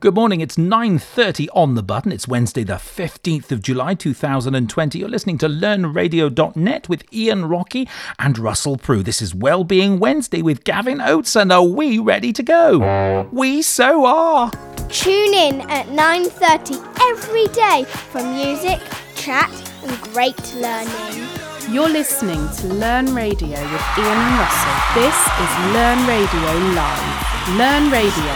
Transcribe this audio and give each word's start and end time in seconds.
Good 0.00 0.14
morning. 0.14 0.40
It's 0.40 0.56
9:30 0.56 1.48
on 1.54 1.74
the 1.74 1.82
button. 1.82 2.12
It's 2.12 2.28
Wednesday 2.28 2.62
the 2.62 2.74
15th 2.74 3.50
of 3.50 3.60
July 3.60 3.94
2020. 3.94 4.96
You're 4.96 5.08
listening 5.08 5.38
to 5.38 5.48
learnradio.net 5.48 6.88
with 6.88 7.02
Ian 7.12 7.46
Rockey 7.46 7.88
and 8.16 8.38
Russell 8.38 8.76
Prue. 8.76 9.02
This 9.02 9.20
is 9.20 9.34
Wellbeing 9.34 9.98
Wednesday 9.98 10.40
with 10.40 10.62
Gavin 10.62 11.00
Oates 11.00 11.34
and 11.34 11.50
are 11.50 11.64
we 11.64 11.98
ready 11.98 12.32
to 12.32 12.44
go? 12.44 13.28
We 13.32 13.60
so 13.60 14.06
are. 14.06 14.52
Tune 14.88 15.34
in 15.34 15.62
at 15.62 15.88
9:30 15.88 16.78
every 17.10 17.48
day 17.48 17.82
for 18.12 18.22
music, 18.22 18.78
chat 19.16 19.50
and 19.82 20.00
great 20.12 20.54
learning. 20.54 21.26
You're 21.72 21.88
listening 21.88 22.48
to 22.58 22.68
Learn 22.68 23.12
Radio 23.16 23.60
with 23.72 23.84
Ian 23.98 24.16
and 24.16 24.38
Russell. 24.38 24.76
This 24.94 25.18
is 25.42 25.50
Learn 25.74 26.06
Radio 26.06 26.52
Live. 26.78 27.58
Learn 27.58 27.90
Radio. 27.90 28.34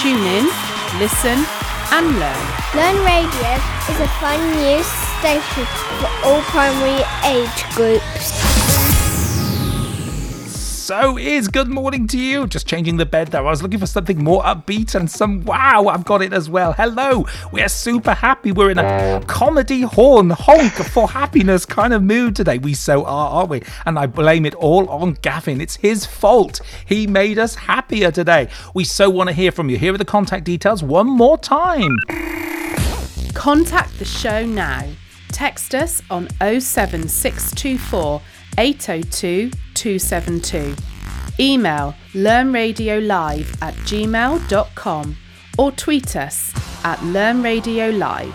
Tune 0.00 0.24
in 0.24 0.65
listen, 0.98 1.44
and 1.92 2.06
learn. 2.18 2.44
Learn 2.74 2.96
Radio 3.04 3.52
is 3.90 4.00
a 4.00 4.08
fun 4.20 4.40
news 4.56 4.86
station 5.20 5.64
for 6.00 6.08
all 6.24 6.40
primary 6.42 7.02
age 7.24 7.64
groups. 7.74 8.55
So 10.86 11.18
is 11.18 11.48
good 11.48 11.66
morning 11.66 12.06
to 12.06 12.16
you. 12.16 12.46
Just 12.46 12.68
changing 12.68 12.96
the 12.96 13.04
bed 13.04 13.32
there. 13.32 13.44
I 13.44 13.50
was 13.50 13.60
looking 13.60 13.80
for 13.80 13.88
something 13.88 14.22
more 14.22 14.40
upbeat 14.44 14.94
and 14.94 15.10
some 15.10 15.44
wow, 15.44 15.86
I've 15.88 16.04
got 16.04 16.22
it 16.22 16.32
as 16.32 16.48
well. 16.48 16.74
Hello. 16.74 17.26
We're 17.50 17.68
super 17.68 18.14
happy. 18.14 18.52
We're 18.52 18.70
in 18.70 18.78
a 18.78 19.20
comedy 19.26 19.80
horn 19.80 20.30
honk 20.30 20.70
for 20.70 21.08
happiness 21.08 21.66
kind 21.66 21.92
of 21.92 22.04
mood 22.04 22.36
today. 22.36 22.58
We 22.58 22.74
so 22.74 23.04
are, 23.04 23.30
aren't 23.30 23.50
we? 23.50 23.62
And 23.84 23.98
I 23.98 24.06
blame 24.06 24.46
it 24.46 24.54
all 24.54 24.88
on 24.88 25.14
Gavin. 25.22 25.60
It's 25.60 25.74
his 25.74 26.06
fault. 26.06 26.60
He 26.86 27.08
made 27.08 27.36
us 27.36 27.56
happier 27.56 28.12
today. 28.12 28.48
We 28.72 28.84
so 28.84 29.10
want 29.10 29.28
to 29.28 29.34
hear 29.34 29.50
from 29.50 29.68
you. 29.68 29.78
Here 29.78 29.92
are 29.92 29.98
the 29.98 30.04
contact 30.04 30.44
details 30.44 30.84
one 30.84 31.08
more 31.08 31.36
time. 31.36 31.96
Contact 33.34 33.98
the 33.98 34.04
show 34.04 34.46
now. 34.46 34.88
Text 35.32 35.74
us 35.74 36.00
on 36.10 36.28
07624 36.38 38.22
802 38.56 39.50
272. 39.76 40.74
Email 41.38 41.94
learnradiolive 42.12 43.62
at 43.62 43.74
gmail.com 43.74 45.16
or 45.58 45.72
tweet 45.72 46.16
us 46.16 46.52
at 46.84 46.98
learnradiolive. 46.98 48.34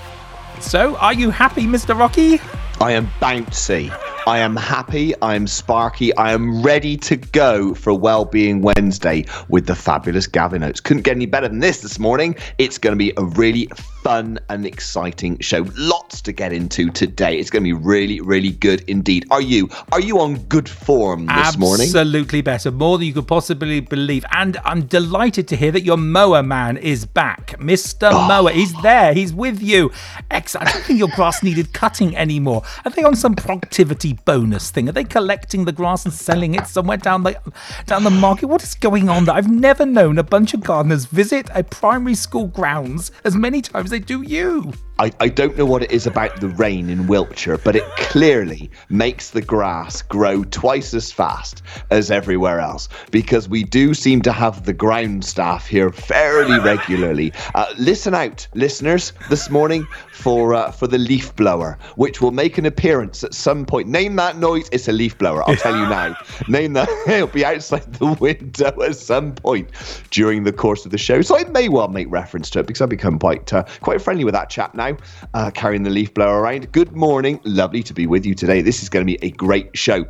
So, 0.61 0.95
are 0.97 1.13
you 1.13 1.31
happy, 1.31 1.63
Mr. 1.63 1.97
Rockey? 1.97 2.39
I 2.79 2.91
am 2.91 3.07
bouncy. 3.19 3.91
I 4.27 4.37
am 4.37 4.55
happy. 4.55 5.19
I 5.21 5.35
am 5.35 5.47
sparky. 5.47 6.15
I 6.15 6.31
am 6.31 6.61
ready 6.61 6.95
to 6.97 7.15
go 7.15 7.73
for 7.73 7.93
Wellbeing 7.93 8.61
Wednesday 8.61 9.25
with 9.49 9.65
the 9.65 9.75
fabulous 9.75 10.27
Gavin 10.27 10.63
Oates. 10.63 10.79
Couldn't 10.79 11.03
get 11.03 11.15
any 11.15 11.25
better 11.25 11.47
than 11.47 11.59
this 11.59 11.81
this 11.81 11.97
morning. 11.97 12.35
It's 12.59 12.77
going 12.77 12.93
to 12.93 12.97
be 12.97 13.13
a 13.17 13.23
really 13.23 13.67
fun 14.03 14.39
and 14.49 14.65
exciting 14.65 15.37
show. 15.39 15.65
Lots 15.77 16.21
to 16.21 16.31
get 16.31 16.51
into 16.51 16.89
today. 16.89 17.37
It's 17.37 17.49
going 17.49 17.63
to 17.63 17.67
be 17.67 17.73
really, 17.73 18.19
really 18.21 18.51
good 18.51 18.81
indeed. 18.87 19.25
Are 19.29 19.41
you? 19.41 19.69
Are 19.91 19.99
you 19.99 20.19
on 20.19 20.35
good 20.43 20.67
form 20.67 21.27
this 21.27 21.35
Absolutely 21.35 21.65
morning? 21.65 21.87
Absolutely 21.87 22.41
better. 22.41 22.71
More 22.71 22.97
than 22.97 23.07
you 23.07 23.13
could 23.13 23.27
possibly 23.27 23.79
believe. 23.79 24.25
And 24.31 24.57
I'm 24.65 24.85
delighted 24.87 25.47
to 25.49 25.55
hear 25.55 25.71
that 25.71 25.83
your 25.83 25.97
mower 25.97 26.41
man 26.41 26.77
is 26.77 27.05
back. 27.05 27.57
Mr. 27.59 28.09
Oh. 28.11 28.17
Ah. 28.17 28.27
Mower, 28.27 28.51
he's 28.51 28.73
there. 28.81 29.13
He's 29.13 29.33
with 29.33 29.61
you. 29.61 29.91
Excellent. 30.29 30.67
I 30.67 30.71
don't 30.73 30.83
think 30.83 30.99
your 30.99 31.09
grass 31.09 31.43
needed 31.43 31.73
cutting 31.73 32.15
anymore. 32.15 32.63
Are 32.85 32.91
they 32.91 33.03
on 33.03 33.15
some 33.15 33.35
productivity 33.35 34.13
bonus 34.25 34.71
thing? 34.71 34.89
Are 34.89 34.93
they 34.93 35.03
collecting 35.03 35.65
the 35.65 35.71
grass 35.71 36.05
and 36.05 36.13
selling 36.13 36.55
it 36.55 36.67
somewhere 36.67 36.97
down 36.97 37.23
the 37.23 37.39
down 37.85 38.03
the 38.03 38.09
market? 38.09 38.47
What 38.47 38.63
is 38.63 38.73
going 38.73 39.09
on 39.09 39.25
there? 39.25 39.35
I've 39.35 39.51
never 39.51 39.85
known 39.85 40.17
a 40.17 40.23
bunch 40.23 40.53
of 40.53 40.61
gardeners 40.61 41.05
visit 41.05 41.49
a 41.53 41.63
primary 41.63 42.15
school 42.15 42.47
grounds 42.47 43.11
as 43.23 43.35
many 43.35 43.61
times 43.61 43.90
they 43.91 43.99
do 43.99 44.21
you. 44.21 44.73
I, 45.01 45.11
I 45.19 45.29
don't 45.29 45.57
know 45.57 45.65
what 45.65 45.81
it 45.81 45.91
is 45.91 46.05
about 46.05 46.41
the 46.41 46.49
rain 46.49 46.87
in 46.87 47.07
Wiltshire, 47.07 47.57
but 47.57 47.75
it 47.75 47.83
clearly 47.97 48.69
makes 48.89 49.31
the 49.31 49.41
grass 49.41 50.03
grow 50.03 50.43
twice 50.43 50.93
as 50.93 51.11
fast 51.11 51.63
as 51.89 52.11
everywhere 52.11 52.59
else 52.59 52.87
because 53.09 53.49
we 53.49 53.63
do 53.63 53.95
seem 53.95 54.21
to 54.21 54.31
have 54.31 54.63
the 54.65 54.73
ground 54.73 55.25
staff 55.25 55.65
here 55.65 55.91
fairly 55.91 56.59
regularly. 56.59 57.33
Uh, 57.55 57.65
listen 57.79 58.13
out, 58.13 58.47
listeners, 58.53 59.11
this 59.27 59.49
morning 59.49 59.87
for 60.11 60.53
uh, 60.53 60.71
for 60.71 60.85
the 60.85 60.99
leaf 60.99 61.35
blower, 61.35 61.79
which 61.95 62.21
will 62.21 62.31
make 62.31 62.59
an 62.59 62.67
appearance 62.67 63.23
at 63.23 63.33
some 63.33 63.65
point. 63.65 63.87
Name 63.87 64.15
that 64.17 64.37
noise. 64.37 64.69
It's 64.71 64.87
a 64.87 64.91
leaf 64.91 65.17
blower. 65.17 65.41
I'll 65.49 65.55
tell 65.55 65.75
you 65.75 65.85
now. 65.89 66.15
Name 66.47 66.73
that. 66.73 66.89
It'll 67.07 67.27
be 67.27 67.43
outside 67.43 67.91
the 67.93 68.13
window 68.13 68.83
at 68.83 68.95
some 68.95 69.33
point 69.33 69.71
during 70.11 70.43
the 70.43 70.53
course 70.53 70.85
of 70.85 70.91
the 70.91 70.99
show. 70.99 71.23
So 71.23 71.37
I 71.37 71.45
may 71.45 71.69
well 71.69 71.87
make 71.87 72.11
reference 72.11 72.51
to 72.51 72.59
it 72.59 72.67
because 72.67 72.81
I've 72.81 72.89
become 72.89 73.17
quite 73.17 73.51
uh, 73.51 73.63
quite 73.81 74.01
friendly 74.01 74.23
with 74.23 74.33
that 74.33 74.49
chap 74.49 74.73
now, 74.73 74.95
uh, 75.33 75.51
carrying 75.51 75.83
the 75.83 75.89
leaf 75.89 76.13
blower 76.13 76.39
around. 76.39 76.71
Good 76.71 76.93
morning. 76.93 77.39
Lovely 77.43 77.83
to 77.83 77.93
be 77.93 78.07
with 78.07 78.25
you 78.25 78.33
today. 78.33 78.61
This 78.61 78.81
is 78.81 78.89
going 78.89 79.05
to 79.05 79.11
be 79.11 79.23
a 79.25 79.31
great 79.31 79.77
show. 79.77 80.05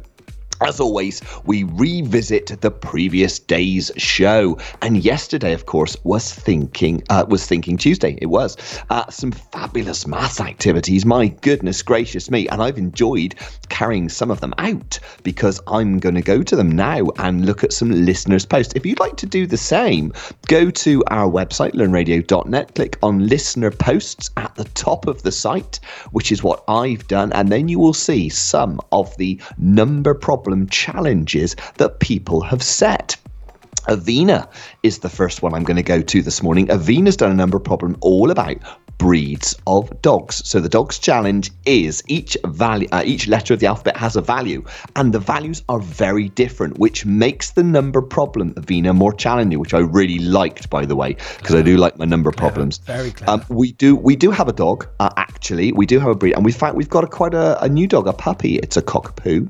As 0.62 0.80
always, 0.80 1.24
we 1.44 1.64
revisit 1.64 2.62
the 2.62 2.70
previous 2.70 3.40
day's 3.40 3.90
show, 3.98 4.60
and 4.84 5.04
yesterday, 5.04 5.54
of 5.54 5.66
course, 5.66 5.98
was 6.04 6.32
thinking 6.32 7.02
uh, 7.10 7.26
was 7.28 7.48
Thinking 7.48 7.78
Tuesday. 7.78 8.16
It 8.22 8.28
was 8.28 8.56
uh, 8.92 9.10
some 9.10 9.32
fabulous 9.32 10.06
maths 10.06 10.40
activities. 10.40 11.04
My 11.04 11.30
goodness 11.30 11.82
gracious 11.82 12.30
me! 12.30 12.48
And 12.48 12.62
I've 12.62 12.78
enjoyed 12.78 13.34
carrying 13.70 14.08
some 14.08 14.30
of 14.30 14.40
them 14.40 14.54
out 14.60 15.00
because 15.24 15.60
I'm 15.66 15.98
going 15.98 16.14
to 16.14 16.22
go 16.22 16.44
to 16.44 16.56
them 16.56 16.72
now 16.72 17.08
and 17.18 17.44
look 17.44 17.64
at 17.64 17.74
some 17.74 17.90
listeners' 17.90 18.46
posts. 18.46 18.74
If 18.76 18.86
you'd 18.86 19.00
like 19.00 19.18
to 19.18 19.26
do 19.26 19.48
the 19.48 19.58
same, 19.58 20.14
go 20.48 20.70
to 20.70 21.04
our 21.08 21.28
website 21.28 21.72
learnradio.net, 21.72 22.76
click 22.76 23.00
on 23.02 23.28
listener 23.28 23.72
posts 23.72 24.30
at 24.38 24.54
the 24.54 24.66
top 24.66 25.08
of 25.08 25.24
the 25.24 25.32
site, 25.32 25.80
which 26.12 26.32
is 26.32 26.44
what 26.44 26.64
I've 26.68 27.08
done, 27.08 27.34
and 27.34 27.50
then 27.50 27.68
you 27.68 27.80
will 27.80 27.96
see 27.96 28.30
some 28.30 28.80
of 28.92 29.18
the 29.18 29.42
number 29.58 30.14
problems 30.14 30.51
problem 30.52 30.68
challenges 30.68 31.56
that 31.78 32.00
people 32.00 32.42
have 32.42 32.62
set. 32.62 33.18
Avina 33.88 34.48
is 34.84 35.00
the 35.00 35.10
first 35.10 35.42
one 35.42 35.54
I'm 35.54 35.64
going 35.64 35.78
to 35.78 35.84
go 35.84 36.02
to 36.02 36.22
this 36.22 36.44
morning. 36.44 36.68
Avina's 36.68 37.18
done 37.18 37.32
a 37.32 37.36
number 37.36 37.60
problem 37.60 37.98
all 38.02 38.30
about 38.30 38.58
breeds 38.98 39.56
of 39.68 40.02
dogs. 40.02 40.48
So 40.48 40.60
the 40.60 40.70
dog's 40.70 41.00
challenge 41.00 41.52
is 41.66 42.04
each 42.08 42.38
value, 42.46 42.88
uh, 42.92 43.04
each 43.06 43.28
letter 43.28 43.54
of 43.54 43.60
the 43.60 43.68
alphabet 43.68 43.98
has 43.98 44.16
a 44.16 44.22
value, 44.22 44.64
and 44.96 45.14
the 45.14 45.20
values 45.20 45.64
are 45.70 45.80
very 45.80 46.30
different, 46.30 46.78
which 46.78 47.06
makes 47.06 47.52
the 47.52 47.64
number 47.64 48.02
problem 48.02 48.54
Avina 48.56 48.96
more 48.96 49.14
challenging, 49.14 49.60
which 49.60 49.74
I 49.74 49.80
really 49.80 50.20
liked, 50.20 50.70
by 50.70 50.86
the 50.86 50.96
way, 50.96 51.16
because 51.38 51.56
I 51.56 51.62
do 51.62 51.78
like 51.78 51.98
my 51.98 52.06
number 52.06 52.32
clever. 52.32 52.52
problems. 52.52 52.78
Very 52.80 53.12
clever. 53.12 53.32
Um, 53.32 53.46
we 53.50 53.72
do 53.74 53.96
we 53.96 54.16
do 54.16 54.32
have 54.32 54.48
a 54.48 54.54
dog. 54.54 54.88
Uh, 55.00 55.10
actually, 55.18 55.72
we 55.72 55.86
do 55.86 56.00
have 56.00 56.10
a 56.10 56.16
breed, 56.16 56.34
and 56.34 56.46
we 56.46 56.52
fact 56.52 56.76
we've 56.76 56.90
got 56.90 57.04
a, 57.04 57.08
quite 57.08 57.34
a, 57.34 57.62
a 57.64 57.70
new 57.70 57.88
dog, 57.88 58.08
a 58.08 58.14
puppy. 58.14 58.58
It's 58.58 58.78
a 58.78 58.82
cockapoo. 58.82 59.50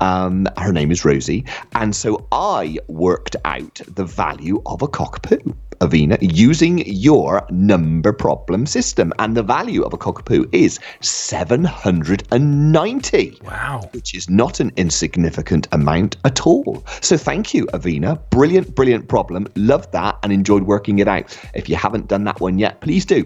Um, 0.00 0.48
her 0.56 0.72
name 0.72 0.90
is 0.90 1.04
Rosie. 1.04 1.44
And 1.74 1.94
so 1.94 2.26
I 2.32 2.78
worked 2.88 3.36
out 3.44 3.80
the 3.86 4.04
value 4.04 4.62
of 4.66 4.82
a 4.82 4.88
cockapoo. 4.88 5.54
Avina, 5.80 6.16
using 6.20 6.86
your 6.86 7.44
number 7.50 8.12
problem 8.12 8.66
system. 8.66 9.12
And 9.18 9.36
the 9.36 9.42
value 9.42 9.82
of 9.82 9.92
a 9.92 9.98
cockapoo 9.98 10.48
is 10.52 10.78
790. 11.00 13.40
Wow. 13.44 13.88
Which 13.92 14.14
is 14.14 14.30
not 14.30 14.60
an 14.60 14.72
insignificant 14.76 15.66
amount 15.72 16.16
at 16.24 16.46
all. 16.46 16.84
So 17.00 17.16
thank 17.16 17.54
you, 17.54 17.66
Avina. 17.66 18.20
Brilliant, 18.30 18.74
brilliant 18.74 19.08
problem. 19.08 19.46
Loved 19.56 19.92
that 19.92 20.18
and 20.22 20.32
enjoyed 20.32 20.64
working 20.64 20.98
it 20.98 21.08
out. 21.08 21.36
If 21.54 21.68
you 21.68 21.76
haven't 21.76 22.08
done 22.08 22.24
that 22.24 22.40
one 22.40 22.58
yet, 22.58 22.80
please 22.80 23.04
do 23.04 23.24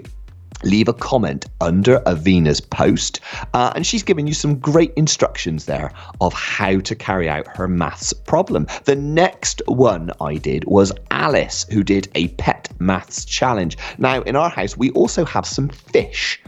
leave 0.63 0.89
a 0.89 0.93
comment 0.93 1.47
under 1.61 2.01
Avina's 2.07 2.61
post. 2.61 3.21
Uh, 3.55 3.73
and 3.75 3.87
she's 3.87 4.03
given 4.03 4.27
you 4.27 4.35
some 4.35 4.59
great 4.59 4.93
instructions 4.95 5.67
there 5.67 5.93
of 6.21 6.33
how 6.33 6.79
to 6.81 6.95
carry 6.95 7.29
out 7.29 7.47
her 7.57 7.69
maths 7.69 8.13
problem. 8.13 8.67
The 8.85 8.97
next 8.97 9.63
one 9.67 10.11
I 10.21 10.37
did 10.37 10.65
was 10.65 10.93
Alice, 11.11 11.67
who 11.71 11.83
did 11.83 12.09
a 12.15 12.29
pet 12.29 12.69
maths 12.79 13.25
challenge. 13.25 13.77
Now, 13.99 14.23
in 14.23 14.37
our 14.37 14.51
house, 14.51 14.77
we 14.77 14.91
also 14.91 15.25
have 15.25 15.47
some 15.47 15.69
fish. 15.69 16.41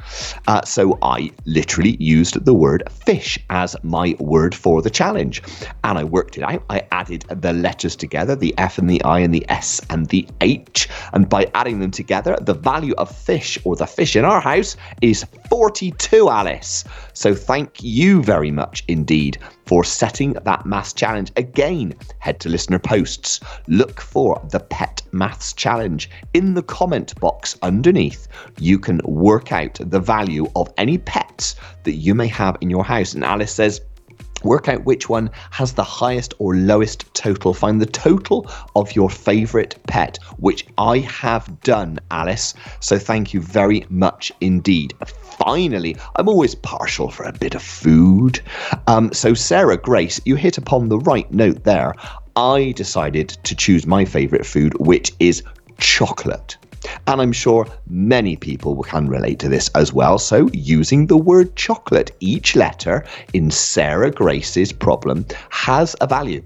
Uh, 0.47 0.63
so 0.63 0.99
I 1.03 1.31
literally 1.45 1.97
used 1.99 2.45
the 2.45 2.55
word 2.55 2.83
fish 2.91 3.39
as 3.51 3.77
my 3.83 4.17
word 4.19 4.55
for 4.55 4.83
the 4.83 4.91
challenge. 4.91 5.43
And 5.83 5.99
I 5.99 6.05
worked 6.05 6.37
it 6.39 6.45
out. 6.45 6.63
I 6.71 6.87
added 6.93 7.23
the 7.29 7.53
letters 7.53 7.97
together 7.97 8.37
the 8.37 8.55
F 8.59 8.79
and 8.79 8.89
the 8.89 9.03
I 9.05 9.21
and 9.21 9.35
the 9.35 9.45
S 9.49 9.81
and 9.91 10.07
the 10.09 10.27
H. 10.41 10.89
And 11.13 11.29
by 11.29 11.51
adding 11.55 11.81
them 11.81 11.91
together, 11.91 12.37
the 12.41 12.55
value 12.55 12.95
of 12.99 13.15
fish 13.15 13.59
or 13.65 13.77
the 13.77 13.87
fish 13.87 14.04
fish 14.05 14.17
in 14.17 14.25
our 14.27 14.41
house 14.43 14.77
is 15.01 15.25
42, 15.49 16.29
Alice. 16.29 16.85
So 17.15 17.35
thank 17.35 17.83
you 17.83 18.23
very 18.23 18.51
much 18.51 18.85
indeed 18.87 19.39
for 19.65 19.83
setting 19.83 20.35
that 20.45 20.67
maths 20.67 20.93
challenge. 20.93 21.33
Again, 21.37 21.95
head 22.19 22.39
to 22.41 22.51
listener 22.51 22.79
posts, 22.79 23.41
look 23.67 24.03
for 24.03 24.47
the 24.51 24.61
Pet 24.61 25.01
Maths 25.13 25.55
Challenge. 25.55 26.11
In 26.35 26.53
the 26.53 26.63
comment 26.63 27.19
box 27.19 27.57
underneath, 27.63 28.29
you 28.59 28.79
can 28.79 29.01
work 29.07 29.53
out 29.53 29.79
the 29.81 30.01
value 30.01 30.51
of 30.55 30.71
any 30.77 30.99
pets 30.99 31.57
that 31.85 31.95
you 31.95 32.15
may 32.15 32.27
have 32.27 32.59
in 32.61 32.69
your 32.69 32.85
house. 32.85 33.15
And 33.15 33.25
Alice 33.25 33.55
says, 33.55 33.81
Work 34.43 34.69
out 34.69 34.85
which 34.85 35.09
one 35.09 35.31
has 35.51 35.73
the 35.73 35.85
highest 35.85 36.35
or 36.39 36.55
lowest 36.55 37.13
total. 37.15 37.55
Find 37.55 37.81
the 37.81 37.87
total 37.87 38.51
of 38.77 38.95
your 38.95 39.09
favourite 39.09 39.77
pet, 39.87 40.19
which 40.39 40.67
I 40.77 40.99
have 40.99 41.61
done, 41.63 41.99
Alice. 42.11 42.55
So 42.81 42.99
thank 42.99 43.33
you 43.33 43.41
very 43.41 43.87
much 43.89 44.33
indeed. 44.41 44.95
Finally, 45.39 45.97
I'm 46.17 46.29
always 46.29 46.55
partial 46.55 47.11
for 47.11 47.25
a 47.25 47.33
bit 47.33 47.55
of 47.55 47.63
food. 47.63 48.41
Um, 48.87 49.13
so, 49.13 49.35
Sarah 49.35 49.77
Grace, 49.77 50.21
you 50.25 50.37
hit 50.37 50.59
upon 50.59 50.89
the 50.89 50.99
right 50.99 51.31
note 51.33 51.65
there. 51.65 51.95
I 52.37 52.73
decided 52.77 53.29
to 53.45 53.55
choose 53.55 53.87
my 53.87 54.05
favourite 54.05 54.45
food, 54.45 54.75
which 54.79 55.13
is 55.21 55.43
chocolate. 55.79 56.57
And 57.07 57.21
I'm 57.21 57.33
sure 57.33 57.67
many 57.89 58.37
people 58.37 58.83
can 58.83 59.09
relate 59.09 59.39
to 59.41 59.49
this 59.49 59.69
as 59.75 59.93
well. 59.93 60.19
So, 60.19 60.49
using 60.53 61.07
the 61.07 61.17
word 61.17 61.57
chocolate, 61.57 62.11
each 62.21 62.57
letter 62.57 63.05
in 63.33 63.51
Sarah 63.51 64.11
Grace's 64.11 64.73
problem 64.73 65.27
has 65.51 65.97
a 66.01 66.07
value 66.07 66.43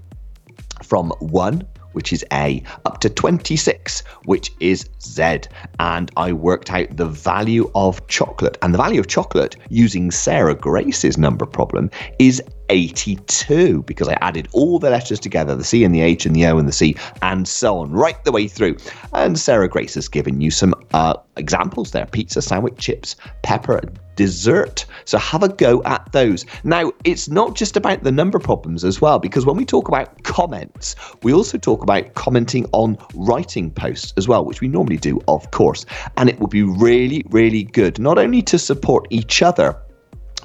from 0.83 1.11
1 1.19 1.65
which 1.93 2.13
is 2.13 2.23
A, 2.31 2.61
up 2.85 2.99
to 3.01 3.09
26, 3.09 4.03
which 4.25 4.51
is 4.59 4.87
Z. 5.01 5.41
And 5.79 6.11
I 6.17 6.33
worked 6.33 6.71
out 6.71 6.95
the 6.95 7.07
value 7.07 7.69
of 7.75 8.05
chocolate. 8.07 8.57
And 8.61 8.73
the 8.73 8.77
value 8.77 8.99
of 8.99 9.07
chocolate 9.07 9.55
using 9.69 10.11
Sarah 10.11 10.55
Grace's 10.55 11.17
number 11.17 11.45
problem 11.45 11.89
is 12.19 12.41
82 12.69 13.83
because 13.83 14.07
I 14.07 14.13
added 14.21 14.47
all 14.53 14.79
the 14.79 14.89
letters 14.89 15.19
together 15.19 15.55
the 15.55 15.63
C 15.63 15.83
and 15.83 15.93
the 15.93 16.01
H 16.01 16.25
and 16.25 16.35
the 16.35 16.45
O 16.45 16.57
and 16.57 16.67
the 16.67 16.73
C 16.73 16.95
and 17.21 17.47
so 17.47 17.79
on, 17.79 17.91
right 17.91 18.23
the 18.23 18.31
way 18.31 18.47
through. 18.47 18.77
And 19.13 19.37
Sarah 19.37 19.67
Grace 19.67 19.95
has 19.95 20.07
given 20.07 20.41
you 20.41 20.51
some 20.51 20.73
uh, 20.93 21.15
examples 21.37 21.91
there 21.91 22.05
pizza, 22.05 22.41
sandwich, 22.41 22.77
chips, 22.77 23.15
pepper, 23.43 23.81
dessert. 24.15 24.85
So 25.05 25.17
have 25.17 25.43
a 25.43 25.49
go 25.49 25.81
at 25.83 26.11
those. 26.11 26.45
Now, 26.65 26.91
it's 27.05 27.29
not 27.29 27.55
just 27.55 27.77
about 27.77 28.03
the 28.03 28.11
number 28.11 28.37
problems 28.37 28.83
as 28.83 28.99
well, 28.99 29.17
because 29.17 29.45
when 29.45 29.55
we 29.55 29.63
talk 29.63 29.87
about 29.87 30.23
comments, 30.23 30.95
we 31.23 31.33
also 31.33 31.57
talk 31.57 31.81
about 31.83 32.15
commenting 32.15 32.65
on 32.73 32.97
writing 33.15 33.71
posts 33.71 34.13
as 34.17 34.27
well, 34.27 34.43
which 34.43 34.59
we 34.59 34.67
normally 34.67 34.97
do, 34.97 35.21
of 35.29 35.51
course. 35.51 35.85
And 36.17 36.29
it 36.29 36.39
will 36.39 36.47
be 36.47 36.63
really, 36.63 37.23
really 37.29 37.63
good, 37.63 37.97
not 37.97 38.17
only 38.17 38.41
to 38.43 38.59
support 38.59 39.07
each 39.09 39.41
other 39.41 39.75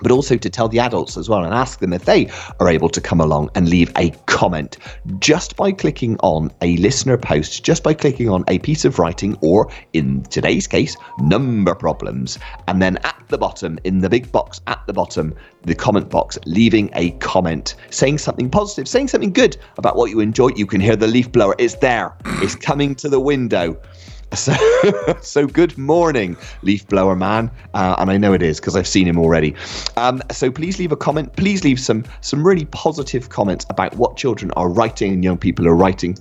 but 0.03 0.11
also 0.11 0.37
to 0.37 0.51
tell 0.51 0.69
the 0.69 0.79
adults 0.79 1.17
as 1.17 1.29
well 1.29 1.45
and 1.45 1.55
ask 1.55 1.81
them 1.81 1.93
if 1.93 2.05
they 2.05 2.31
are 2.61 2.69
able 2.69 2.89
to 2.89 3.01
come 3.01 3.21
along 3.21 3.51
and 3.55 3.69
leave 3.69 3.93
a 3.97 4.11
comment 4.27 4.79
just 5.19 5.57
by 5.57 5.73
clicking 5.73 6.17
on 6.21 6.51
a 6.63 6.77
listener 6.79 7.17
post, 7.17 7.65
just 7.65 7.83
by 7.83 7.95
clicking 7.95 8.29
on 8.29 8.45
a 8.49 8.59
piece 8.61 8.85
of 8.85 8.99
writing, 8.99 9.37
or 9.41 9.71
in 9.93 10.23
today's 10.25 10.67
case, 10.67 10.97
number 11.19 11.75
problems. 11.75 12.39
And 12.69 12.83
then 12.83 12.99
at 12.99 13.23
the 13.29 13.39
bottom, 13.39 13.79
in 13.85 13.99
the 13.99 14.11
big 14.11 14.31
box 14.33 14.61
at 14.67 14.85
the 14.87 14.93
bottom, 14.93 15.35
the 15.63 15.75
comment 15.75 16.11
box, 16.11 16.39
leaving 16.47 16.91
a 16.95 17.13
comment, 17.13 17.75
saying 17.91 18.19
something 18.19 18.51
positive, 18.51 18.89
saying 18.89 19.09
something 19.09 19.33
good 19.33 19.57
about 19.79 19.97
what 19.97 20.11
you 20.11 20.21
enjoy. 20.21 20.49
You 20.57 20.67
can 20.67 20.81
hear 20.81 20.97
the 20.97 21.07
leaf 21.07 21.31
blower. 21.33 21.55
It's 21.59 21.77
there, 21.77 22.15
it's 22.43 22.55
coming 22.55 22.95
to 22.97 23.09
the 23.09 23.21
window. 23.21 23.81
So, 24.33 24.55
so 25.21 25.47
good 25.47 25.77
morning, 25.79 26.37
leaf 26.63 26.87
blower 26.89 27.15
man, 27.15 27.51
uh, 27.75 27.97
and 27.99 28.11
I 28.11 28.17
know 28.17 28.33
it 28.33 28.43
is 28.43 28.61
because 28.61 28.77
I've 28.77 28.89
seen 28.89 29.07
him 29.07 29.19
already. 29.19 29.55
Um, 29.97 30.23
so 30.31 30.51
please 30.51 30.79
leave 30.79 30.93
a 30.93 30.97
comment. 30.97 31.37
Please 31.37 31.65
leave 31.65 31.79
some 31.79 32.05
some 32.21 32.47
really 32.47 32.65
positive 32.67 33.29
comments 33.29 33.67
about 33.71 33.97
what 33.97 34.17
children 34.17 34.51
are 34.53 34.69
writing 34.69 35.13
and 35.13 35.23
young 35.23 35.39
people 35.39 35.69
are 35.69 35.75
writing 35.75 36.19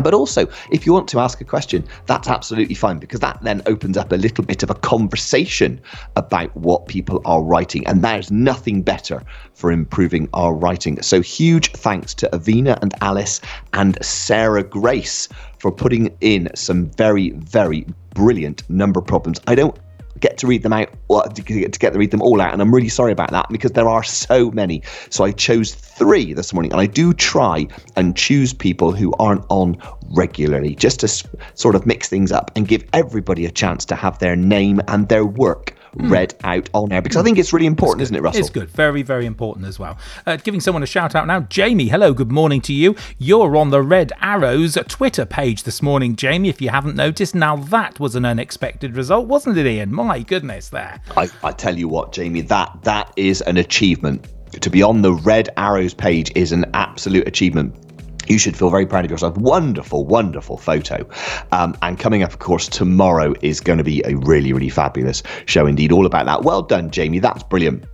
but 0.00 0.14
also, 0.14 0.48
if 0.70 0.86
you 0.86 0.92
want 0.92 1.08
to 1.08 1.20
ask 1.20 1.40
a 1.40 1.44
question, 1.44 1.84
that's 2.06 2.28
absolutely 2.28 2.74
fine 2.74 2.98
because 2.98 3.20
that 3.20 3.38
then 3.42 3.62
opens 3.66 3.96
up 3.96 4.12
a 4.12 4.16
little 4.16 4.44
bit 4.44 4.62
of 4.62 4.70
a 4.70 4.74
conversation 4.74 5.80
about 6.16 6.54
what 6.56 6.86
people 6.88 7.20
are 7.24 7.42
writing. 7.42 7.86
And 7.86 8.02
there's 8.02 8.30
nothing 8.30 8.82
better 8.82 9.22
for 9.54 9.70
improving 9.70 10.28
our 10.32 10.54
writing. 10.54 11.00
So, 11.02 11.20
huge 11.20 11.72
thanks 11.72 12.14
to 12.14 12.28
Avina 12.30 12.80
and 12.82 12.94
Alice 13.00 13.40
and 13.72 14.02
Sarah 14.04 14.64
Grace 14.64 15.28
for 15.58 15.70
putting 15.70 16.14
in 16.20 16.48
some 16.54 16.86
very, 16.90 17.30
very 17.30 17.86
brilliant 18.14 18.68
number 18.68 19.00
problems. 19.00 19.40
I 19.46 19.54
don't 19.54 19.78
get 20.20 20.38
to 20.38 20.46
read 20.46 20.62
them 20.62 20.72
out 20.72 20.88
to 21.34 21.42
get 21.42 21.72
to 21.92 21.98
read 21.98 22.10
them 22.10 22.22
all 22.22 22.40
out 22.40 22.52
and 22.52 22.62
i'm 22.62 22.72
really 22.74 22.88
sorry 22.88 23.12
about 23.12 23.30
that 23.30 23.46
because 23.50 23.72
there 23.72 23.88
are 23.88 24.02
so 24.02 24.50
many 24.52 24.82
so 25.10 25.24
i 25.24 25.32
chose 25.32 25.74
three 25.74 26.32
this 26.32 26.52
morning 26.52 26.70
and 26.72 26.80
i 26.80 26.86
do 26.86 27.12
try 27.12 27.66
and 27.96 28.16
choose 28.16 28.52
people 28.52 28.92
who 28.92 29.12
aren't 29.18 29.44
on 29.48 29.76
regularly 30.10 30.74
just 30.74 31.00
to 31.00 31.08
sort 31.54 31.74
of 31.74 31.86
mix 31.86 32.08
things 32.08 32.30
up 32.30 32.50
and 32.56 32.68
give 32.68 32.84
everybody 32.92 33.44
a 33.44 33.50
chance 33.50 33.84
to 33.84 33.94
have 33.94 34.18
their 34.18 34.36
name 34.36 34.80
and 34.88 35.08
their 35.08 35.24
work. 35.24 35.74
Read 35.96 36.34
out 36.44 36.68
on 36.72 36.92
air 36.92 37.02
because 37.02 37.16
I 37.16 37.22
think 37.22 37.38
it's 37.38 37.52
really 37.52 37.66
important, 37.66 38.02
isn't 38.02 38.14
it, 38.14 38.22
Russell? 38.22 38.40
It's 38.40 38.50
good. 38.50 38.70
Very, 38.70 39.02
very 39.02 39.26
important 39.26 39.66
as 39.66 39.78
well. 39.78 39.98
Uh, 40.26 40.36
giving 40.36 40.60
someone 40.60 40.82
a 40.82 40.86
shout 40.86 41.14
out 41.14 41.26
now. 41.26 41.40
Jamie, 41.40 41.88
hello, 41.88 42.12
good 42.12 42.32
morning 42.32 42.60
to 42.62 42.72
you. 42.72 42.96
You're 43.18 43.56
on 43.56 43.70
the 43.70 43.82
Red 43.82 44.12
Arrows 44.20 44.76
Twitter 44.88 45.24
page 45.24 45.62
this 45.62 45.82
morning, 45.82 46.16
Jamie, 46.16 46.48
if 46.48 46.60
you 46.60 46.70
haven't 46.70 46.96
noticed. 46.96 47.34
Now, 47.34 47.56
that 47.56 48.00
was 48.00 48.14
an 48.14 48.24
unexpected 48.24 48.96
result, 48.96 49.26
wasn't 49.26 49.58
it, 49.58 49.66
Ian? 49.66 49.92
My 49.92 50.20
goodness, 50.20 50.68
there. 50.68 51.00
I, 51.16 51.28
I 51.42 51.52
tell 51.52 51.76
you 51.76 51.88
what, 51.88 52.12
Jamie, 52.12 52.42
that 52.42 52.78
that 52.82 53.12
is 53.16 53.40
an 53.42 53.56
achievement. 53.56 54.28
To 54.60 54.70
be 54.70 54.82
on 54.82 55.02
the 55.02 55.12
Red 55.12 55.48
Arrows 55.56 55.94
page 55.94 56.30
is 56.36 56.52
an 56.52 56.64
absolute 56.74 57.26
achievement 57.26 57.83
you 58.28 58.38
should 58.38 58.56
feel 58.56 58.70
very 58.70 58.86
proud 58.86 59.04
of 59.04 59.10
yourself. 59.10 59.36
Wonderful, 59.36 60.04
wonderful 60.04 60.56
photo. 60.56 61.08
Um, 61.52 61.76
and 61.82 61.98
coming 61.98 62.22
up, 62.22 62.32
of 62.32 62.38
course, 62.38 62.68
tomorrow 62.68 63.34
is 63.42 63.60
going 63.60 63.78
to 63.78 63.84
be 63.84 64.02
a 64.04 64.16
really, 64.16 64.52
really 64.52 64.68
fabulous 64.68 65.22
show 65.46 65.66
indeed. 65.66 65.92
All 65.92 66.06
about 66.06 66.26
that. 66.26 66.42
Well 66.42 66.62
done, 66.62 66.90
Jamie. 66.90 67.18
That's 67.18 67.42
brilliant. 67.42 67.84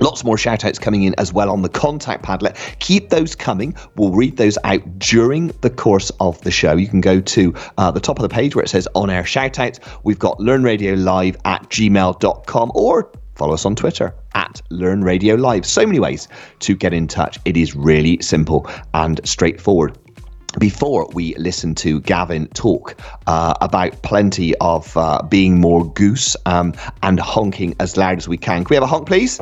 Lots 0.00 0.24
more 0.24 0.38
shout 0.38 0.64
outs 0.64 0.78
coming 0.78 1.02
in 1.02 1.14
as 1.18 1.32
well 1.32 1.50
on 1.50 1.60
the 1.60 1.68
contact 1.68 2.24
Padlet. 2.24 2.56
Keep 2.78 3.10
those 3.10 3.34
coming. 3.34 3.74
We'll 3.96 4.12
read 4.12 4.38
those 4.38 4.56
out 4.64 4.98
during 4.98 5.48
the 5.60 5.68
course 5.68 6.10
of 6.20 6.40
the 6.40 6.50
show. 6.50 6.74
You 6.74 6.88
can 6.88 7.02
go 7.02 7.20
to 7.20 7.54
uh, 7.76 7.90
the 7.90 8.00
top 8.00 8.18
of 8.18 8.22
the 8.22 8.34
page 8.34 8.56
where 8.56 8.64
it 8.64 8.68
says 8.68 8.88
on 8.94 9.10
air 9.10 9.26
shout 9.26 9.58
outs. 9.58 9.78
We've 10.02 10.18
got 10.18 10.40
Learn 10.40 10.62
Radio 10.62 10.94
Live 10.94 11.36
at 11.44 11.68
gmail.com 11.68 12.72
or 12.74 13.12
follow 13.34 13.54
us 13.54 13.66
on 13.66 13.76
Twitter 13.76 14.14
at 14.34 14.60
Learn 14.70 15.02
Radio 15.02 15.34
Live. 15.34 15.66
So 15.66 15.86
many 15.86 16.00
ways 16.00 16.28
to 16.60 16.74
get 16.74 16.92
in 16.92 17.06
touch. 17.06 17.38
It 17.44 17.56
is 17.56 17.74
really 17.74 18.18
simple 18.20 18.68
and 18.94 19.20
straightforward 19.24 19.98
before 20.58 21.08
we 21.12 21.34
listen 21.36 21.74
to 21.76 22.00
Gavin 22.00 22.48
talk 22.48 22.96
uh, 23.26 23.54
about 23.60 24.02
plenty 24.02 24.56
of 24.56 24.96
uh, 24.96 25.22
being 25.22 25.60
more 25.60 25.90
goose 25.92 26.36
um, 26.46 26.74
and 27.02 27.20
honking 27.20 27.74
as 27.78 27.96
loud 27.96 28.18
as 28.18 28.28
we 28.28 28.36
can. 28.36 28.64
Can 28.64 28.70
we 28.70 28.76
have 28.76 28.82
a 28.82 28.86
honk, 28.86 29.06
please? 29.06 29.38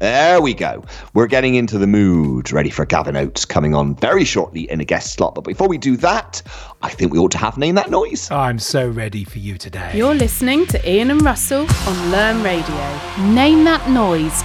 There 0.00 0.40
we 0.40 0.54
go. 0.54 0.84
We're 1.14 1.26
getting 1.26 1.56
into 1.56 1.76
the 1.76 1.88
mood, 1.88 2.52
ready 2.52 2.70
for 2.70 2.86
Gavin 2.86 3.16
Oates 3.16 3.44
coming 3.44 3.74
on 3.74 3.96
very 3.96 4.24
shortly 4.24 4.70
in 4.70 4.80
a 4.80 4.84
guest 4.84 5.14
slot. 5.14 5.34
But 5.34 5.42
before 5.42 5.66
we 5.66 5.76
do 5.76 5.96
that, 5.96 6.40
I 6.82 6.88
think 6.88 7.12
we 7.12 7.18
ought 7.18 7.32
to 7.32 7.38
have 7.38 7.58
Name 7.58 7.74
That 7.74 7.90
Noise. 7.90 8.30
I'm 8.30 8.60
so 8.60 8.88
ready 8.88 9.24
for 9.24 9.40
you 9.40 9.58
today. 9.58 9.90
You're 9.96 10.14
listening 10.14 10.66
to 10.66 10.88
Ian 10.88 11.10
and 11.10 11.22
Russell 11.22 11.66
on 11.86 12.10
Learn 12.12 12.44
Radio. 12.44 13.00
Name 13.32 13.64
That 13.64 13.90
Noise. 13.90 14.44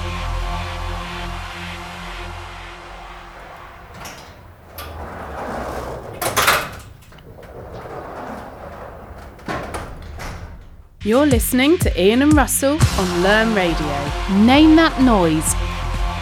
You're 11.05 11.25
listening 11.25 11.77
to 11.79 12.01
Ian 12.01 12.21
and 12.21 12.33
Russell 12.33 12.77
on 12.97 13.23
Learn 13.23 13.53
Radio. 13.53 14.45
Name 14.45 14.77
that 14.77 15.01
noise. 15.01 15.53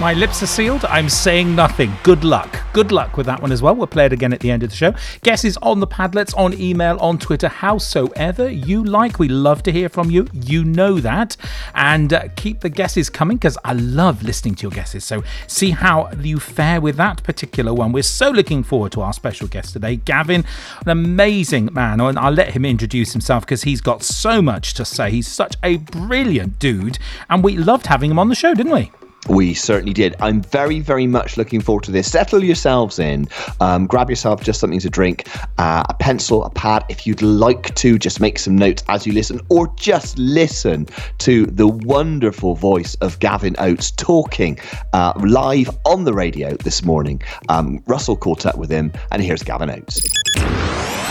My 0.01 0.13
lips 0.15 0.41
are 0.41 0.47
sealed. 0.47 0.83
I'm 0.85 1.09
saying 1.09 1.55
nothing. 1.55 1.93
Good 2.01 2.23
luck. 2.23 2.59
Good 2.73 2.91
luck 2.91 3.17
with 3.17 3.27
that 3.27 3.39
one 3.39 3.51
as 3.51 3.61
well. 3.61 3.75
We'll 3.75 3.85
play 3.85 4.07
it 4.07 4.11
again 4.11 4.33
at 4.33 4.39
the 4.39 4.49
end 4.49 4.63
of 4.63 4.71
the 4.71 4.75
show. 4.75 4.95
Guesses 5.21 5.57
on 5.57 5.79
the 5.79 5.85
Padlets, 5.85 6.35
on 6.35 6.59
email, 6.59 6.97
on 6.97 7.19
Twitter, 7.19 7.47
howsoever 7.47 8.49
you 8.49 8.83
like. 8.83 9.19
We 9.19 9.27
love 9.27 9.61
to 9.61 9.71
hear 9.71 9.89
from 9.89 10.09
you. 10.09 10.27
You 10.33 10.63
know 10.63 10.99
that. 11.01 11.37
And 11.75 12.11
uh, 12.13 12.29
keep 12.35 12.61
the 12.61 12.69
guesses 12.69 13.11
coming 13.11 13.37
because 13.37 13.59
I 13.63 13.73
love 13.73 14.23
listening 14.23 14.55
to 14.55 14.63
your 14.63 14.71
guesses. 14.71 15.05
So 15.05 15.23
see 15.45 15.69
how 15.69 16.09
you 16.19 16.39
fare 16.39 16.81
with 16.81 16.95
that 16.95 17.21
particular 17.21 17.71
one. 17.71 17.91
We're 17.91 18.01
so 18.01 18.31
looking 18.31 18.63
forward 18.63 18.93
to 18.93 19.01
our 19.01 19.13
special 19.13 19.47
guest 19.47 19.73
today, 19.73 19.97
Gavin, 19.97 20.45
an 20.83 20.89
amazing 20.89 21.69
man. 21.73 22.01
And 22.01 22.17
I'll 22.17 22.33
let 22.33 22.53
him 22.53 22.65
introduce 22.65 23.11
himself 23.11 23.45
because 23.45 23.61
he's 23.61 23.81
got 23.81 24.01
so 24.01 24.41
much 24.41 24.73
to 24.73 24.83
say. 24.83 25.11
He's 25.11 25.27
such 25.27 25.57
a 25.61 25.77
brilliant 25.77 26.57
dude. 26.57 26.97
And 27.29 27.43
we 27.43 27.55
loved 27.55 27.85
having 27.85 28.09
him 28.09 28.17
on 28.17 28.29
the 28.29 28.35
show, 28.35 28.55
didn't 28.55 28.73
we? 28.73 28.89
We 29.31 29.53
certainly 29.53 29.93
did. 29.93 30.13
I'm 30.19 30.41
very, 30.41 30.81
very 30.81 31.07
much 31.07 31.37
looking 31.37 31.61
forward 31.61 31.85
to 31.85 31.91
this. 31.91 32.11
Settle 32.11 32.43
yourselves 32.43 32.99
in. 32.99 33.29
Um, 33.61 33.87
grab 33.87 34.09
yourself 34.09 34.43
just 34.43 34.59
something 34.59 34.81
to 34.81 34.89
drink, 34.89 35.25
uh, 35.57 35.83
a 35.87 35.93
pencil, 35.93 36.43
a 36.43 36.49
pad. 36.49 36.83
If 36.89 37.07
you'd 37.07 37.21
like 37.21 37.73
to, 37.75 37.97
just 37.97 38.19
make 38.19 38.37
some 38.37 38.57
notes 38.57 38.83
as 38.89 39.07
you 39.07 39.13
listen, 39.13 39.39
or 39.47 39.73
just 39.77 40.17
listen 40.17 40.85
to 41.19 41.45
the 41.45 41.65
wonderful 41.65 42.55
voice 42.55 42.95
of 42.95 43.19
Gavin 43.19 43.55
Oates 43.57 43.91
talking 43.91 44.59
uh, 44.91 45.13
live 45.23 45.69
on 45.85 46.03
the 46.03 46.13
radio 46.13 46.57
this 46.57 46.83
morning. 46.83 47.21
Um, 47.47 47.81
Russell 47.87 48.17
caught 48.17 48.45
up 48.45 48.57
with 48.57 48.69
him, 48.69 48.91
and 49.11 49.23
here's 49.23 49.43
Gavin 49.43 49.69
Oates. 49.69 50.09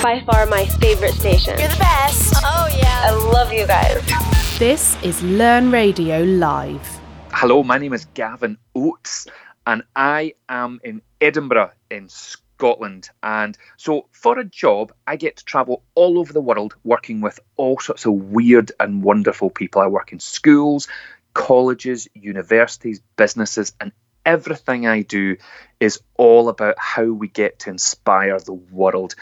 By 0.03 0.23
far 0.27 0.45
my 0.45 0.67
favorite 0.67 1.15
station. 1.15 1.59
You're 1.59 1.69
the 1.69 1.77
best. 1.77 2.35
Oh, 2.37 2.69
yeah. 2.79 3.03
I 3.07 3.13
love 3.33 3.51
you 3.51 3.67
guys. 3.67 4.59
This 4.59 5.03
is 5.03 5.23
Learn 5.23 5.71
Radio 5.71 6.21
Live. 6.21 7.00
Hello, 7.33 7.63
my 7.63 7.79
name 7.79 7.95
is 7.95 8.05
Gavin 8.07 8.59
Oates. 8.75 9.27
and 9.67 9.83
I 9.97 10.35
am 10.49 10.81
in 10.85 11.01
Edinburgh 11.21 11.71
in 11.91 12.09
Scotland. 12.09 13.09
And 13.23 13.57
so, 13.77 14.09
for 14.13 14.39
a 14.39 14.45
job, 14.45 14.93
I 15.07 15.17
get 15.17 15.37
to 15.37 15.45
travel 15.45 15.83
all 15.95 16.19
over 16.19 16.33
the 16.33 16.41
world 16.41 16.75
working 16.85 17.21
with 17.21 17.41
all 17.57 17.79
sorts 17.79 18.05
of 18.05 18.13
weird 18.13 18.73
and 18.79 19.03
wonderful 19.03 19.49
people. 19.49 19.81
I 19.81 19.87
work 19.87 20.13
in 20.13 20.21
schools, 20.21 20.89
colleges, 21.33 22.09
universities, 22.15 23.01
businesses, 23.17 23.73
and 23.81 23.93
everything 24.27 24.87
I 24.87 25.03
do 25.03 25.37
is 25.79 26.01
all 26.17 26.49
about 26.49 26.79
how 26.79 27.05
we 27.05 27.29
get 27.29 27.61
to 27.61 27.71
inspire 27.71 28.39
the 28.39 28.53
world. 28.53 29.15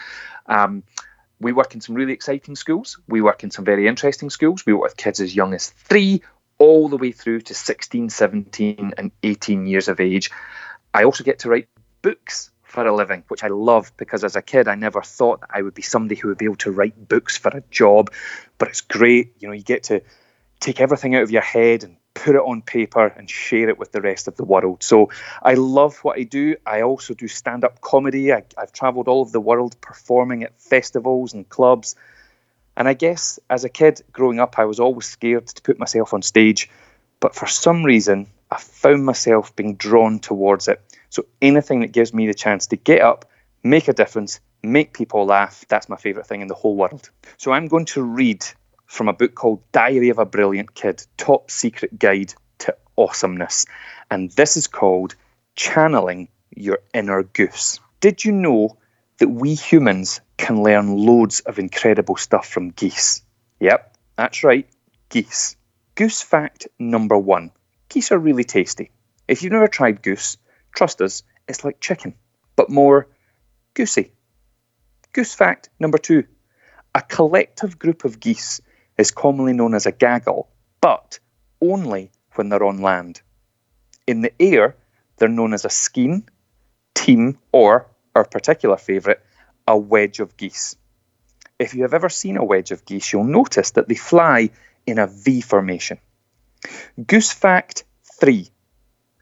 Um, 0.47 0.83
we 1.41 1.53
work 1.53 1.75
in 1.75 1.81
some 1.81 1.95
really 1.95 2.15
exciting 2.15 2.57
schools. 2.57 2.99
We 3.07 3.21
work 3.21 3.45
in 3.45 3.50
some 3.50 3.65
very 3.65 3.87
interesting 3.87 4.31
schools. 4.31 4.67
We 4.67 4.73
work 4.73 4.83
with 4.83 4.97
kids 4.97 5.21
as 5.21 5.37
young 5.37 5.55
as 5.55 5.71
three, 5.71 6.23
all 6.59 6.88
the 6.88 6.97
way 6.97 7.12
through 7.12 7.41
to 7.43 7.55
16, 7.55 8.11
17, 8.11 8.93
and 8.97 9.12
18 9.23 9.67
years 9.67 9.88
of 9.88 10.00
age. 10.00 10.31
I 10.93 11.05
also 11.05 11.25
get 11.25 11.41
to 11.41 11.49
write 11.49 11.69
books 12.03 12.50
for 12.62 12.87
a 12.87 12.95
living, 12.95 13.25
which 13.29 13.43
I 13.43 13.49
love 13.49 13.93
because 13.97 14.25
as 14.25 14.37
a 14.37 14.43
kid, 14.43 14.69
I 14.69 14.75
never 14.75 15.03
thought 15.03 15.41
that 15.41 15.50
I 15.53 15.62
would 15.62 15.75
be 15.75 15.83
somebody 15.83 16.21
who 16.21 16.29
would 16.29 16.38
be 16.38 16.45
able 16.45 16.57
to 16.57 16.71
write 16.71 17.09
books 17.09 17.37
for 17.37 17.49
a 17.49 17.62
job. 17.71 18.12
But 18.59 18.69
it's 18.69 18.83
great. 18.83 19.35
You 19.38 19.49
know, 19.49 19.55
you 19.55 19.62
get 19.62 19.85
to 19.85 20.03
take 20.61 20.81
everything 20.81 21.15
out 21.15 21.23
of 21.23 21.31
your 21.31 21.43
head 21.43 21.85
and 21.85 21.97
put 22.15 22.35
it 22.35 22.41
on 22.41 22.62
paper 22.62 23.07
and 23.07 23.31
share 23.31 23.69
it 23.69 23.79
with 23.79 23.93
the 23.93 24.00
rest 24.00 24.29
of 24.29 24.37
the 24.37 24.45
world. 24.45 24.83
So 24.83 25.11
I 25.43 25.55
love 25.55 25.99
what 25.99 26.19
I 26.19 26.25
do. 26.25 26.57
I 26.67 26.83
also 26.83 27.15
do 27.15 27.29
stand 27.29 27.65
up 27.65 27.81
comedy. 27.81 28.33
I, 28.33 28.43
have 28.59 28.73
traveled 28.73 29.09
all 29.09 29.21
over 29.21 29.31
the 29.31 29.41
world 29.41 29.81
performing 29.81 30.43
at 30.43 30.61
festivals 30.61 31.33
and 31.33 31.49
clubs. 31.49 31.95
And 32.78 32.87
I 32.87 32.94
guess 32.94 33.40
as 33.50 33.64
a 33.64 33.68
kid 33.68 34.02
growing 34.12 34.38
up, 34.38 34.56
I 34.56 34.64
was 34.64 34.78
always 34.78 35.04
scared 35.04 35.49
to 35.49 35.62
put 35.62 35.80
myself 35.80 36.14
on 36.14 36.23
stage. 36.23 36.70
But 37.18 37.35
for 37.35 37.49
some 37.49 37.82
reason, 37.82 38.28
I 38.52 38.58
found 38.58 39.04
myself 39.04 39.54
being 39.56 39.75
drawn 39.75 40.20
towards 40.20 40.68
it. 40.68 40.80
So 41.11 41.26
anything 41.42 41.80
that 41.80 41.90
gives 41.90 42.14
me 42.14 42.28
the 42.28 42.35
chance 42.35 42.68
to 42.68 42.76
get 42.76 43.00
up, 43.00 43.28
make 43.64 43.88
a 43.88 43.92
difference, 43.92 44.38
make 44.62 44.94
people 44.94 45.26
laugh, 45.26 45.64
that's 45.68 45.88
my 45.88 45.97
favourite 45.97 46.28
thing 46.28 46.40
in 46.40 46.47
the 46.47 46.54
whole 46.54 46.76
world. 46.76 47.11
So 47.37 47.50
I'm 47.50 47.66
going 47.66 47.87
to 47.87 48.02
read 48.02 48.47
from 48.87 49.08
a 49.08 49.12
book 49.12 49.35
called 49.35 49.61
Diary 49.73 50.11
of 50.11 50.20
a 50.20 50.25
Brilliant 50.25 50.75
Kid 50.75 51.04
Top 51.16 51.50
Secret 51.50 51.99
Guide 51.99 52.32
to 52.58 52.76
Awesomeness. 52.97 53.66
And 54.12 54.30
this 54.32 54.56
is 54.56 54.68
called 54.68 55.16
Channeling 55.56 56.28
Your 56.54 56.78
Inner 56.94 57.25
Goose. 57.25 57.80
Did 57.99 58.25
you 58.25 58.30
know 58.30 58.76
that 59.18 59.30
we 59.30 59.54
humans 59.54 60.20
can 60.38 60.62
learn 60.62 60.97
loads 60.97 61.40
of 61.40 61.59
incredible 61.59 62.16
stuff 62.16 62.49
from 62.49 62.71
geese? 62.71 63.21
Yep, 63.61 63.97
that's 64.16 64.42
right, 64.42 64.66
geese. 65.11 65.57
Goose 65.95 66.23
fact 66.23 66.68
number 66.78 67.18
one 67.18 67.50
geese 67.88 68.12
are 68.12 68.18
really 68.18 68.45
tasty. 68.45 68.90
If 69.26 69.42
you've 69.42 69.52
never 69.52 69.68
tried 69.68 70.02
goose, 70.02 70.37
trust 70.75 71.00
us, 71.00 71.23
it's 71.49 71.64
like 71.64 71.80
chicken, 71.80 72.14
but 72.57 72.71
more 72.71 73.09
goosey. 73.75 74.12
Goose 75.12 75.35
fact 75.35 75.68
number 75.78 75.99
two 75.99 76.25
a 76.95 77.02
collective 77.02 77.78
group 77.78 78.04
of 78.04 78.21
geese 78.21 78.61
is 78.97 79.11
commonly 79.11 79.52
known 79.52 79.75
as 79.75 79.87
a 79.87 79.92
gaggle, 79.92 80.49
but 80.80 81.18
only 81.61 82.11
when 82.35 82.49
they're 82.49 82.64
on 82.64 82.80
land. 82.80 83.21
In 84.07 84.23
the 84.23 84.33
air, 84.40 84.76
they're 85.16 85.28
known 85.28 85.52
as 85.52 85.64
a 85.64 85.71
skein, 85.71 86.28
team, 86.95 87.38
or, 87.52 87.87
our 88.14 88.25
particular 88.25 88.76
favourite, 88.76 89.18
a 89.69 89.77
wedge 89.77 90.19
of 90.19 90.37
geese. 90.39 90.77
If 91.59 91.75
you 91.75 91.83
have 91.83 91.93
ever 91.93 92.09
seen 92.09 92.39
a 92.39 92.45
wedge 92.45 92.71
of 92.71 92.87
geese, 92.87 93.13
you'll 93.13 93.25
notice 93.25 93.73
that 93.73 93.87
they 93.87 93.95
fly 93.95 94.49
in 94.87 94.99
a 94.99 95.07
V 95.07 95.43
formation. 95.43 95.99
Goose 97.07 97.31
fact 97.31 97.85
3. 98.19 98.49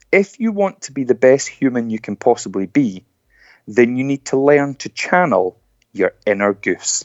If 0.09 0.39
you 0.39 0.53
want 0.53 0.81
to 0.83 0.93
be 0.93 1.03
the 1.03 1.15
best 1.15 1.49
human 1.49 1.89
you 1.89 1.99
can 1.99 2.15
possibly 2.15 2.65
be, 2.65 3.03
then 3.67 3.97
you 3.97 4.05
need 4.05 4.23
to 4.25 4.39
learn 4.39 4.75
to 4.75 4.89
channel 4.89 5.59
your 5.91 6.13
inner 6.25 6.53
goose. 6.53 7.03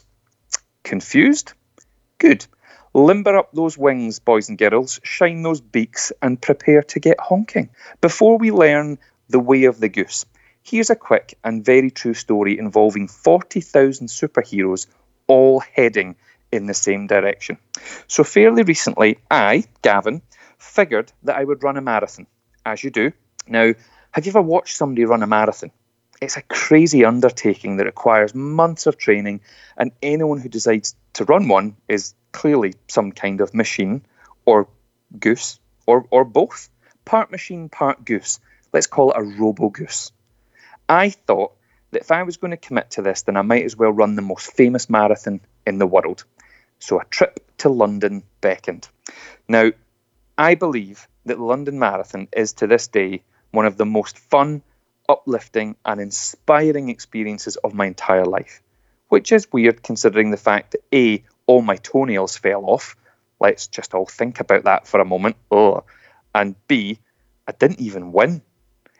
Confused? 0.83 1.51
Good. 2.19 2.45
Limber 2.93 3.35
up 3.35 3.51
those 3.51 3.77
wings, 3.77 4.19
boys 4.19 4.47
and 4.47 4.57
girls, 4.57 5.01
shine 5.03 5.41
those 5.41 5.59
beaks, 5.59 6.13
and 6.21 6.41
prepare 6.41 6.83
to 6.83 6.99
get 6.99 7.19
honking. 7.19 7.69
Before 7.99 8.37
we 8.37 8.51
learn 8.51 8.99
the 9.27 9.39
way 9.39 9.65
of 9.65 9.81
the 9.81 9.89
goose, 9.89 10.25
here's 10.63 10.89
a 10.89 10.95
quick 10.95 11.37
and 11.43 11.63
very 11.63 11.91
true 11.91 12.13
story 12.13 12.57
involving 12.57 13.07
40,000 13.07 14.07
superheroes 14.07 14.87
all 15.27 15.59
heading 15.59 16.15
in 16.51 16.65
the 16.65 16.73
same 16.73 17.07
direction. 17.07 17.57
So, 18.07 18.23
fairly 18.23 18.63
recently, 18.63 19.19
I, 19.29 19.65
Gavin, 19.81 20.21
figured 20.57 21.11
that 21.23 21.35
I 21.35 21.43
would 21.43 21.63
run 21.63 21.77
a 21.77 21.81
marathon, 21.81 22.27
as 22.65 22.83
you 22.83 22.89
do. 22.89 23.11
Now, 23.47 23.73
have 24.11 24.25
you 24.25 24.31
ever 24.31 24.41
watched 24.41 24.77
somebody 24.77 25.05
run 25.05 25.23
a 25.23 25.27
marathon? 25.27 25.71
It's 26.21 26.37
a 26.37 26.41
crazy 26.43 27.03
undertaking 27.03 27.77
that 27.77 27.85
requires 27.85 28.33
months 28.33 28.85
of 28.87 28.97
training, 28.97 29.41
and 29.75 29.91
anyone 30.01 30.39
who 30.39 30.47
decides 30.47 30.95
to 31.13 31.25
run 31.25 31.47
one 31.47 31.75
is 31.89 32.13
clearly 32.31 32.75
some 32.87 33.11
kind 33.11 33.41
of 33.41 33.53
machine 33.53 34.03
or 34.45 34.67
goose 35.19 35.59
or, 35.85 36.05
or 36.11 36.23
both. 36.23 36.69
Part 37.05 37.31
machine, 37.31 37.67
part 37.67 38.05
goose. 38.05 38.39
Let's 38.71 38.87
call 38.87 39.11
it 39.11 39.17
a 39.17 39.23
robo 39.23 39.69
goose. 39.69 40.11
I 40.93 41.09
thought 41.09 41.53
that 41.89 42.01
if 42.01 42.11
I 42.11 42.21
was 42.21 42.37
going 42.37 42.51
to 42.51 42.57
commit 42.57 42.91
to 42.91 43.01
this, 43.01 43.23
then 43.23 43.35
I 43.35 43.41
might 43.41 43.65
as 43.65 43.75
well 43.75 43.89
run 43.89 44.15
the 44.15 44.21
most 44.21 44.53
famous 44.53 44.91
marathon 44.91 45.41
in 45.65 45.79
the 45.79 45.87
world. 45.87 46.23
So 46.77 46.99
a 46.99 47.05
trip 47.05 47.39
to 47.57 47.69
London 47.69 48.21
beckoned. 48.41 48.87
Now, 49.47 49.71
I 50.37 50.53
believe 50.53 51.07
that 51.25 51.37
the 51.37 51.43
London 51.43 51.79
Marathon 51.79 52.27
is 52.31 52.53
to 52.53 52.67
this 52.67 52.87
day 52.87 53.23
one 53.49 53.65
of 53.65 53.77
the 53.77 53.87
most 53.87 54.19
fun, 54.19 54.61
uplifting, 55.09 55.77
and 55.83 55.99
inspiring 55.99 56.89
experiences 56.89 57.55
of 57.55 57.73
my 57.73 57.87
entire 57.87 58.25
life. 58.25 58.61
Which 59.09 59.31
is 59.31 59.51
weird 59.51 59.81
considering 59.81 60.29
the 60.29 60.37
fact 60.37 60.73
that 60.73 60.83
A, 60.93 61.23
all 61.47 61.63
my 61.63 61.77
toenails 61.77 62.37
fell 62.37 62.65
off. 62.65 62.95
Let's 63.39 63.65
just 63.65 63.95
all 63.95 64.05
think 64.05 64.39
about 64.39 64.65
that 64.65 64.87
for 64.87 64.99
a 64.99 65.05
moment. 65.05 65.37
Oh. 65.49 65.85
And 66.35 66.55
B, 66.67 66.99
I 67.47 67.51
didn't 67.51 67.81
even 67.81 68.11
win. 68.11 68.43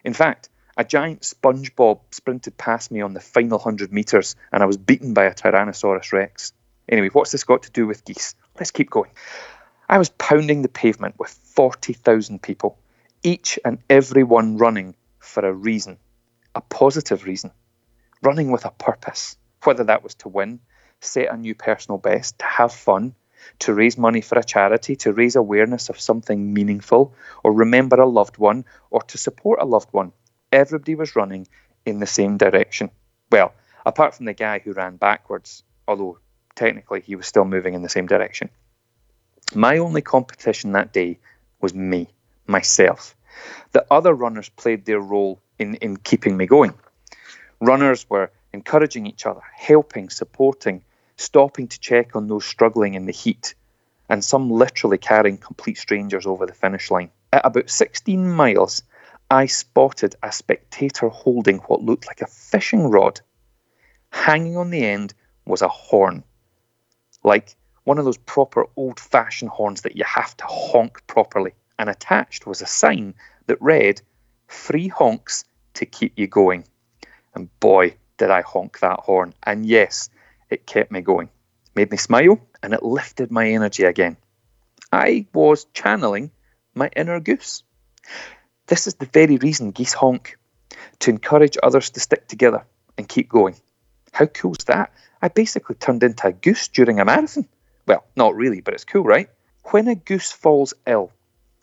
In 0.03 0.13
fact, 0.13 0.49
a 0.75 0.83
giant 0.83 1.21
SpongeBob 1.21 1.99
sprinted 2.11 2.57
past 2.57 2.91
me 2.91 3.01
on 3.01 3.13
the 3.13 3.19
final 3.19 3.57
100 3.57 3.93
metres 3.93 4.35
and 4.51 4.63
I 4.63 4.65
was 4.65 4.77
beaten 4.77 5.13
by 5.13 5.25
a 5.25 5.33
Tyrannosaurus 5.33 6.11
Rex. 6.11 6.53
Anyway, 6.89 7.09
what's 7.09 7.31
this 7.31 7.43
got 7.43 7.63
to 7.63 7.71
do 7.71 7.85
with 7.85 8.05
geese? 8.05 8.35
Let's 8.57 8.71
keep 8.71 8.89
going. 8.89 9.11
I 9.87 9.97
was 9.97 10.09
pounding 10.09 10.61
the 10.61 10.69
pavement 10.69 11.15
with 11.19 11.29
40,000 11.29 12.41
people, 12.41 12.77
each 13.21 13.59
and 13.63 13.79
every 13.89 14.23
one 14.23 14.57
running 14.57 14.95
for 15.19 15.45
a 15.45 15.53
reason, 15.53 15.97
a 16.55 16.61
positive 16.61 17.25
reason, 17.25 17.51
running 18.21 18.51
with 18.51 18.65
a 18.65 18.71
purpose, 18.71 19.37
whether 19.63 19.83
that 19.85 20.03
was 20.03 20.15
to 20.15 20.29
win, 20.29 20.59
set 21.01 21.31
a 21.31 21.37
new 21.37 21.53
personal 21.53 21.97
best, 21.97 22.39
to 22.39 22.45
have 22.45 22.73
fun, 22.73 23.13
to 23.59 23.73
raise 23.73 23.97
money 23.97 24.21
for 24.21 24.39
a 24.39 24.43
charity, 24.43 24.95
to 24.95 25.13
raise 25.13 25.35
awareness 25.35 25.89
of 25.89 25.99
something 25.99 26.53
meaningful, 26.53 27.13
or 27.43 27.53
remember 27.53 27.97
a 27.97 28.07
loved 28.07 28.37
one, 28.37 28.65
or 28.89 29.01
to 29.03 29.17
support 29.17 29.61
a 29.61 29.65
loved 29.65 29.91
one. 29.91 30.11
Everybody 30.53 30.93
was 30.93 31.15
running 31.15 31.47
in 31.83 31.99
the 31.99 32.05
same 32.05 32.37
direction. 32.37 32.91
Well, 33.31 33.53
apart 33.87 34.13
from 34.13 34.27
the 34.27 34.33
guy 34.33 34.59
who 34.59 34.73
ran 34.73 34.97
backwards, 34.97 35.63
although 35.87 36.19
technically 36.53 37.01
he 37.01 37.15
was 37.15 37.25
still 37.25 37.43
moving 37.43 37.73
in 37.73 37.81
the 37.81 37.89
same 37.89 38.05
direction. 38.05 38.51
My 39.55 39.79
only 39.79 40.03
competition 40.03 40.73
that 40.73 40.93
day 40.93 41.17
was 41.59 41.73
me, 41.73 42.07
myself. 42.45 43.15
The 43.71 43.83
other 43.89 44.13
runners 44.13 44.49
played 44.49 44.85
their 44.85 44.99
role 44.99 45.39
in, 45.57 45.73
in 45.75 45.97
keeping 45.97 46.37
me 46.37 46.45
going. 46.45 46.75
Runners 47.59 48.05
were 48.07 48.29
encouraging 48.53 49.07
each 49.07 49.25
other, 49.25 49.41
helping, 49.55 50.11
supporting, 50.11 50.83
stopping 51.17 51.67
to 51.67 51.79
check 51.79 52.15
on 52.15 52.27
those 52.27 52.45
struggling 52.45 52.93
in 52.93 53.07
the 53.07 53.11
heat, 53.11 53.55
and 54.07 54.23
some 54.23 54.51
literally 54.51 54.99
carrying 54.99 55.37
complete 55.37 55.79
strangers 55.79 56.27
over 56.27 56.45
the 56.45 56.53
finish 56.53 56.91
line. 56.91 57.09
At 57.31 57.43
about 57.43 57.71
16 57.71 58.29
miles, 58.29 58.83
I 59.29 59.47
spotted 59.47 60.15
a 60.21 60.31
spectator 60.31 61.09
holding 61.09 61.57
what 61.59 61.81
looked 61.81 62.07
like 62.07 62.21
a 62.21 62.27
fishing 62.27 62.89
rod. 62.89 63.21
Hanging 64.11 64.57
on 64.57 64.69
the 64.69 64.85
end 64.85 65.13
was 65.45 65.61
a 65.61 65.67
horn, 65.67 66.23
like 67.23 67.55
one 67.83 67.97
of 67.97 68.05
those 68.05 68.17
proper 68.17 68.65
old 68.75 68.99
fashioned 68.99 69.51
horns 69.51 69.81
that 69.81 69.95
you 69.95 70.03
have 70.05 70.37
to 70.37 70.45
honk 70.47 71.05
properly. 71.07 71.53
And 71.79 71.89
attached 71.89 72.45
was 72.45 72.61
a 72.61 72.67
sign 72.67 73.15
that 73.47 73.61
read, 73.61 74.01
Free 74.47 74.87
honks 74.87 75.43
to 75.73 75.85
keep 75.85 76.13
you 76.15 76.27
going. 76.27 76.65
And 77.33 77.49
boy, 77.59 77.95
did 78.17 78.29
I 78.29 78.41
honk 78.41 78.79
that 78.79 78.99
horn. 78.99 79.33
And 79.43 79.65
yes, 79.65 80.09
it 80.49 80.67
kept 80.67 80.91
me 80.91 81.01
going, 81.01 81.29
made 81.75 81.89
me 81.89 81.97
smile, 81.97 82.39
and 82.61 82.73
it 82.73 82.83
lifted 82.83 83.31
my 83.31 83.49
energy 83.49 83.83
again. 83.83 84.17
I 84.91 85.25
was 85.33 85.65
channeling 85.73 86.31
my 86.75 86.89
inner 86.95 87.19
goose. 87.19 87.63
This 88.67 88.87
is 88.87 88.95
the 88.95 89.05
very 89.05 89.37
reason 89.37 89.71
geese 89.71 89.93
honk 89.93 90.37
to 90.99 91.09
encourage 91.09 91.57
others 91.61 91.89
to 91.91 91.99
stick 91.99 92.27
together 92.27 92.65
and 92.97 93.07
keep 93.07 93.29
going. 93.29 93.55
How 94.11 94.25
cool 94.27 94.55
is 94.57 94.65
that? 94.65 94.93
I 95.21 95.27
basically 95.27 95.75
turned 95.75 96.03
into 96.03 96.27
a 96.27 96.31
goose 96.31 96.67
during 96.67 96.99
a 96.99 97.05
marathon. 97.05 97.47
Well, 97.87 98.05
not 98.15 98.35
really, 98.35 98.61
but 98.61 98.73
it's 98.73 98.85
cool, 98.85 99.03
right? 99.03 99.29
When 99.71 99.87
a 99.87 99.95
goose 99.95 100.31
falls 100.31 100.73
ill, 100.85 101.11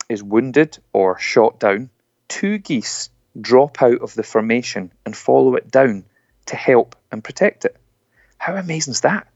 is 0.09 0.21
wounded 0.21 0.77
or 0.93 1.17
shot 1.17 1.59
down, 1.59 1.89
two 2.27 2.57
geese 2.57 3.09
drop 3.39 3.81
out 3.81 4.01
of 4.01 4.13
the 4.13 4.23
formation 4.23 4.91
and 5.05 5.15
follow 5.15 5.55
it 5.55 5.71
down 5.71 6.03
to 6.47 6.55
help 6.55 6.95
and 7.11 7.23
protect 7.23 7.65
it. 7.65 7.77
How 8.37 8.55
amazing 8.55 8.91
is 8.91 9.01
that? 9.01 9.27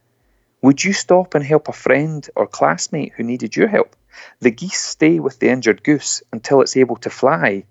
Would 0.66 0.84
you 0.84 0.94
stop 0.94 1.36
and 1.36 1.46
help 1.46 1.68
a 1.68 1.74
friend 1.74 2.28
or 2.36 2.48
classmate 2.48 3.14
who 3.14 3.22
needed 3.22 3.56
your 3.56 3.68
help? 3.68 3.96
The 4.40 4.50
geese 4.50 4.82
stay 4.82 5.20
with 5.20 5.38
the 5.38 5.50
injured 5.50 5.84
goose 5.84 6.24
until 6.34 6.60
it's 6.62 6.76
able 6.76 6.96
to 6.96 7.12
fly 7.12 7.66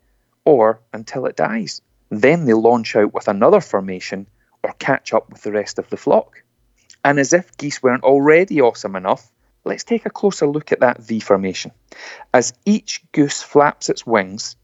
or 0.44 0.78
until 0.92 1.26
it 1.26 1.34
dies. 1.34 1.82
Then 2.10 2.44
they 2.44 2.52
launch 2.52 2.94
out 2.94 3.12
with 3.12 3.26
another 3.26 3.60
formation 3.60 4.28
or 4.62 4.74
catch 4.78 5.12
up 5.12 5.28
with 5.28 5.42
the 5.42 5.50
rest 5.50 5.80
of 5.80 5.90
the 5.90 5.96
flock. 5.96 6.44
And 7.04 7.18
as 7.18 7.32
if 7.32 7.56
geese 7.56 7.82
weren't 7.82 8.04
already 8.04 8.60
awesome 8.60 8.94
enough, 8.94 9.28
let's 9.64 9.82
take 9.82 10.06
a 10.06 10.10
closer 10.20 10.46
look 10.46 10.70
at 10.70 10.78
that 10.78 11.02
V 11.02 11.18
formation. 11.18 11.72
As 12.32 12.52
each 12.64 13.02
goose 13.10 13.42
flaps 13.42 13.88
its 13.88 14.06
wings, 14.06 14.54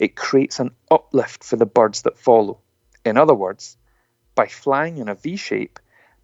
it 0.00 0.16
creates 0.16 0.58
an 0.58 0.72
uplift 0.90 1.44
for 1.44 1.54
the 1.54 1.64
birds 1.64 2.02
that 2.02 2.18
follow. 2.18 2.58
In 3.04 3.16
other 3.16 3.34
words, 3.34 3.76
by 4.34 4.48
flying 4.48 4.98
in 4.98 5.08
a 5.08 5.14
V 5.14 5.36
shape, 5.36 5.78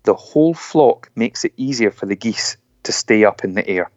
the 0.04 0.14
whole 0.14 0.54
flock 0.54 1.10
makes 1.16 1.44
it 1.44 1.52
easier 1.56 1.90
for 1.90 2.06
the 2.06 2.16
geese 2.16 2.56
to 2.84 2.92
stay 2.92 3.24
up 3.24 3.42
in 3.42 3.54
the 3.54 3.66
air. 3.66 3.90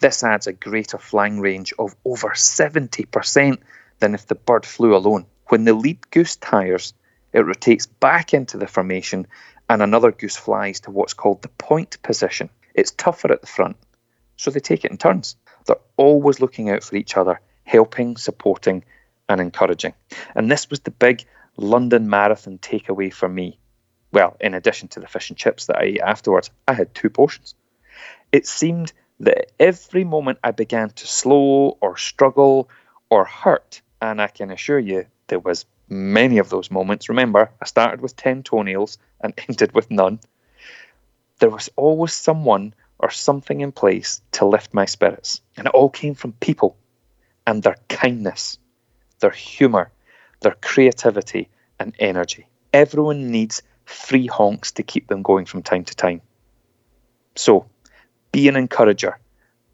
This 0.00 0.24
adds 0.24 0.46
a 0.46 0.52
greater 0.52 0.98
flying 0.98 1.40
range 1.40 1.72
of 1.78 1.94
over 2.04 2.30
70% 2.30 3.58
than 4.00 4.14
if 4.14 4.26
the 4.26 4.34
bird 4.34 4.66
flew 4.66 4.96
alone. 4.96 5.26
When 5.48 5.64
the 5.64 5.74
lead 5.74 6.10
goose 6.10 6.36
tires, 6.36 6.94
it 7.32 7.40
rotates 7.40 7.86
back 7.86 8.34
into 8.34 8.56
the 8.56 8.66
formation 8.66 9.26
and 9.68 9.82
another 9.82 10.10
goose 10.10 10.36
flies 10.36 10.80
to 10.80 10.90
what's 10.90 11.14
called 11.14 11.42
the 11.42 11.48
point 11.48 12.02
position. 12.02 12.48
It's 12.74 12.90
tougher 12.90 13.30
at 13.30 13.42
the 13.42 13.46
front, 13.46 13.76
so 14.36 14.50
they 14.50 14.60
take 14.60 14.84
it 14.84 14.90
in 14.90 14.96
turns. 14.96 15.36
They're 15.66 15.76
always 15.96 16.40
looking 16.40 16.70
out 16.70 16.82
for 16.82 16.96
each 16.96 17.16
other, 17.16 17.40
helping, 17.64 18.16
supporting, 18.16 18.84
and 19.28 19.40
encouraging. 19.40 19.92
And 20.34 20.50
this 20.50 20.70
was 20.70 20.80
the 20.80 20.90
big 20.90 21.24
London 21.56 22.08
Marathon 22.08 22.58
takeaway 22.58 23.12
for 23.12 23.28
me. 23.28 23.59
Well, 24.12 24.36
in 24.40 24.54
addition 24.54 24.88
to 24.88 25.00
the 25.00 25.06
fish 25.06 25.30
and 25.30 25.38
chips 25.38 25.66
that 25.66 25.76
I 25.76 25.82
ate 25.84 26.00
afterwards, 26.00 26.50
I 26.66 26.74
had 26.74 26.94
two 26.94 27.10
portions. 27.10 27.54
It 28.32 28.46
seemed 28.46 28.92
that 29.20 29.52
every 29.60 30.04
moment 30.04 30.38
I 30.42 30.50
began 30.50 30.90
to 30.90 31.06
slow 31.06 31.76
or 31.80 31.96
struggle 31.96 32.68
or 33.10 33.24
hurt, 33.24 33.82
and 34.00 34.20
I 34.20 34.28
can 34.28 34.50
assure 34.50 34.78
you 34.78 35.06
there 35.28 35.38
was 35.38 35.66
many 35.88 36.38
of 36.38 36.48
those 36.48 36.70
moments. 36.70 37.08
Remember, 37.08 37.50
I 37.60 37.66
started 37.66 38.00
with 38.00 38.16
10 38.16 38.42
toenails 38.42 38.98
and 39.20 39.34
ended 39.48 39.72
with 39.74 39.90
none. 39.90 40.20
There 41.38 41.50
was 41.50 41.68
always 41.76 42.12
someone 42.12 42.74
or 42.98 43.10
something 43.10 43.60
in 43.60 43.72
place 43.72 44.20
to 44.32 44.44
lift 44.46 44.74
my 44.74 44.84
spirits. 44.84 45.40
And 45.56 45.66
it 45.66 45.74
all 45.74 45.88
came 45.88 46.14
from 46.14 46.32
people 46.34 46.76
and 47.46 47.62
their 47.62 47.76
kindness, 47.88 48.58
their 49.20 49.30
humour, 49.30 49.90
their 50.40 50.56
creativity, 50.60 51.48
and 51.78 51.94
energy. 51.98 52.46
Everyone 52.72 53.30
needs 53.30 53.62
three 53.90 54.26
honks 54.26 54.72
to 54.72 54.82
keep 54.82 55.08
them 55.08 55.22
going 55.22 55.46
from 55.46 55.62
time 55.62 55.84
to 55.84 55.94
time. 55.94 56.20
So, 57.36 57.66
be 58.32 58.48
an 58.48 58.56
encourager, 58.56 59.18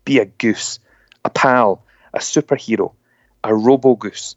be 0.05 0.19
a 0.19 0.25
goose, 0.25 0.79
a 1.25 1.31
pal, 1.31 1.83
a 2.15 2.19
superhero, 2.19 2.93
a 3.45 3.55
robo 3.55 3.95
goose. 3.95 4.37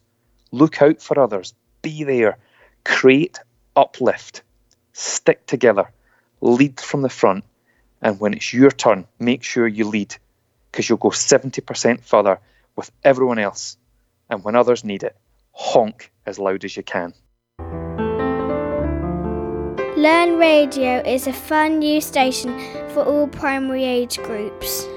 Look 0.51 0.81
out 0.81 1.01
for 1.01 1.19
others, 1.19 1.53
be 1.81 2.03
there, 2.03 2.37
create 2.83 3.39
uplift, 3.75 4.41
stick 4.93 5.45
together, 5.45 5.89
lead 6.41 6.79
from 6.79 7.01
the 7.01 7.09
front, 7.09 7.45
and 8.01 8.19
when 8.19 8.33
it's 8.33 8.53
your 8.53 8.71
turn, 8.71 9.05
make 9.19 9.43
sure 9.43 9.67
you 9.67 9.85
lead 9.85 10.15
because 10.71 10.87
you'll 10.87 10.97
go 10.97 11.09
70% 11.09 12.03
further 12.03 12.39
with 12.75 12.91
everyone 13.03 13.39
else. 13.39 13.77
And 14.29 14.43
when 14.43 14.55
others 14.55 14.83
need 14.83 15.03
it, 15.03 15.15
honk 15.51 16.11
as 16.25 16.39
loud 16.39 16.63
as 16.63 16.77
you 16.77 16.83
can. 16.83 17.13
Learn 19.99 20.37
Radio 20.37 21.01
is 21.05 21.27
a 21.27 21.33
fun 21.33 21.79
new 21.79 21.99
station 21.99 22.57
for 22.91 23.03
all 23.03 23.27
primary 23.27 23.83
age 23.83 24.17
groups. 24.19 24.87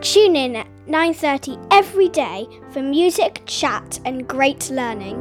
Tune 0.00 0.36
in 0.36 0.56
at 0.56 0.66
9:30 0.86 1.58
every 1.70 2.08
day 2.08 2.48
for 2.70 2.80
music, 2.80 3.42
chat 3.44 4.00
and 4.06 4.26
great 4.26 4.70
learning. 4.70 5.18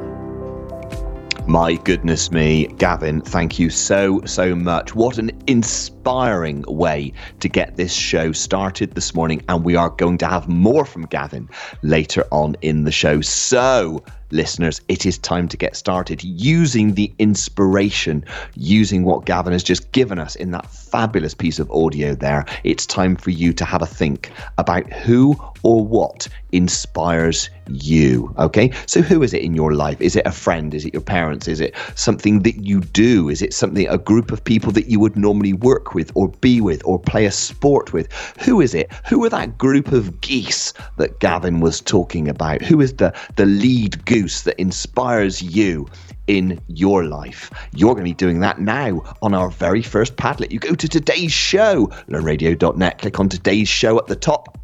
My 1.46 1.76
goodness 1.76 2.32
me, 2.32 2.68
Gavin, 2.78 3.20
thank 3.20 3.60
you 3.60 3.70
so, 3.70 4.22
so 4.24 4.56
much. 4.56 4.96
What 4.96 5.18
an 5.18 5.32
inspiring 5.48 6.64
way 6.66 7.12
to 7.42 7.50
get 7.50 7.76
this 7.76 7.94
show 7.94 8.32
started 8.32 8.96
this 8.96 9.14
morning. 9.14 9.42
And 9.50 9.66
we 9.66 9.76
are 9.76 9.90
going 9.90 10.20
to 10.20 10.28
have 10.28 10.48
more 10.48 10.86
from 10.86 11.06
Gavin 11.06 11.50
later 11.84 12.24
on 12.32 12.56
in 12.62 12.86
the 12.86 12.92
show. 12.94 13.20
So, 13.20 14.04
listeners, 14.32 14.82
it 14.88 15.06
is 15.06 15.18
time 15.18 15.48
to 15.48 15.58
get 15.58 15.76
started 15.76 16.24
using 16.24 16.94
the 16.94 17.12
inspiration, 17.20 18.24
using 18.56 19.04
what 19.04 19.26
Gavin 19.26 19.54
has 19.54 19.64
just 19.64 19.92
given 19.92 20.20
us 20.20 20.36
in 20.36 20.52
that 20.52 20.70
fabulous 20.70 21.34
piece 21.34 21.60
of 21.60 21.72
audio 21.72 22.16
there. 22.16 22.46
It's 22.64 22.86
time 22.86 23.16
for 23.16 23.32
you 23.32 23.54
to 23.54 23.66
have 23.66 23.82
a 23.82 23.86
think 23.86 24.32
about 24.58 24.92
who 24.92 25.36
or 25.64 25.86
what 25.86 26.28
inspires 26.52 27.50
you. 27.70 28.34
Okay, 28.38 28.72
so 28.86 29.02
who 29.02 29.22
is 29.24 29.34
it 29.34 29.42
in 29.42 29.54
your 29.54 29.74
life? 29.74 30.00
Is 30.00 30.16
it 30.16 30.26
a 30.26 30.32
friend? 30.32 30.74
Is 30.74 30.86
it 30.86 30.94
your 30.94 31.02
parents? 31.02 31.48
Is 31.48 31.60
it 31.60 31.76
something 31.96 32.44
that 32.44 32.64
you 32.64 32.82
do? 32.82 33.30
Is 33.30 33.42
it 33.42 33.54
something, 33.54 33.88
a 33.88 33.98
group 33.98 34.32
of 34.32 34.44
people 34.44 34.72
that 34.74 34.88
you 34.88 35.00
would 35.00 35.18
normally 35.18 35.54
work 35.54 35.94
with 35.94 36.12
or 36.16 36.30
be 36.30 36.62
with 36.62 36.82
or 36.86 37.00
play 37.00 37.26
a 37.26 37.32
sport 37.32 37.94
with? 37.94 38.12
Who 38.40 38.62
is 38.62 38.74
it? 38.74 38.92
Who 39.08 39.24
are 39.26 39.30
that 39.30 39.58
group 39.58 39.92
of 39.92 40.22
geese 40.22 40.74
that 40.98 41.20
Gavin 41.20 41.60
was 41.60 41.82
talking 41.82 42.30
about? 42.30 42.62
Who 42.62 42.80
is 42.80 42.94
the, 42.94 43.14
the 43.36 43.46
lead 43.46 44.06
goose 44.06 44.17
that 44.44 44.60
inspires 44.60 45.42
you? 45.42 45.88
in 46.28 46.60
your 46.68 47.06
life. 47.06 47.50
You're 47.74 47.94
going 47.94 48.04
to 48.04 48.12
be 48.12 48.14
doing 48.14 48.42
that 48.42 48.60
now 48.60 49.02
on 49.22 49.34
our 49.34 49.50
very 49.50 49.82
first 49.82 50.18
Padlet. 50.18 50.52
You 50.52 50.60
go 50.60 50.76
to 50.76 50.88
today's 50.90 51.32
show, 51.32 51.88
learnradio.net, 52.10 52.98
click 52.98 53.18
on 53.18 53.30
today's 53.30 53.70
show 53.70 53.98
at 53.98 54.08
the 54.08 54.16
top 54.18 54.58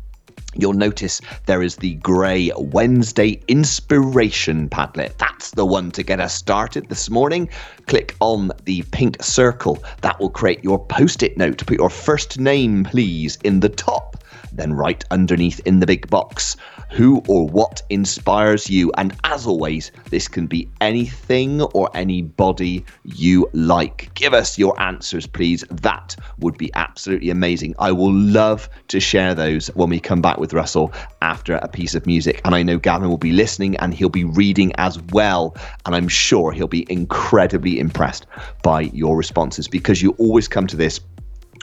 you'll 0.55 0.73
notice 0.73 1.21
there 1.45 1.63
is 1.63 1.77
the 1.77 1.95
grey 1.95 2.51
Wednesday 2.57 3.41
Inspiration 3.47 4.69
Padlet. 4.69 5.17
That's 5.17 5.51
the 5.51 5.65
one 5.65 5.91
to 5.91 6.03
get 6.03 6.19
us 6.19 6.33
started 6.33 6.89
this 6.89 7.09
morning. 7.09 7.49
Click 7.87 8.15
on 8.19 8.51
the 8.65 8.83
pink 8.91 9.21
circle. 9.21 9.83
That 10.01 10.19
will 10.19 10.29
create 10.29 10.63
your 10.63 10.83
post 10.85 11.23
it 11.23 11.37
note. 11.37 11.65
Put 11.65 11.77
your 11.77 11.89
first 11.89 12.39
name, 12.39 12.83
please, 12.83 13.37
in 13.43 13.59
the 13.59 13.69
top. 13.69 14.12
Then, 14.55 14.73
right 14.73 15.03
underneath 15.11 15.59
in 15.65 15.79
the 15.79 15.85
big 15.85 16.09
box, 16.09 16.55
who 16.93 17.23
or 17.27 17.47
what 17.47 17.81
inspires 17.89 18.69
you. 18.69 18.91
And 18.97 19.15
as 19.23 19.47
always, 19.47 19.91
this 20.11 20.27
can 20.27 20.45
be 20.45 20.69
anything 20.79 21.61
or 21.61 21.89
anybody 21.95 22.85
you 23.03 23.49
like. 23.53 24.11
Give 24.13 24.33
us 24.33 24.59
your 24.59 24.79
answers, 24.79 25.25
please. 25.25 25.65
That 25.71 26.15
would 26.37 26.57
be 26.57 26.71
absolutely 26.75 27.31
amazing. 27.31 27.73
I 27.79 27.91
will 27.91 28.13
love 28.13 28.69
to 28.89 28.99
share 28.99 29.33
those 29.33 29.67
when 29.73 29.89
we 29.89 29.99
come 29.99 30.21
back 30.21 30.37
with 30.37 30.53
Russell 30.53 30.93
after 31.23 31.55
a 31.55 31.67
piece 31.67 31.95
of 31.95 32.05
music. 32.05 32.41
And 32.45 32.53
I 32.53 32.61
know 32.61 32.77
Gavin 32.77 33.09
will 33.09 33.17
be 33.17 33.31
listening 33.31 33.75
and 33.77 33.93
he'll 33.93 34.09
be 34.09 34.23
reading 34.23 34.71
as 34.77 35.01
well. 35.11 35.55
And 35.85 35.95
I'm 35.95 36.07
sure 36.07 36.51
he'll 36.51 36.67
be 36.67 36.85
incredibly 36.91 37.79
impressed 37.79 38.27
by 38.61 38.81
your 38.81 39.17
responses 39.17 39.67
because 39.67 40.03
you 40.03 40.11
always 40.19 40.47
come 40.47 40.67
to 40.67 40.77
this 40.77 40.99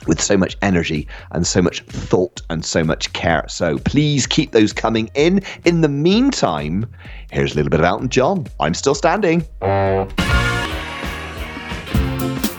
with 0.07 0.21
so 0.21 0.37
much 0.37 0.57
energy 0.63 1.07
and 1.33 1.47
so 1.47 1.63
much 1.63 1.83
thought 1.83 2.43
and 2.51 2.65
so 2.65 2.83
much 2.83 3.13
care. 3.13 3.45
So 3.49 3.79
please 3.79 4.27
keep 4.27 4.53
those 4.53 4.73
coming 4.73 5.11
in. 5.15 5.43
In 5.65 5.81
the 5.81 5.89
meantime, 5.89 6.87
here's 7.31 7.53
a 7.53 7.57
little 7.57 7.71
bit 7.71 7.81
of 7.81 7.87
Elton 7.87 8.09
John. 8.09 8.47
I'm 8.59 8.75
still 8.75 8.95
standing. 8.95 9.47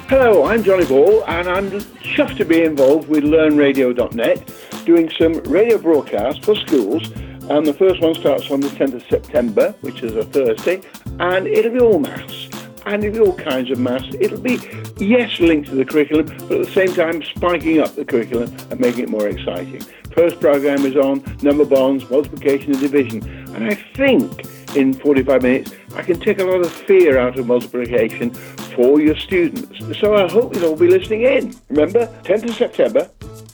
Hello, 0.09 0.45
I'm 0.45 0.61
Johnny 0.63 0.85
Ball, 0.85 1.23
and 1.25 1.47
I'm 1.47 1.71
chuffed 1.71 2.37
to 2.37 2.45
be 2.45 2.63
involved 2.63 3.07
with 3.07 3.23
LearnRadio.net, 3.23 4.53
doing 4.85 5.09
some 5.17 5.33
radio 5.43 5.77
broadcasts 5.77 6.43
for 6.43 6.55
schools. 6.55 7.09
And 7.49 7.65
the 7.65 7.73
first 7.73 8.01
one 8.01 8.15
starts 8.15 8.51
on 8.51 8.59
the 8.59 8.67
10th 8.69 8.93
of 8.95 9.03
September, 9.09 9.73
which 9.81 10.03
is 10.03 10.15
a 10.15 10.23
Thursday, 10.23 10.81
and 11.19 11.47
it'll 11.47 11.71
be 11.71 11.79
all 11.79 11.99
maths 11.99 12.60
and 12.85 13.03
it'll 13.03 13.27
all 13.27 13.37
kinds 13.37 13.71
of 13.71 13.79
maths. 13.79 14.07
It'll 14.19 14.39
be, 14.39 14.59
yes, 14.97 15.39
linked 15.39 15.69
to 15.69 15.75
the 15.75 15.85
curriculum, 15.85 16.25
but 16.47 16.59
at 16.59 16.65
the 16.65 16.71
same 16.71 16.93
time 16.93 17.21
spiking 17.23 17.79
up 17.79 17.95
the 17.95 18.05
curriculum 18.05 18.55
and 18.69 18.79
making 18.79 19.03
it 19.03 19.09
more 19.09 19.27
exciting. 19.27 19.81
First 20.13 20.39
program 20.39 20.85
is 20.85 20.95
on 20.95 21.23
number 21.41 21.65
bonds, 21.65 22.09
multiplication 22.09 22.73
and 22.73 22.81
division. 22.81 23.23
And 23.55 23.65
I 23.65 23.75
think 23.75 24.45
in 24.75 24.93
45 24.93 25.41
minutes, 25.41 25.71
I 25.95 26.01
can 26.01 26.19
take 26.19 26.39
a 26.39 26.43
lot 26.43 26.61
of 26.61 26.71
fear 26.71 27.17
out 27.17 27.37
of 27.37 27.47
multiplication 27.47 28.33
for 28.75 28.99
your 28.99 29.15
students. 29.15 29.99
So 29.99 30.15
I 30.15 30.29
hope 30.29 30.55
you'll 30.55 30.69
all 30.69 30.75
be 30.75 30.87
listening 30.87 31.23
in. 31.23 31.55
Remember, 31.69 32.07
10th 32.23 32.49
of 32.49 32.55
September, 32.55 33.05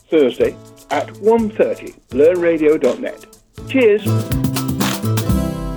Thursday, 0.09 0.55
at 0.89 1.07
1.30, 1.07 1.99
learnradio.net. 2.09 3.25
Cheers. 3.67 4.46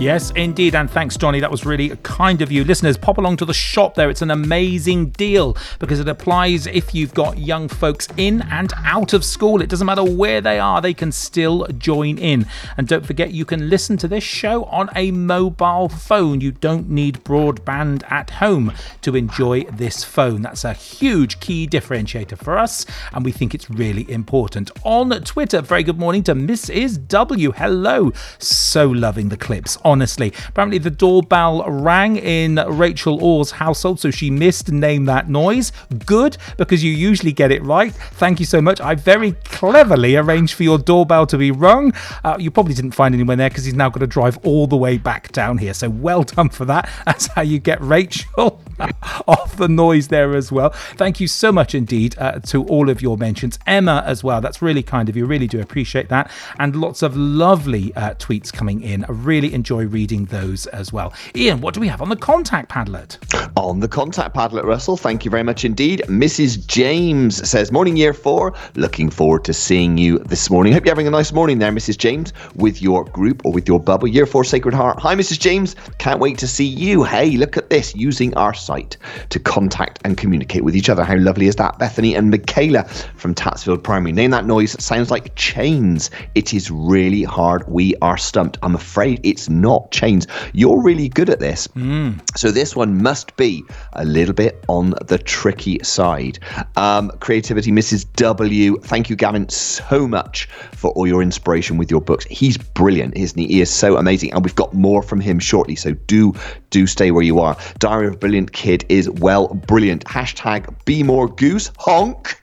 Yes, 0.00 0.30
indeed. 0.30 0.74
And 0.74 0.90
thanks, 0.90 1.18
Johnny. 1.18 1.40
That 1.40 1.50
was 1.50 1.66
really 1.66 1.90
kind 2.02 2.40
of 2.40 2.50
you. 2.50 2.64
Listeners, 2.64 2.96
pop 2.96 3.18
along 3.18 3.36
to 3.36 3.44
the 3.44 3.52
shop 3.52 3.96
there. 3.96 4.08
It's 4.08 4.22
an 4.22 4.30
amazing 4.30 5.10
deal 5.10 5.58
because 5.78 6.00
it 6.00 6.08
applies 6.08 6.66
if 6.66 6.94
you've 6.94 7.12
got 7.12 7.36
young 7.36 7.68
folks 7.68 8.08
in 8.16 8.40
and 8.50 8.72
out 8.78 9.12
of 9.12 9.26
school. 9.26 9.60
It 9.60 9.68
doesn't 9.68 9.86
matter 9.86 10.02
where 10.02 10.40
they 10.40 10.58
are, 10.58 10.80
they 10.80 10.94
can 10.94 11.12
still 11.12 11.66
join 11.76 12.16
in. 12.16 12.46
And 12.78 12.88
don't 12.88 13.04
forget, 13.04 13.32
you 13.32 13.44
can 13.44 13.68
listen 13.68 13.98
to 13.98 14.08
this 14.08 14.24
show 14.24 14.64
on 14.64 14.88
a 14.96 15.10
mobile 15.10 15.90
phone. 15.90 16.40
You 16.40 16.52
don't 16.52 16.88
need 16.88 17.22
broadband 17.22 18.10
at 18.10 18.30
home 18.30 18.72
to 19.02 19.14
enjoy 19.14 19.64
this 19.64 20.02
phone. 20.02 20.40
That's 20.40 20.64
a 20.64 20.72
huge 20.72 21.40
key 21.40 21.68
differentiator 21.68 22.38
for 22.38 22.56
us, 22.56 22.86
and 23.12 23.22
we 23.22 23.32
think 23.32 23.54
it's 23.54 23.68
really 23.68 24.10
important. 24.10 24.70
On 24.82 25.10
Twitter, 25.24 25.60
very 25.60 25.82
good 25.82 25.98
morning 25.98 26.22
to 26.22 26.34
Mrs. 26.34 27.06
W. 27.06 27.52
Hello. 27.52 28.14
So 28.38 28.88
loving 28.88 29.28
the 29.28 29.36
clips 29.36 29.76
honestly. 29.90 30.32
Apparently, 30.48 30.78
the 30.78 30.90
doorbell 30.90 31.64
rang 31.68 32.16
in 32.16 32.56
Rachel 32.68 33.22
Orr's 33.22 33.50
household, 33.50 34.00
so 34.00 34.10
she 34.10 34.30
missed 34.30 34.70
name 34.70 35.04
that 35.06 35.28
noise. 35.28 35.72
Good, 36.06 36.36
because 36.56 36.84
you 36.84 36.92
usually 36.92 37.32
get 37.32 37.50
it 37.50 37.62
right. 37.64 37.92
Thank 37.92 38.40
you 38.40 38.46
so 38.46 38.62
much. 38.62 38.80
I 38.80 38.94
very 38.94 39.32
cleverly 39.44 40.16
arranged 40.16 40.54
for 40.54 40.62
your 40.62 40.78
doorbell 40.78 41.26
to 41.26 41.36
be 41.36 41.50
rung. 41.50 41.92
Uh, 42.24 42.36
you 42.38 42.50
probably 42.50 42.74
didn't 42.74 42.92
find 42.92 43.14
anyone 43.14 43.38
there 43.38 43.50
because 43.50 43.64
he's 43.64 43.74
now 43.74 43.88
got 43.90 44.00
to 44.00 44.06
drive 44.06 44.38
all 44.44 44.66
the 44.66 44.76
way 44.76 44.96
back 44.96 45.32
down 45.32 45.58
here. 45.58 45.74
So 45.74 45.90
well 45.90 46.22
done 46.22 46.48
for 46.50 46.64
that. 46.66 46.88
That's 47.06 47.26
how 47.26 47.42
you 47.42 47.58
get 47.58 47.80
Rachel 47.80 48.62
off 49.26 49.56
the 49.56 49.68
noise 49.68 50.08
there 50.08 50.34
as 50.36 50.52
well. 50.52 50.70
Thank 50.96 51.20
you 51.20 51.26
so 51.26 51.50
much 51.50 51.74
indeed 51.74 52.16
uh, 52.18 52.38
to 52.40 52.64
all 52.66 52.88
of 52.88 53.02
your 53.02 53.16
mentions. 53.16 53.58
Emma 53.66 54.02
as 54.06 54.22
well. 54.22 54.40
That's 54.40 54.62
really 54.62 54.82
kind 54.82 55.08
of 55.08 55.16
you. 55.16 55.26
Really 55.26 55.48
do 55.48 55.60
appreciate 55.60 56.08
that. 56.08 56.30
And 56.58 56.76
lots 56.76 57.02
of 57.02 57.16
lovely 57.16 57.94
uh, 57.94 58.14
tweets 58.14 58.52
coming 58.52 58.82
in. 58.82 59.04
I 59.04 59.12
really 59.12 59.52
enjoy 59.52 59.79
reading 59.80 60.26
those 60.26 60.66
as 60.68 60.92
well. 60.92 61.12
Ian, 61.34 61.60
what 61.60 61.74
do 61.74 61.80
we 61.80 61.88
have 61.88 62.02
on 62.02 62.08
the 62.08 62.16
contact 62.16 62.70
Padlet? 62.70 63.18
On 63.56 63.80
the 63.80 63.88
contact 63.88 64.34
Padlet, 64.34 64.64
Russell, 64.64 64.96
thank 64.96 65.24
you 65.24 65.30
very 65.30 65.42
much 65.42 65.64
indeed. 65.64 66.02
Mrs. 66.06 66.66
James 66.66 67.48
says, 67.48 67.72
Morning, 67.72 67.96
year 67.96 68.12
four. 68.12 68.54
Looking 68.74 69.10
forward 69.10 69.44
to 69.44 69.52
seeing 69.52 69.98
you 69.98 70.18
this 70.20 70.50
morning. 70.50 70.72
Hope 70.72 70.84
you're 70.84 70.94
having 70.94 71.06
a 71.06 71.10
nice 71.10 71.32
morning 71.32 71.58
there, 71.58 71.72
Mrs. 71.72 71.98
James, 71.98 72.32
with 72.54 72.80
your 72.80 73.04
group 73.04 73.44
or 73.44 73.52
with 73.52 73.66
your 73.68 73.80
bubble. 73.80 74.08
Year 74.08 74.26
four, 74.26 74.44
Sacred 74.44 74.74
Heart. 74.74 74.98
Hi, 75.00 75.14
Mrs. 75.14 75.38
James. 75.38 75.76
Can't 75.98 76.20
wait 76.20 76.38
to 76.38 76.46
see 76.46 76.64
you. 76.64 77.04
Hey, 77.04 77.30
look 77.32 77.56
at 77.56 77.70
this 77.70 77.94
using 77.94 78.34
our 78.36 78.54
site 78.54 78.96
to 79.28 79.38
contact 79.38 79.98
and 80.04 80.16
communicate 80.16 80.64
with 80.64 80.76
each 80.76 80.88
other. 80.88 81.04
How 81.04 81.16
lovely 81.16 81.46
is 81.46 81.56
that? 81.56 81.78
Bethany 81.78 82.14
and 82.14 82.30
Michaela 82.30 82.84
from 83.16 83.34
Tatsfield 83.34 83.82
Primary. 83.82 84.12
Name 84.12 84.30
that 84.30 84.46
noise. 84.46 84.76
sounds 84.82 85.10
like 85.10 85.34
chains. 85.36 86.10
It 86.34 86.54
is 86.54 86.70
really 86.70 87.22
hard. 87.22 87.64
We 87.68 87.94
are 88.02 88.16
stumped. 88.16 88.58
I'm 88.62 88.74
afraid 88.74 89.20
it's 89.22 89.48
not 89.70 89.92
chains. 89.92 90.26
You're 90.52 90.82
really 90.82 91.08
good 91.08 91.30
at 91.30 91.38
this. 91.38 91.68
Mm. 91.68 92.20
So 92.36 92.50
this 92.50 92.74
one 92.74 93.00
must 93.00 93.36
be 93.36 93.62
a 93.92 94.04
little 94.04 94.34
bit 94.34 94.64
on 94.68 94.94
the 95.06 95.16
tricky 95.16 95.78
side. 95.84 96.40
Um, 96.76 97.10
creativity, 97.20 97.70
Mrs. 97.70 98.04
W. 98.16 98.78
Thank 98.80 99.08
you, 99.08 99.14
Gavin, 99.14 99.48
so 99.48 100.08
much 100.08 100.46
for 100.72 100.90
all 100.92 101.06
your 101.06 101.22
inspiration 101.22 101.76
with 101.76 101.88
your 101.88 102.00
books. 102.00 102.24
He's 102.24 102.56
brilliant, 102.58 103.16
isn't 103.16 103.38
he? 103.38 103.46
He 103.46 103.60
is 103.60 103.70
so 103.70 103.96
amazing, 103.96 104.32
and 104.32 104.44
we've 104.44 104.56
got 104.56 104.74
more 104.74 105.02
from 105.02 105.20
him 105.20 105.38
shortly. 105.38 105.76
So 105.76 105.92
do 105.92 106.34
do 106.70 106.86
stay 106.86 107.12
where 107.12 107.22
you 107.22 107.38
are. 107.38 107.56
Diary 107.78 108.08
of 108.08 108.14
a 108.14 108.16
Brilliant 108.16 108.52
Kid 108.52 108.84
is 108.88 109.08
well 109.08 109.48
brilliant. 109.48 110.04
Hashtag 110.04 110.84
be 110.84 111.02
more 111.04 111.28
goose 111.28 111.70
honk. 111.78 112.40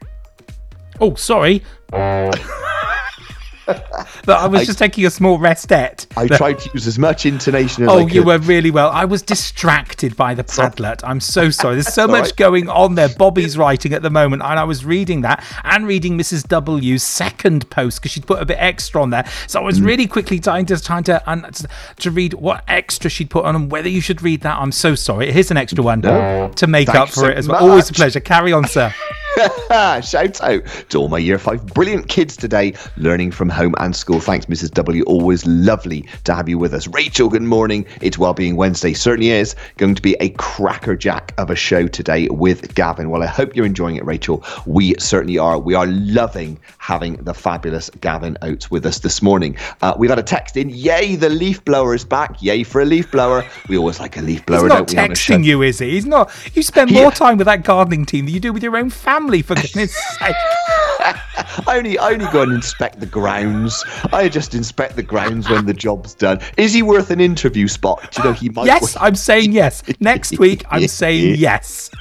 Oh, 1.01 1.15
sorry. 1.15 1.61
But 3.67 4.39
I 4.39 4.47
was 4.47 4.61
I- 4.61 4.65
just 4.65 4.79
taking 4.79 5.05
a 5.05 5.09
small 5.09 5.37
restette. 5.37 6.05
I 6.15 6.27
tried 6.27 6.59
to 6.59 6.69
use 6.73 6.87
as 6.87 6.97
much 6.97 7.25
intonation 7.25 7.83
as 7.83 7.89
I 7.89 7.93
Oh, 7.93 8.07
you 8.07 8.23
were 8.23 8.37
really 8.39 8.71
well. 8.71 8.89
I 8.89 9.05
was 9.05 9.21
distracted 9.21 10.15
by 10.15 10.33
the 10.33 10.43
Padlet. 10.43 11.01
I'm 11.03 11.19
so 11.19 11.49
sorry. 11.51 11.75
There's 11.75 11.93
so 11.93 12.07
much 12.07 12.25
right. 12.25 12.35
going 12.37 12.69
on 12.69 12.95
there. 12.95 13.09
Bobby's 13.09 13.57
writing 13.57 13.93
at 13.93 14.01
the 14.01 14.09
moment, 14.09 14.41
and 14.43 14.57
I 14.59 14.63
was 14.63 14.85
reading 14.85 15.21
that 15.21 15.43
and 15.63 15.85
reading 15.85 16.17
Mrs. 16.17 16.47
W's 16.47 17.03
second 17.03 17.69
post 17.69 17.99
because 18.01 18.11
she'd 18.11 18.25
put 18.27 18.41
a 18.41 18.45
bit 18.45 18.57
extra 18.59 19.01
on 19.01 19.09
there. 19.09 19.25
So 19.47 19.59
I 19.59 19.63
was 19.63 19.79
Mm. 19.79 19.85
really 19.85 20.07
quickly 20.07 20.39
trying 20.39 20.65
to 20.67 20.81
trying 20.81 21.03
to 21.03 21.21
un, 21.29 21.45
to 21.99 22.11
read 22.11 22.33
what 22.35 22.63
extra 22.67 23.09
she'd 23.09 23.29
put 23.29 23.45
on 23.45 23.55
and 23.55 23.71
whether 23.71 23.89
you 23.89 24.01
should 24.01 24.21
read 24.21 24.41
that. 24.41 24.57
I'm 24.59 24.71
so 24.71 24.95
sorry. 24.95 25.31
Here's 25.31 25.51
an 25.51 25.57
extra 25.57 25.83
one 25.83 25.99
No. 26.01 26.51
to 26.55 26.67
make 26.67 26.87
Thanks 26.87 26.99
up 26.99 27.09
for 27.09 27.21
so 27.21 27.25
it 27.27 27.37
as 27.37 27.47
well. 27.47 27.61
Always 27.69 27.89
a 27.89 27.93
pleasure. 27.93 28.19
Carry 28.19 28.53
on, 28.53 28.65
sir. 28.67 28.93
Shout 30.01 30.41
out 30.41 30.65
to 30.89 30.97
all 30.97 31.09
my 31.09 31.17
year 31.19 31.37
five 31.37 31.65
brilliant 31.67 32.07
kids 32.09 32.35
today, 32.35 32.73
learning 32.97 33.31
from 33.31 33.49
home 33.49 33.75
and 33.77 33.95
school. 33.95 34.19
Thanks, 34.19 34.47
Mrs. 34.47 34.71
W. 34.71 35.03
Always 35.03 35.45
lovely 35.45 36.07
to 36.23 36.33
have 36.33 36.49
you 36.49 36.57
with 36.57 36.73
us. 36.73 36.87
Rachel, 36.87 37.29
good 37.29 37.43
morning. 37.43 37.85
It's 38.01 38.17
Wellbeing 38.17 38.55
Wednesday. 38.55 38.93
Certainly 38.93 39.29
is 39.29 39.55
going 39.77 39.93
to 39.95 40.01
be 40.01 40.15
a 40.19 40.29
crackerjack 40.29 41.33
of 41.37 41.49
a 41.51 41.55
show 41.55 41.87
today 41.87 42.27
with 42.29 42.73
Gavin. 42.73 43.09
Well, 43.09 43.21
I 43.21 43.27
hope 43.27 43.55
you're 43.55 43.65
enjoying 43.65 43.95
it, 43.97 44.05
Rachel. 44.05 44.43
We 44.65 44.95
certainly 44.97 45.37
are. 45.37 45.59
We 45.59 45.75
are 45.75 45.85
loving 45.87 46.59
having 46.79 47.17
the 47.23 47.33
fabulous 47.33 47.89
Gavin 48.01 48.37
Oates 48.41 48.71
with 48.71 48.85
us 48.85 48.99
this 48.99 49.21
morning. 49.21 49.55
Uh, 49.81 49.93
we've 49.97 50.09
had 50.09 50.19
a 50.19 50.23
text 50.23 50.57
in. 50.57 50.69
Yay, 50.69 51.15
the 51.15 51.29
leaf 51.29 51.63
blower 51.63 51.93
is 51.93 52.03
back. 52.05 52.41
Yay 52.41 52.63
for 52.63 52.81
a 52.81 52.85
leaf 52.85 53.11
blower. 53.11 53.45
We 53.69 53.77
always 53.77 53.99
like 53.99 54.17
a 54.17 54.21
leaf 54.21 54.45
blower, 54.45 54.61
He's 54.63 54.69
not 54.69 54.87
don't 54.87 54.91
we? 54.93 54.97
on 54.97 55.11
a 55.11 55.15
show? 55.15 55.33
texting 55.35 55.43
you, 55.43 55.61
is 55.61 55.79
he? 55.79 55.91
He's 55.91 56.05
not. 56.05 56.31
You 56.55 56.63
spend 56.63 56.91
more 56.91 57.11
time 57.11 57.37
with 57.37 57.45
that 57.45 57.63
gardening 57.63 58.05
team 58.05 58.25
than 58.25 58.33
you 58.33 58.39
do 58.39 58.51
with 58.53 58.63
your 58.63 58.75
own 58.77 58.89
family, 58.89 59.26
for 59.41 59.55
goodness 59.55 59.93
sake. 60.19 60.35
I 61.67 61.77
only, 61.77 61.97
I 61.97 62.11
only 62.11 62.25
go 62.31 62.43
and 62.43 62.53
inspect 62.53 62.99
the 62.99 63.05
grounds. 63.05 63.83
I 64.11 64.29
just 64.29 64.53
inspect 64.55 64.95
the 64.95 65.03
grounds 65.03 65.49
when 65.49 65.65
the 65.65 65.73
job's 65.73 66.13
done. 66.13 66.39
Is 66.57 66.73
he 66.73 66.81
worth 66.81 67.11
an 67.11 67.19
interview 67.19 67.67
spot? 67.67 68.11
Do 68.11 68.21
you 68.21 68.29
know 68.29 68.33
he 68.33 68.49
might? 68.49 68.65
Yes, 68.65 68.95
I'm 68.99 69.15
saying 69.15 69.51
yes. 69.51 69.83
Next 69.99 70.39
week, 70.39 70.63
I'm 70.69 70.87
saying 70.87 71.35
yes. 71.35 71.91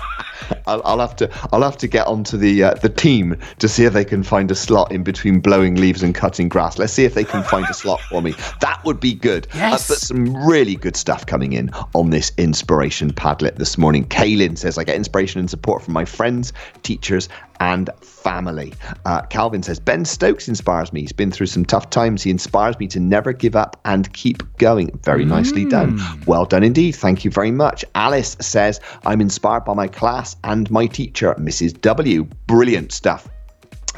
I'll, 0.67 0.83
I'll 0.85 1.01
have 1.01 1.17
to, 1.17 1.31
I'll 1.53 1.63
have 1.63 1.77
to 1.79 1.89
get 1.89 2.07
onto 2.07 2.37
the 2.37 2.65
uh, 2.65 2.75
the 2.75 2.89
team 2.89 3.37
to 3.59 3.69
see 3.69 3.85
if 3.85 3.93
they 3.93 4.05
can 4.05 4.23
find 4.23 4.51
a 4.51 4.55
slot 4.55 4.93
in 4.93 5.03
between 5.03 5.41
blowing 5.41 5.77
leaves 5.77 6.03
and 6.03 6.15
cutting 6.15 6.49
grass. 6.49 6.79
Let's 6.79 6.93
see 6.93 7.05
if 7.05 7.15
they 7.15 7.25
can 7.25 7.43
find 7.43 7.67
a 7.69 7.75
slot 7.75 8.01
for 8.03 8.23
me. 8.23 8.35
That 8.61 8.85
would 8.85 9.01
be 9.01 9.15
good. 9.15 9.47
Yes. 9.55 9.91
Uh, 9.91 9.95
but 9.95 9.99
some 9.99 10.47
really 10.47 10.77
good 10.77 10.97
stuff 10.97 11.27
coming 11.27 11.53
in 11.53 11.71
on 11.95 12.11
this 12.11 12.33
inspiration 12.39 13.13
Padlet 13.13 13.57
this 13.57 13.79
morning. 13.79 14.05
Kaylin 14.07 14.57
says 14.57 14.79
I 14.79 14.85
get 14.85 14.97
inspiration 14.97 15.41
and 15.41 15.51
support 15.51 15.83
from 15.83 15.95
my 15.95 16.05
friends, 16.05 16.53
teachers, 16.83 17.29
and 17.61 17.91
family. 18.01 18.73
Uh, 19.05 19.23
Calvin 19.23 19.63
says 19.63 19.81
Ben 19.81 20.05
Stokes 20.05 20.49
inspires 20.49 20.93
me. 20.93 21.01
He's 21.03 21.13
been 21.13 21.31
through 21.31 21.47
some 21.47 21.65
tough 21.65 21.91
times. 21.91 22.23
He 22.23 22.31
inspires 22.31 22.79
me 22.79 22.87
to 22.89 23.01
never 23.01 23.33
give 23.33 23.57
up 23.57 23.81
and 23.85 24.13
keep 24.13 24.43
going. 24.59 24.91
Very 25.05 25.25
nicely 25.25 25.65
done. 25.65 26.01
Well 26.27 26.45
done 26.45 26.63
indeed. 26.63 26.93
Thank 26.93 27.25
you 27.25 27.31
very 27.31 27.51
much. 27.51 27.85
Alice 27.95 28.37
says 28.41 28.81
I'm 29.07 29.21
inspired 29.21 29.65
by 29.65 29.75
my 29.75 29.89
class 29.89 30.37
and 30.45 30.71
my 30.71 30.87
teacher, 30.87 31.35
Mrs. 31.35 31.81
W. 31.81 32.25
Brilliant 32.47 32.93
stuff. 32.93 33.29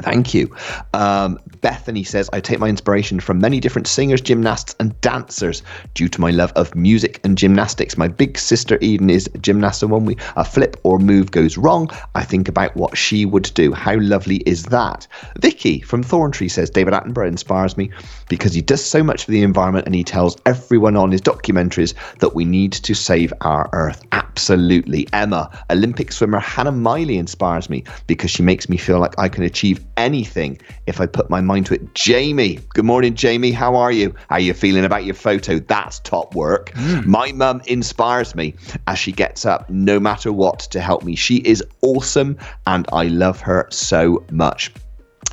Thank 0.01 0.33
you. 0.33 0.55
Um, 0.93 1.39
Bethany 1.61 2.03
says, 2.03 2.29
I 2.33 2.39
take 2.39 2.59
my 2.59 2.67
inspiration 2.67 3.19
from 3.19 3.39
many 3.39 3.59
different 3.59 3.87
singers, 3.87 4.21
gymnasts, 4.21 4.75
and 4.79 4.99
dancers 5.01 5.63
due 5.93 6.09
to 6.09 6.21
my 6.21 6.31
love 6.31 6.51
of 6.55 6.75
music 6.75 7.19
and 7.23 7.37
gymnastics. 7.37 7.97
My 7.97 8.07
big 8.07 8.37
sister 8.37 8.77
Eden 8.81 9.09
is 9.09 9.29
a 9.33 9.37
gymnast, 9.37 9.83
and 9.83 9.91
when 9.91 10.05
we, 10.05 10.17
a 10.35 10.43
flip 10.43 10.77
or 10.83 10.99
move 10.99 11.31
goes 11.31 11.57
wrong, 11.57 11.89
I 12.15 12.23
think 12.23 12.47
about 12.47 12.75
what 12.75 12.97
she 12.97 13.25
would 13.25 13.51
do. 13.53 13.73
How 13.73 13.97
lovely 13.99 14.37
is 14.37 14.63
that? 14.65 15.07
Vicky 15.39 15.81
from 15.81 16.03
Thorntree 16.03 16.49
says, 16.49 16.69
David 16.69 16.93
Attenborough 16.93 17.27
inspires 17.27 17.77
me 17.77 17.91
because 18.29 18.53
he 18.53 18.61
does 18.61 18.83
so 18.83 19.03
much 19.03 19.25
for 19.25 19.31
the 19.31 19.43
environment 19.43 19.85
and 19.85 19.95
he 19.95 20.03
tells 20.03 20.37
everyone 20.45 20.95
on 20.95 21.11
his 21.11 21.21
documentaries 21.21 21.93
that 22.19 22.33
we 22.35 22.45
need 22.45 22.71
to 22.73 22.93
save 22.93 23.33
our 23.41 23.69
earth. 23.73 24.03
Absolutely. 24.11 25.07
Emma, 25.13 25.49
Olympic 25.69 26.11
swimmer 26.11 26.39
Hannah 26.39 26.71
Miley 26.71 27.17
inspires 27.17 27.69
me 27.69 27.83
because 28.07 28.31
she 28.31 28.41
makes 28.43 28.69
me 28.69 28.77
feel 28.77 28.99
like 28.99 29.17
I 29.19 29.29
can 29.29 29.43
achieve 29.43 29.83
anything 29.97 30.59
if 30.87 31.01
I 31.01 31.05
put 31.05 31.29
my 31.29 31.41
mind 31.51 31.65
to 31.65 31.73
it. 31.73 31.93
Jamie, 31.95 32.59
good 32.69 32.85
morning, 32.85 33.13
Jamie. 33.13 33.51
How 33.51 33.75
are 33.75 33.91
you? 33.91 34.15
How 34.29 34.37
are 34.37 34.39
you 34.39 34.53
feeling 34.53 34.85
about 34.85 35.03
your 35.03 35.15
photo? 35.15 35.59
That's 35.59 35.99
top 35.99 36.33
work. 36.33 36.71
My 37.05 37.33
mum 37.33 37.61
inspires 37.65 38.35
me 38.35 38.55
as 38.87 38.97
she 38.97 39.11
gets 39.11 39.45
up 39.45 39.69
no 39.69 39.99
matter 39.99 40.31
what 40.31 40.59
to 40.71 40.79
help 40.79 41.03
me. 41.03 41.15
She 41.15 41.37
is 41.37 41.61
awesome 41.81 42.37
and 42.67 42.87
I 42.93 43.07
love 43.07 43.41
her 43.41 43.67
so 43.69 44.23
much. 44.31 44.71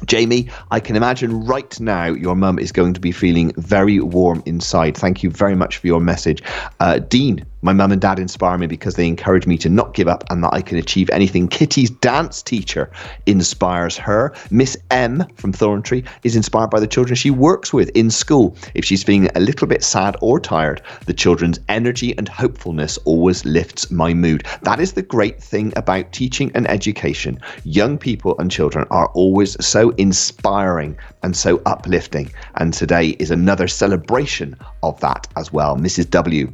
Jamie, 0.07 0.49
I 0.73 0.81
can 0.81 0.97
imagine 0.97 1.45
right 1.45 1.79
now 1.81 2.07
your 2.07 2.35
mum 2.35 2.59
is 2.59 2.73
going 2.73 2.95
to 2.95 3.01
be 3.01 3.13
feeling 3.13 3.53
very 3.57 4.01
warm 4.01 4.43
inside. 4.45 4.97
Thank 4.97 5.23
you 5.23 5.31
very 5.31 5.55
much 5.55 5.77
for 5.77 5.87
your 5.87 6.01
message. 6.01 6.43
Uh, 6.81 6.99
Dean 6.99 7.45
My 7.61 7.73
mum 7.73 7.91
and 7.91 8.01
dad 8.01 8.21
inspire 8.21 8.57
me 8.57 8.69
because 8.69 8.95
they 8.95 9.09
encourage 9.09 9.45
me 9.45 9.59
to 9.59 9.69
not 9.69 9.93
give 9.93 10.07
up 10.07 10.23
and 10.31 10.45
that 10.45 10.55
I 10.55 10.63
can 10.63 10.79
achieve 10.79 11.11
anything. 11.11 11.49
Kitty's 11.49 11.91
dance 11.91 12.41
teacher 12.41 12.89
inspires 13.27 13.97
her. 13.97 14.33
Miss 14.53 14.77
M 14.93 15.27
from 15.35 15.53
Thorntree 15.53 16.07
is 16.23 16.37
inspired 16.37 16.71
by 16.71 16.79
the 16.79 16.87
children 16.87 17.17
she 17.17 17.33
works 17.33 17.73
with 17.73 17.89
in 17.97 18.11
school. 18.11 18.57
If 18.75 18.85
she's 18.85 19.03
feeling 19.03 19.29
a 19.35 19.41
little 19.41 19.67
bit 19.67 19.83
sad 19.83 20.17
or 20.21 20.39
tired, 20.39 20.83
the 21.07 21.13
children's 21.13 21.59
energy 21.69 22.17
and 22.17 22.29
hopefulness 22.29 22.97
always 22.99 23.45
lifts 23.45 23.91
my 23.91 24.15
mood. 24.15 24.47
That 24.63 24.79
is 24.79 24.93
the 24.93 25.03
great 25.03 25.43
thing 25.43 25.73
about 25.75 26.13
teaching 26.13 26.53
and 26.55 26.71
education. 26.71 27.41
Young 27.65 27.99
people 27.99 28.37
and 28.39 28.53
children 28.53 28.87
are 28.93 29.09
always 29.15 29.57
so 29.65 29.91
inspiring 29.99 30.97
and 31.25 31.37
so 31.37 31.61
uplifting. 31.67 32.31
And 32.55 32.73
today 32.73 33.17
is 33.19 33.33
another 33.33 33.67
celebration 33.67 34.55
of 34.85 35.01
that 35.01 35.27
as 35.37 35.53
well. 35.53 35.77
Mrs. 35.77 36.09
W 36.11 36.53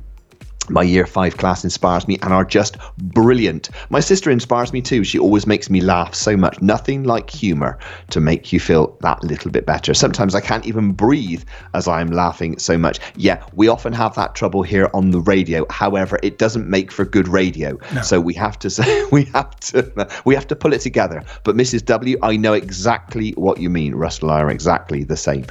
my 0.71 0.83
year 0.83 1.07
five 1.07 1.37
class 1.37 1.65
inspires 1.65 2.09
me 2.09 2.19
and 2.23 2.33
are 2.33 2.45
just 2.45 2.77
brilliant. 2.99 3.71
My 3.91 4.01
sister 4.01 4.31
inspires 4.31 4.73
me 4.73 4.83
too. 4.83 5.05
She 5.05 5.19
always 5.19 5.47
makes 5.47 5.71
me 5.71 5.81
laugh 5.81 6.15
so 6.15 6.37
much. 6.37 6.61
Nothing 6.61 7.05
like 7.05 7.31
humor 7.31 7.79
to 8.11 8.21
make 8.21 8.53
you 8.53 8.61
feel 8.61 8.97
that 9.01 9.23
little 9.23 9.51
bit 9.51 9.67
better. 9.67 9.95
Sometimes 9.95 10.35
I 10.35 10.41
can't 10.41 10.67
even 10.67 10.93
breathe 10.93 11.45
as 11.75 11.89
I'm 11.89 12.09
laughing 12.09 12.59
so 12.59 12.79
much. 12.79 12.99
Yeah, 13.17 13.45
we 13.55 13.69
often 13.69 13.93
have 13.93 14.15
that 14.15 14.35
trouble 14.35 14.63
here 14.63 14.91
on 14.95 15.11
the 15.11 15.21
radio. 15.21 15.67
However, 15.71 16.19
it 16.23 16.39
doesn't 16.39 16.69
make 16.69 16.91
for 16.91 17.05
good 17.05 17.29
radio. 17.29 17.79
No. 17.95 18.03
So 18.03 18.21
we 18.21 18.35
have 18.35 18.59
to 18.61 18.71
say 18.79 19.05
we 19.11 19.25
have 19.27 19.59
to 19.61 20.09
we 20.25 20.35
have 20.35 20.47
to 20.49 20.57
pull 20.57 20.73
it 20.73 20.81
together. 20.81 21.23
But 21.45 21.57
Mrs. 21.57 21.85
W, 21.87 22.19
I 22.23 22.37
know 22.37 22.53
exactly 22.53 23.33
what 23.33 23.61
you 23.61 23.71
mean. 23.71 23.95
Russell 23.95 24.31
and 24.31 24.39
I 24.39 24.43
are 24.43 24.51
exactly 24.51 25.05
the 25.05 25.17
same. 25.17 25.47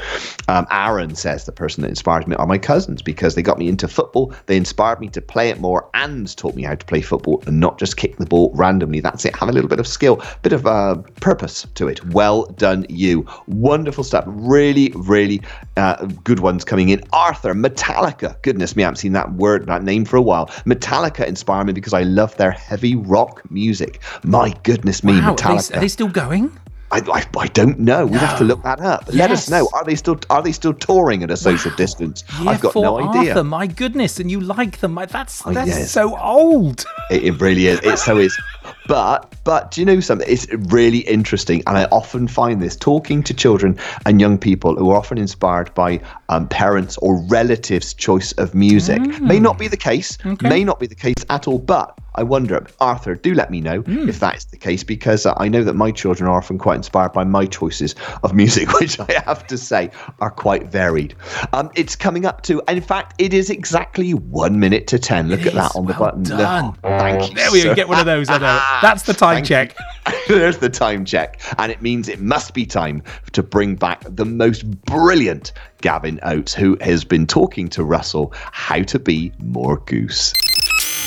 Um, 0.47 0.67
Aaron 0.71 1.15
says 1.15 1.45
the 1.45 1.51
person 1.51 1.81
that 1.83 1.89
inspires 1.89 2.27
me 2.27 2.35
are 2.35 2.47
my 2.47 2.57
cousins 2.57 3.01
because 3.01 3.35
they 3.35 3.41
got 3.41 3.57
me 3.57 3.67
into 3.67 3.87
football. 3.87 4.33
They 4.47 4.57
inspired 4.57 4.99
me 4.99 5.02
me 5.03 5.09
to 5.09 5.21
play 5.21 5.49
it 5.49 5.59
more 5.59 5.89
and 5.93 6.35
taught 6.37 6.55
me 6.55 6.63
how 6.63 6.75
to 6.75 6.85
play 6.85 7.01
football 7.01 7.43
and 7.45 7.59
not 7.59 7.77
just 7.77 7.97
kick 7.97 8.17
the 8.17 8.25
ball 8.25 8.51
randomly. 8.55 9.01
That's 9.01 9.25
it. 9.25 9.35
Have 9.35 9.49
a 9.49 9.51
little 9.51 9.69
bit 9.69 9.79
of 9.79 9.87
skill, 9.87 10.23
bit 10.41 10.53
of 10.53 10.65
uh, 10.65 10.95
purpose 11.19 11.67
to 11.75 11.87
it. 11.87 12.03
Well 12.07 12.45
done, 12.45 12.85
you. 12.89 13.27
Wonderful 13.47 14.03
stuff. 14.03 14.23
Really, 14.27 14.91
really 14.95 15.41
uh, 15.77 16.05
good 16.23 16.39
ones 16.39 16.63
coming 16.63 16.89
in. 16.89 17.03
Arthur, 17.11 17.53
Metallica. 17.53 18.41
Goodness 18.41 18.75
me, 18.75 18.83
I 18.83 18.85
haven't 18.85 18.97
seen 18.97 19.13
that 19.13 19.33
word, 19.33 19.67
that 19.67 19.83
name 19.83 20.05
for 20.05 20.15
a 20.15 20.21
while. 20.21 20.47
Metallica 20.65 21.27
inspire 21.27 21.63
me 21.65 21.73
because 21.73 21.93
I 21.93 22.03
love 22.03 22.35
their 22.37 22.51
heavy 22.51 22.95
rock 22.95 23.41
music. 23.51 24.01
My 24.23 24.53
goodness 24.63 25.03
me, 25.03 25.19
wow, 25.19 25.35
Metallica. 25.35 25.69
Are 25.69 25.71
they, 25.71 25.77
are 25.77 25.81
they 25.81 25.87
still 25.89 26.07
going? 26.07 26.57
I, 26.93 27.01
I, 27.11 27.25
I, 27.39 27.47
don't 27.47 27.79
know. 27.79 28.05
We'd 28.05 28.19
have 28.19 28.37
to 28.37 28.43
look 28.43 28.61
that 28.61 28.79
up. 28.79 29.11
Let 29.11 29.31
us 29.31 29.49
know. 29.49 29.67
Are 29.73 29.83
they 29.83 29.95
still 29.95 30.19
are 30.29 30.43
they 30.43 30.51
still 30.51 30.75
touring 30.75 31.23
at 31.23 31.31
a 31.31 31.37
social 31.37 31.71
wow. 31.71 31.77
distance? 31.77 32.23
Year 32.39 32.49
I've 32.49 32.61
got 32.61 32.75
no 32.75 32.99
idea. 32.99 33.31
Arthur, 33.31 33.43
my 33.43 33.65
goodness, 33.65 34.19
and 34.19 34.29
you 34.29 34.39
like 34.39 34.79
them? 34.79 34.93
That's 34.93 35.41
oh, 35.45 35.53
that's 35.53 35.69
yes. 35.69 35.91
so 35.91 36.15
old. 36.19 36.85
It, 37.09 37.23
it, 37.23 37.41
really 37.41 37.65
is. 37.65 37.79
It 37.79 37.97
so 37.97 38.17
is. 38.17 38.39
But 38.87 39.33
but 39.43 39.71
do 39.71 39.81
you 39.81 39.85
know 39.85 39.99
something? 40.01 40.27
It's 40.29 40.47
really 40.71 40.99
interesting, 40.99 41.63
and 41.65 41.79
I 41.79 41.85
often 41.85 42.27
find 42.27 42.61
this 42.61 42.75
talking 42.75 43.23
to 43.23 43.33
children 43.33 43.79
and 44.05 44.21
young 44.21 44.37
people 44.37 44.75
who 44.75 44.91
are 44.91 44.97
often 44.97 45.17
inspired 45.17 45.73
by 45.73 45.99
um, 46.29 46.47
parents 46.47 46.97
or 46.99 47.25
relatives' 47.27 47.95
choice 47.95 48.33
of 48.33 48.53
music. 48.53 49.01
Mm. 49.01 49.21
May 49.21 49.39
not 49.39 49.57
be 49.57 49.67
the 49.67 49.77
case. 49.77 50.19
Okay. 50.23 50.47
May 50.47 50.63
not 50.63 50.79
be 50.79 50.85
the 50.85 50.95
case 50.95 51.15
at 51.31 51.47
all. 51.47 51.57
But 51.57 51.97
I 52.15 52.23
wonder, 52.23 52.65
Arthur, 52.79 53.15
do 53.15 53.33
let 53.33 53.49
me 53.49 53.61
know 53.61 53.81
mm. 53.83 54.07
if 54.07 54.19
that 54.19 54.37
is 54.37 54.45
the 54.45 54.57
case 54.57 54.83
because 54.83 55.25
uh, 55.25 55.33
I 55.37 55.47
know 55.47 55.63
that 55.63 55.75
my 55.75 55.91
children 55.91 56.29
are 56.29 56.37
often 56.37 56.57
quite 56.57 56.75
inspired 56.75 57.13
by 57.13 57.23
my 57.23 57.45
choices 57.45 57.95
of 58.23 58.33
music, 58.33 58.71
which 58.79 58.99
I 58.99 59.21
have 59.25 59.47
to 59.47 59.57
say 59.57 59.91
are 60.19 60.31
quite 60.31 60.67
varied. 60.67 61.15
Um, 61.53 61.71
it's 61.75 61.95
coming 61.95 62.25
up 62.25 62.41
to, 62.43 62.61
in 62.67 62.81
fact, 62.81 63.15
it 63.17 63.33
is 63.33 63.49
exactly 63.49 64.13
one 64.13 64.59
minute 64.59 64.87
to 64.87 64.99
10. 64.99 65.29
Look 65.29 65.41
it 65.41 65.47
at 65.47 65.53
that 65.53 65.75
on 65.75 65.85
well 65.85 65.93
the 65.93 65.99
button. 65.99 66.23
Done. 66.23 66.73
thank 66.81 67.29
you. 67.29 67.35
There 67.35 67.51
we 67.51 67.63
go. 67.63 67.75
Get 67.75 67.87
one 67.87 67.99
of 67.99 68.05
those. 68.05 68.27
That's 68.27 69.03
the 69.03 69.13
time 69.13 69.43
check. 69.43 69.75
There's 70.27 70.57
the 70.57 70.69
time 70.69 71.05
check. 71.05 71.41
And 71.57 71.71
it 71.71 71.81
means 71.81 72.09
it 72.09 72.19
must 72.19 72.53
be 72.53 72.65
time 72.65 73.03
to 73.31 73.43
bring 73.43 73.75
back 73.75 74.03
the 74.07 74.25
most 74.25 74.69
brilliant 74.85 75.53
Gavin 75.81 76.19
Oates, 76.23 76.53
who 76.53 76.77
has 76.81 77.03
been 77.03 77.27
talking 77.27 77.67
to 77.69 77.83
Russell 77.83 78.31
how 78.35 78.83
to 78.83 78.99
be 78.99 79.31
more 79.39 79.77
goose. 79.79 80.33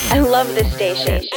I 0.09 0.19
love 0.19 0.47
this 0.55 0.73
station. 0.73 1.27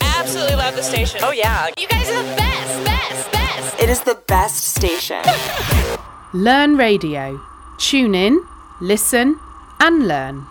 Absolutely 0.00 0.56
love 0.56 0.76
the 0.76 0.82
station. 0.82 1.20
Oh, 1.22 1.32
yeah. 1.32 1.68
You 1.78 1.88
guys 1.88 2.08
are 2.08 2.22
the 2.22 2.36
best, 2.36 2.84
best, 2.84 3.32
best. 3.32 3.80
It 3.80 3.88
is 3.88 4.00
the 4.02 4.14
best 4.26 4.74
station. 4.74 5.22
Learn 6.32 6.76
Radio. 6.76 7.40
Tune 7.78 8.14
in, 8.14 8.44
listen, 8.80 9.38
and 9.80 10.08
learn. 10.08 10.46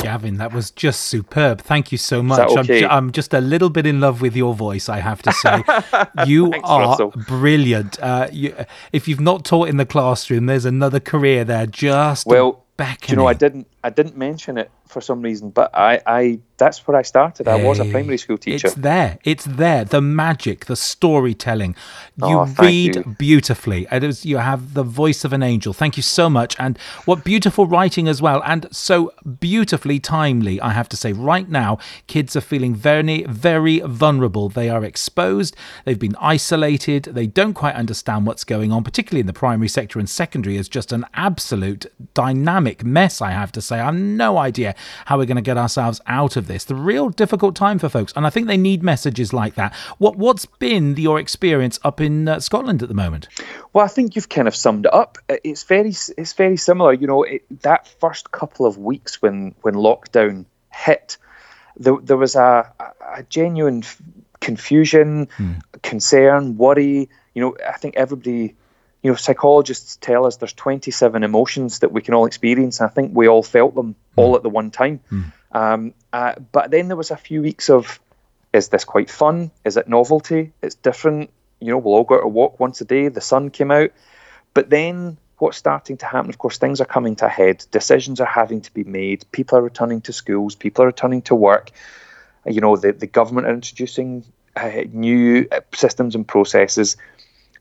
Gavin, 0.00 0.36
that 0.38 0.52
was 0.52 0.70
just 0.70 1.02
superb. 1.02 1.60
Thank 1.60 1.92
you 1.92 1.98
so 1.98 2.22
much. 2.22 2.50
Okay? 2.56 2.84
I'm, 2.84 2.90
I'm, 2.90 3.12
just 3.12 3.34
a 3.34 3.40
little 3.40 3.68
bit 3.68 3.86
in 3.86 4.00
love 4.00 4.20
with 4.20 4.36
your 4.36 4.54
voice, 4.54 4.88
I 4.88 5.00
have 5.00 5.22
to 5.22 5.32
say. 5.32 5.62
You 6.26 6.50
Thanks, 6.50 6.68
are 6.68 6.80
Russell. 6.80 7.12
brilliant. 7.26 8.00
Uh, 8.00 8.28
you, 8.30 8.54
if 8.92 9.08
you've 9.08 9.20
not 9.20 9.44
taught 9.44 9.68
in 9.68 9.76
the 9.76 9.86
classroom, 9.86 10.46
there's 10.46 10.64
another 10.64 11.00
career 11.00 11.44
there 11.44 11.66
just 11.66 12.26
well, 12.26 12.64
beckoning. 12.76 13.10
you 13.10 13.16
know, 13.16 13.26
I 13.26 13.34
didn't, 13.34 13.66
I 13.84 13.90
didn't 13.90 14.16
mention 14.16 14.58
it 14.58 14.70
for 14.86 15.00
some 15.00 15.22
reason, 15.22 15.50
but 15.50 15.70
I, 15.74 16.00
I 16.06 16.40
that's 16.58 16.86
where 16.86 16.96
I 16.96 17.02
started. 17.02 17.48
I 17.48 17.56
was 17.64 17.80
a 17.80 17.84
primary 17.86 18.18
school 18.18 18.38
teacher. 18.38 18.68
It's 18.68 18.76
there. 18.76 19.18
It's 19.24 19.44
there. 19.44 19.84
The 19.84 20.00
magic, 20.00 20.66
the 20.66 20.76
storytelling. 20.76 21.74
Oh, 22.20 22.28
you 22.30 22.38
Oh, 22.38 22.54
read 22.60 22.94
you. 22.96 23.16
beautifully. 23.18 23.88
It 23.90 24.04
is, 24.04 24.24
you 24.24 24.36
have 24.36 24.74
the 24.74 24.84
voice 24.84 25.24
of 25.24 25.32
an 25.32 25.42
angel. 25.42 25.72
Thank 25.72 25.96
you 25.96 26.02
so 26.04 26.30
much. 26.30 26.54
And 26.60 26.78
what 27.04 27.24
beautiful 27.24 27.66
writing 27.66 28.06
as 28.06 28.22
well. 28.22 28.40
And 28.44 28.68
so 28.70 29.12
beautifully 29.40 29.98
timely, 29.98 30.60
I 30.60 30.70
have 30.70 30.88
to 30.90 30.96
say. 30.96 31.12
Right 31.12 31.48
now, 31.48 31.78
kids 32.06 32.36
are 32.36 32.40
feeling 32.40 32.76
very, 32.76 33.24
very 33.24 33.80
vulnerable. 33.80 34.48
They 34.48 34.70
are 34.70 34.84
exposed. 34.84 35.56
They've 35.84 35.98
been 35.98 36.16
isolated. 36.20 37.04
They 37.04 37.26
don't 37.26 37.54
quite 37.54 37.74
understand 37.74 38.26
what's 38.26 38.44
going 38.44 38.70
on, 38.70 38.84
particularly 38.84 39.20
in 39.20 39.26
the 39.26 39.32
primary 39.32 39.68
sector 39.68 39.98
and 39.98 40.08
secondary 40.08 40.56
is 40.56 40.68
just 40.68 40.92
an 40.92 41.06
absolute 41.14 41.86
dynamic 42.14 42.84
mess, 42.84 43.20
I 43.20 43.32
have 43.32 43.50
to 43.52 43.60
say. 43.60 43.71
I 43.80 43.84
have 43.84 43.94
no 43.94 44.38
idea 44.38 44.74
how 45.06 45.18
we're 45.18 45.26
going 45.26 45.36
to 45.36 45.42
get 45.42 45.56
ourselves 45.58 46.00
out 46.06 46.36
of 46.36 46.46
this. 46.46 46.64
The 46.64 46.74
real 46.74 47.08
difficult 47.08 47.56
time 47.56 47.78
for 47.78 47.88
folks. 47.88 48.12
And 48.16 48.26
I 48.26 48.30
think 48.30 48.46
they 48.46 48.56
need 48.56 48.82
messages 48.82 49.32
like 49.32 49.54
that. 49.54 49.74
What, 49.98 50.16
what's 50.16 50.46
been 50.46 50.96
your 50.96 51.18
experience 51.18 51.78
up 51.84 52.00
in 52.00 52.28
uh, 52.28 52.40
Scotland 52.40 52.82
at 52.82 52.88
the 52.88 52.94
moment? 52.94 53.28
Well, 53.72 53.84
I 53.84 53.88
think 53.88 54.16
you've 54.16 54.28
kind 54.28 54.48
of 54.48 54.54
summed 54.54 54.86
it 54.86 54.94
up. 54.94 55.18
It's 55.28 55.62
very, 55.64 55.90
it's 56.16 56.32
very 56.32 56.56
similar. 56.56 56.92
You 56.92 57.06
know, 57.06 57.22
it, 57.22 57.42
that 57.62 57.88
first 58.00 58.32
couple 58.32 58.66
of 58.66 58.78
weeks 58.78 59.20
when 59.22 59.54
when 59.62 59.74
lockdown 59.74 60.44
hit, 60.72 61.16
there, 61.76 61.96
there 62.02 62.16
was 62.16 62.34
a, 62.36 62.70
a- 62.80 63.22
genuine 63.28 63.82
confusion, 64.40 65.28
concern, 65.82 66.56
worry. 66.56 67.08
You 67.34 67.42
know, 67.42 67.56
I 67.66 67.78
think 67.78 67.96
everybody, 67.96 68.54
you 69.02 69.10
know, 69.10 69.16
psychologists 69.16 69.96
tell 70.00 70.26
us 70.26 70.36
there's 70.36 70.52
27 70.52 71.24
emotions 71.24 71.80
that 71.80 71.92
we 71.92 72.02
can 72.02 72.14
all 72.14 72.26
experience. 72.26 72.80
I 72.80 72.88
think 72.88 73.12
we 73.14 73.28
all 73.28 73.42
felt 73.42 73.74
them 73.74 73.96
all 74.16 74.36
at 74.36 74.42
the 74.42 74.48
one 74.48 74.70
time. 74.70 75.00
Um, 75.52 75.94
uh, 76.12 76.34
but 76.52 76.70
then 76.70 76.88
there 76.88 76.96
was 76.96 77.10
a 77.10 77.16
few 77.16 77.42
weeks 77.42 77.68
of, 77.68 78.00
is 78.52 78.68
this 78.68 78.84
quite 78.84 79.10
fun? 79.10 79.50
Is 79.64 79.76
it 79.76 79.88
novelty? 79.88 80.52
It's 80.62 80.76
different. 80.76 81.30
You 81.60 81.68
know, 81.68 81.78
we'll 81.78 81.94
all 81.94 82.04
go 82.04 82.16
out 82.16 82.24
a 82.24 82.28
walk 82.28 82.60
once 82.60 82.80
a 82.80 82.84
day. 82.84 83.08
The 83.08 83.20
sun 83.20 83.50
came 83.50 83.70
out. 83.70 83.90
But 84.54 84.70
then 84.70 85.16
what's 85.38 85.56
starting 85.56 85.96
to 85.96 86.06
happen, 86.06 86.30
of 86.30 86.38
course, 86.38 86.58
things 86.58 86.80
are 86.80 86.86
coming 86.86 87.16
to 87.16 87.26
a 87.26 87.28
head. 87.28 87.64
Decisions 87.72 88.20
are 88.20 88.26
having 88.26 88.60
to 88.60 88.72
be 88.72 88.84
made. 88.84 89.24
People 89.32 89.58
are 89.58 89.62
returning 89.62 90.00
to 90.02 90.12
schools. 90.12 90.54
People 90.54 90.84
are 90.84 90.88
returning 90.88 91.22
to 91.22 91.34
work. 91.34 91.72
You 92.46 92.60
know, 92.60 92.76
the, 92.76 92.92
the 92.92 93.06
government 93.08 93.48
are 93.48 93.54
introducing 93.54 94.24
uh, 94.54 94.82
new 94.92 95.48
uh, 95.50 95.60
systems 95.74 96.14
and 96.14 96.26
processes. 96.26 96.96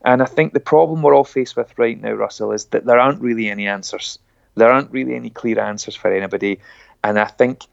And 0.04 0.22
I 0.22 0.26
think 0.26 0.54
the 0.54 0.60
problem 0.60 1.02
we're 1.02 1.16
all 1.16 1.24
faced 1.24 1.56
with 1.56 1.78
right 1.78 2.00
now, 2.00 2.14
Russell, 2.14 2.52
is 2.52 2.66
that 2.66 2.86
there 2.86 3.00
aren't 3.00 3.22
really 3.22 3.50
any 3.50 3.68
answers. 3.68 4.18
There 4.56 4.72
aren't 4.72 4.92
really 4.92 5.16
any 5.16 5.30
clear 5.30 5.60
answers 5.60 5.96
for 5.96 6.12
anybody. 6.12 6.60
And 7.04 7.20
I 7.20 7.26
think 7.26 7.66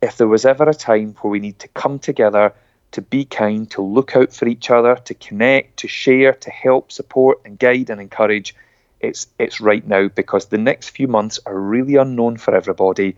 if 0.00 0.16
there 0.16 0.28
was 0.28 0.44
ever 0.44 0.68
a 0.68 0.74
time 0.74 1.14
where 1.20 1.30
we 1.30 1.40
need 1.40 1.58
to 1.60 1.68
come 1.68 1.98
together 1.98 2.54
to 2.92 3.02
be 3.02 3.24
kind, 3.24 3.70
to 3.72 3.82
look 3.82 4.14
out 4.16 4.32
for 4.32 4.46
each 4.46 4.70
other, 4.70 4.96
to 4.96 5.14
connect, 5.14 5.78
to 5.78 5.88
share, 5.88 6.32
to 6.34 6.50
help, 6.50 6.92
support, 6.92 7.40
and 7.44 7.58
guide 7.58 7.90
and 7.90 8.00
encourage, 8.00 8.54
it's 9.00 9.26
it's 9.38 9.60
right 9.60 9.86
now 9.86 10.08
because 10.08 10.46
the 10.46 10.58
next 10.58 10.90
few 10.90 11.08
months 11.08 11.38
are 11.44 11.58
really 11.58 11.96
unknown 11.96 12.36
for 12.36 12.54
everybody. 12.54 13.16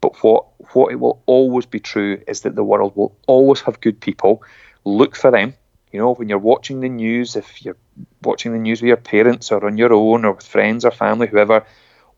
But 0.00 0.22
what 0.22 0.46
what 0.74 0.92
it 0.92 0.96
will 0.96 1.22
always 1.26 1.66
be 1.66 1.80
true 1.80 2.20
is 2.28 2.42
that 2.42 2.54
the 2.54 2.64
world 2.64 2.94
will 2.94 3.16
always 3.26 3.60
have 3.62 3.80
good 3.80 4.00
people. 4.00 4.42
Look 4.84 5.16
for 5.16 5.30
them. 5.30 5.54
You 5.94 6.00
know, 6.00 6.14
when 6.14 6.28
you're 6.28 6.38
watching 6.38 6.80
the 6.80 6.88
news, 6.88 7.36
if 7.36 7.64
you're 7.64 7.76
watching 8.24 8.50
the 8.52 8.58
news 8.58 8.82
with 8.82 8.88
your 8.88 8.96
parents 8.96 9.52
or 9.52 9.64
on 9.64 9.78
your 9.78 9.92
own 9.92 10.24
or 10.24 10.32
with 10.32 10.44
friends 10.44 10.84
or 10.84 10.90
family, 10.90 11.28
whoever, 11.28 11.64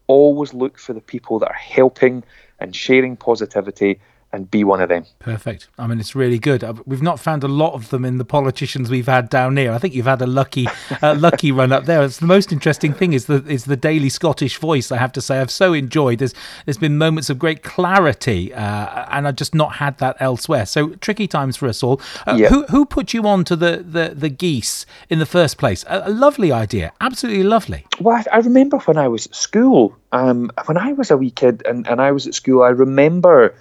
always 0.06 0.54
look 0.54 0.78
for 0.78 0.94
the 0.94 1.02
people 1.02 1.40
that 1.40 1.50
are 1.50 1.52
helping 1.52 2.24
and 2.58 2.74
sharing 2.74 3.18
positivity 3.18 4.00
and 4.36 4.50
be 4.50 4.62
one 4.64 4.80
of 4.80 4.88
them. 4.88 5.04
Perfect. 5.18 5.68
I 5.78 5.86
mean, 5.86 5.98
it's 5.98 6.14
really 6.14 6.38
good. 6.38 6.62
We've 6.86 7.02
not 7.02 7.18
found 7.18 7.42
a 7.42 7.48
lot 7.48 7.72
of 7.72 7.88
them 7.90 8.04
in 8.04 8.18
the 8.18 8.24
politicians 8.24 8.90
we've 8.90 9.06
had 9.06 9.30
down 9.30 9.56
here. 9.56 9.72
I 9.72 9.78
think 9.78 9.94
you've 9.94 10.04
had 10.06 10.20
a 10.20 10.26
lucky, 10.26 10.66
uh, 11.02 11.14
lucky 11.18 11.50
run 11.50 11.72
up 11.72 11.86
there. 11.86 12.02
It's 12.04 12.18
the 12.18 12.26
most 12.26 12.52
interesting 12.52 12.92
thing 12.92 13.12
is 13.14 13.26
the 13.26 13.42
is 13.48 13.64
the 13.64 13.76
daily 13.76 14.10
Scottish 14.10 14.58
voice. 14.58 14.92
I 14.92 14.98
have 14.98 15.12
to 15.12 15.20
say, 15.20 15.40
I've 15.40 15.50
so 15.50 15.72
enjoyed. 15.72 16.18
There's 16.18 16.34
there's 16.66 16.78
been 16.78 16.98
moments 16.98 17.30
of 17.30 17.38
great 17.38 17.62
clarity, 17.62 18.52
uh, 18.54 19.06
and 19.10 19.26
I've 19.26 19.36
just 19.36 19.54
not 19.54 19.76
had 19.76 19.98
that 19.98 20.16
elsewhere. 20.20 20.66
So 20.66 20.90
tricky 20.96 21.26
times 21.26 21.56
for 21.56 21.66
us 21.68 21.82
all. 21.82 22.00
Uh, 22.26 22.36
Yeah. 22.38 22.48
Who 22.50 22.64
who 22.66 22.84
put 22.84 23.14
you 23.14 23.26
on 23.26 23.44
to 23.44 23.56
the 23.56 23.82
the 23.96 24.14
the 24.14 24.28
geese 24.28 24.84
in 25.08 25.18
the 25.18 25.26
first 25.26 25.56
place? 25.56 25.84
A, 25.88 26.02
a 26.06 26.10
lovely 26.10 26.52
idea, 26.52 26.92
absolutely 27.00 27.44
lovely. 27.44 27.86
Well, 28.00 28.16
I, 28.16 28.36
I 28.36 28.38
remember 28.38 28.76
when 28.80 28.98
I 28.98 29.08
was 29.08 29.26
at 29.26 29.34
school, 29.34 29.96
um, 30.12 30.50
when 30.66 30.76
I 30.76 30.92
was 30.92 31.10
a 31.10 31.16
wee 31.16 31.30
kid 31.30 31.62
and, 31.66 31.86
and 31.88 32.00
I 32.00 32.12
was 32.12 32.26
at 32.26 32.34
school, 32.34 32.62
I 32.62 32.68
remember 32.70 33.54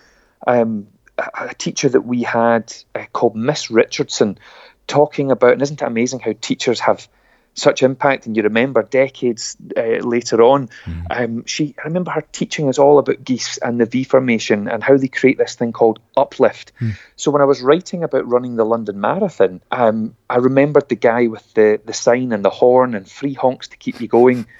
um, 0.48 0.88
a, 1.18 1.54
teacher 1.54 1.90
that 1.90 2.02
we 2.02 2.24
had 2.24 2.74
uh, 2.94 3.06
called 3.14 3.36
Miss 3.36 3.72
Richardson 3.72 4.38
talking 4.88 5.32
about, 5.32 5.54
and 5.54 5.62
isn't 5.62 5.82
it 5.82 5.86
amazing 5.86 6.20
how 6.20 6.34
teachers 6.40 6.80
have 6.82 7.08
such 7.54 7.84
impact? 7.84 8.26
And 8.26 8.36
you 8.36 8.44
remember 8.44 8.84
decades 8.84 9.56
uh, 9.78 10.00
later 10.06 10.42
on 10.42 10.70
um, 11.10 11.46
she 11.46 11.74
I 11.80 11.88
remember 11.88 12.12
her 12.12 12.24
teaching 12.34 12.68
us 12.68 12.78
all 12.78 13.00
about 13.00 13.24
geese 13.24 13.58
and 13.60 13.80
the 13.80 13.86
V 13.86 14.04
formation 14.04 14.68
and 14.68 14.84
how 14.84 14.98
they 14.98 15.08
create 15.08 15.38
this 15.38 15.56
thing 15.56 15.72
called 15.72 16.00
uplift. 16.18 16.74
So 17.16 17.32
when 17.32 17.42
I 17.42 17.46
was 17.46 17.62
writing 17.62 18.04
about 18.04 18.28
running 18.28 18.58
the 18.58 18.66
London 18.66 19.00
Marathon 19.00 19.62
um, 19.72 20.16
I 20.30 20.38
remembered 20.38 20.90
the 20.90 20.96
guy 20.96 21.28
with 21.28 21.54
the 21.54 21.80
the 21.86 21.94
sign 21.94 22.34
and 22.34 22.44
the 22.44 22.50
horn 22.50 22.94
and 22.94 23.10
free 23.10 23.34
honks 23.34 23.70
to 23.70 23.78
keep 23.78 24.02
you 24.02 24.08
going. 24.08 24.48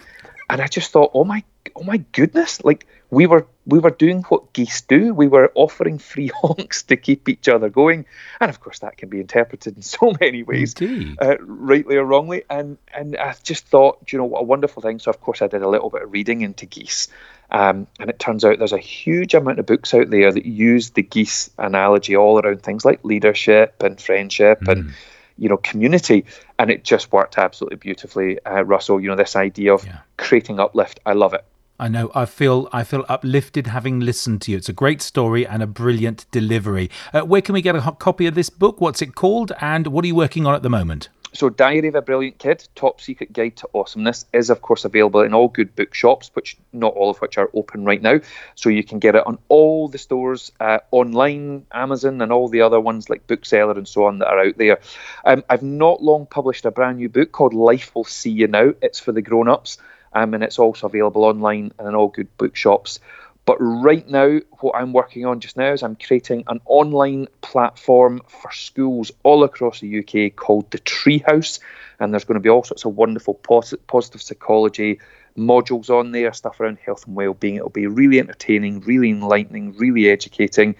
And 0.50 0.62
I 0.62 0.68
just 0.68 0.92
thought, 0.92 1.12
oh 1.14 1.24
my, 1.24 1.44
oh 1.76 1.84
my 1.84 1.98
goodness! 1.98 2.64
Like 2.64 2.86
we 3.10 3.28
were, 3.28 3.46
we 3.66 3.80
were 3.80 3.92
doing 3.92 4.24
what 4.24 4.54
geese 4.54 4.82
do. 4.82 5.14
We 5.14 5.28
were 5.28 5.52
offering 5.56 5.98
free 6.00 6.28
honks 6.42 6.84
to 6.84 6.98
keep 6.98 7.30
each 7.30 7.48
other 7.48 7.70
going, 7.70 8.06
and 8.40 8.50
of 8.50 8.60
course 8.60 8.80
that 8.80 8.98
can 8.98 9.10
be 9.10 9.20
interpreted 9.20 9.76
in 9.76 9.82
so 9.82 10.14
many 10.20 10.44
ways, 10.44 10.74
uh, 11.22 11.36
rightly 11.40 11.96
or 11.98 12.06
wrongly. 12.06 12.44
And 12.50 12.78
and 12.94 13.16
I 13.18 13.36
just 13.44 13.68
thought, 13.68 14.12
you 14.12 14.18
know, 14.18 14.26
what 14.26 14.42
a 14.42 14.46
wonderful 14.46 14.82
thing. 14.82 15.00
So 15.00 15.10
of 15.10 15.22
course 15.22 15.42
I 15.42 15.48
did 15.48 15.62
a 15.62 15.70
little 15.70 15.90
bit 15.90 16.04
of 16.04 16.12
reading 16.12 16.42
into 16.42 16.66
geese. 16.66 17.08
Um, 17.52 17.86
and 18.00 18.10
it 18.10 18.18
turns 18.18 18.44
out 18.44 18.58
there's 18.58 18.74
a 18.74 18.78
huge 18.80 19.36
amount 19.36 19.60
of 19.60 19.68
books 19.68 19.94
out 19.94 20.10
there 20.10 20.32
that 20.32 20.46
use 20.48 20.90
the 20.90 21.04
geese 21.04 21.52
analogy 21.60 22.16
all 22.16 22.40
around 22.40 22.64
things 22.64 22.84
like 22.84 23.06
leadership 23.06 23.84
and 23.84 24.02
friendship 24.02 24.68
and 24.68 24.94
you 25.38 25.48
know 25.50 25.58
community 25.58 26.26
and 26.58 26.72
it 26.72 26.84
just 26.84 27.12
worked 27.12 27.38
absolutely 27.38 27.78
beautifully 27.78 28.44
uh, 28.46 28.64
russell 28.64 29.00
you 29.00 29.10
know 29.10 29.16
this 29.16 29.36
idea 29.36 29.74
of 29.76 29.86
Yeah. 29.86 30.00
creating 30.18 30.60
uplift 30.60 31.00
i 31.06 31.14
love 31.14 31.34
it 31.36 31.46
I 31.80 31.90
know. 31.90 32.10
I 32.16 32.26
feel. 32.26 32.70
I 32.72 32.84
feel 32.84 33.06
uplifted 33.10 33.68
having 33.68 34.00
listened 34.00 34.42
to 34.44 34.52
you. 34.52 34.58
It's 34.58 34.70
a 34.70 34.74
great 34.74 35.02
story 35.02 35.46
and 35.46 35.62
a 35.62 35.68
brilliant 35.68 36.26
delivery. 36.32 36.90
Uh, 37.14 37.22
where 37.22 37.42
can 37.42 37.54
we 37.54 37.62
get 37.62 37.76
a 37.76 37.92
copy 37.92 38.28
of 38.28 38.36
this 38.36 38.50
book? 38.50 38.80
What's 38.80 39.02
it 39.02 39.16
called? 39.16 39.52
And 39.60 39.88
what 39.88 40.06
are 40.06 40.08
you 40.08 40.16
working 40.16 40.46
on 40.46 40.56
at 40.56 40.64
the 40.64 40.70
moment? 40.70 41.10
so 41.36 41.50
diary 41.50 41.90
of 41.90 41.96
a 41.96 42.02
brilliant 42.02 42.38
kid 42.38 42.66
top 42.76 43.02
secret 43.02 43.34
guide 43.34 43.56
to 43.58 43.68
awesomeness 43.74 44.26
is 44.34 44.50
of 44.50 44.62
course 44.62 44.86
available 44.86 45.22
in 45.22 45.34
all 45.34 45.50
good 45.50 45.76
bookshops 45.76 46.32
which 46.34 46.58
not 46.72 46.94
all 46.94 47.10
of 47.10 47.18
which 47.18 47.38
are 47.38 47.50
open 47.54 47.84
right 47.84 48.02
now 48.02 48.20
so 48.56 48.70
you 48.70 48.84
can 48.84 49.00
get 49.00 49.16
it 49.16 49.28
on 49.28 49.38
all 49.50 49.88
the 49.88 49.98
stores 49.98 50.52
uh, 50.62 50.80
online 50.92 51.66
amazon 51.74 52.22
and 52.22 52.32
all 52.32 52.48
the 52.48 52.62
other 52.62 52.80
ones 52.80 53.10
like 53.10 53.28
bookseller 53.28 53.78
and 53.78 53.88
so 53.88 54.06
on 54.06 54.20
that 54.20 54.28
are 54.28 54.46
out 54.46 54.58
there 54.58 54.80
um, 55.26 55.44
i've 55.50 55.64
not 55.64 56.02
long 56.02 56.26
published 56.26 56.66
a 56.66 56.72
brand 56.72 56.98
new 56.98 57.10
book 57.10 57.32
called 57.32 57.54
life 57.54 57.94
will 57.94 58.06
see 58.06 58.32
you 58.32 58.48
now 58.48 58.74
it's 58.82 59.00
for 59.00 59.12
the 59.12 59.22
grown-ups 59.22 59.78
um, 60.16 60.34
and 60.34 60.44
it's 60.44 60.58
also 60.58 60.88
available 60.88 61.24
online 61.24 61.72
and 61.78 61.88
in 61.88 61.94
all 61.94 62.08
good 62.08 62.36
bookshops 62.38 63.00
but 63.46 63.58
right 63.60 64.08
now, 64.10 64.40
what 64.60 64.76
I'm 64.76 64.92
working 64.92 65.26
on 65.26 65.40
just 65.40 65.56
now 65.56 65.72
is 65.72 65.84
I'm 65.84 65.96
creating 65.96 66.46
an 66.48 66.60
online 66.66 67.28
platform 67.42 68.22
for 68.28 68.52
schools 68.52 69.12
all 69.22 69.44
across 69.44 69.80
the 69.80 70.00
UK 70.00 70.36
called 70.36 70.72
the 70.72 70.80
Treehouse. 70.80 71.60
And 72.00 72.12
there's 72.12 72.26
going 72.26 72.36
to 72.36 72.42
be 72.42 72.50
all 72.50 72.64
sorts 72.64 72.86
of 72.86 72.96
wonderful 72.96 73.36
posi- 73.36 73.80
positive 73.86 74.24
psychology 74.24 75.00
modules 75.38 75.90
on 75.92 76.12
there, 76.12 76.34
stuff 76.34 76.60
around 76.60 76.80
health 76.84 77.06
and 77.06 77.16
well-being. 77.16 77.56
It'll 77.56 77.70
be 77.70 77.88
really 77.88 78.20
entertaining, 78.20 78.82
really 78.82 79.12
enlightening, 79.12 79.78
really 79.78 80.10
educating. 80.10 80.76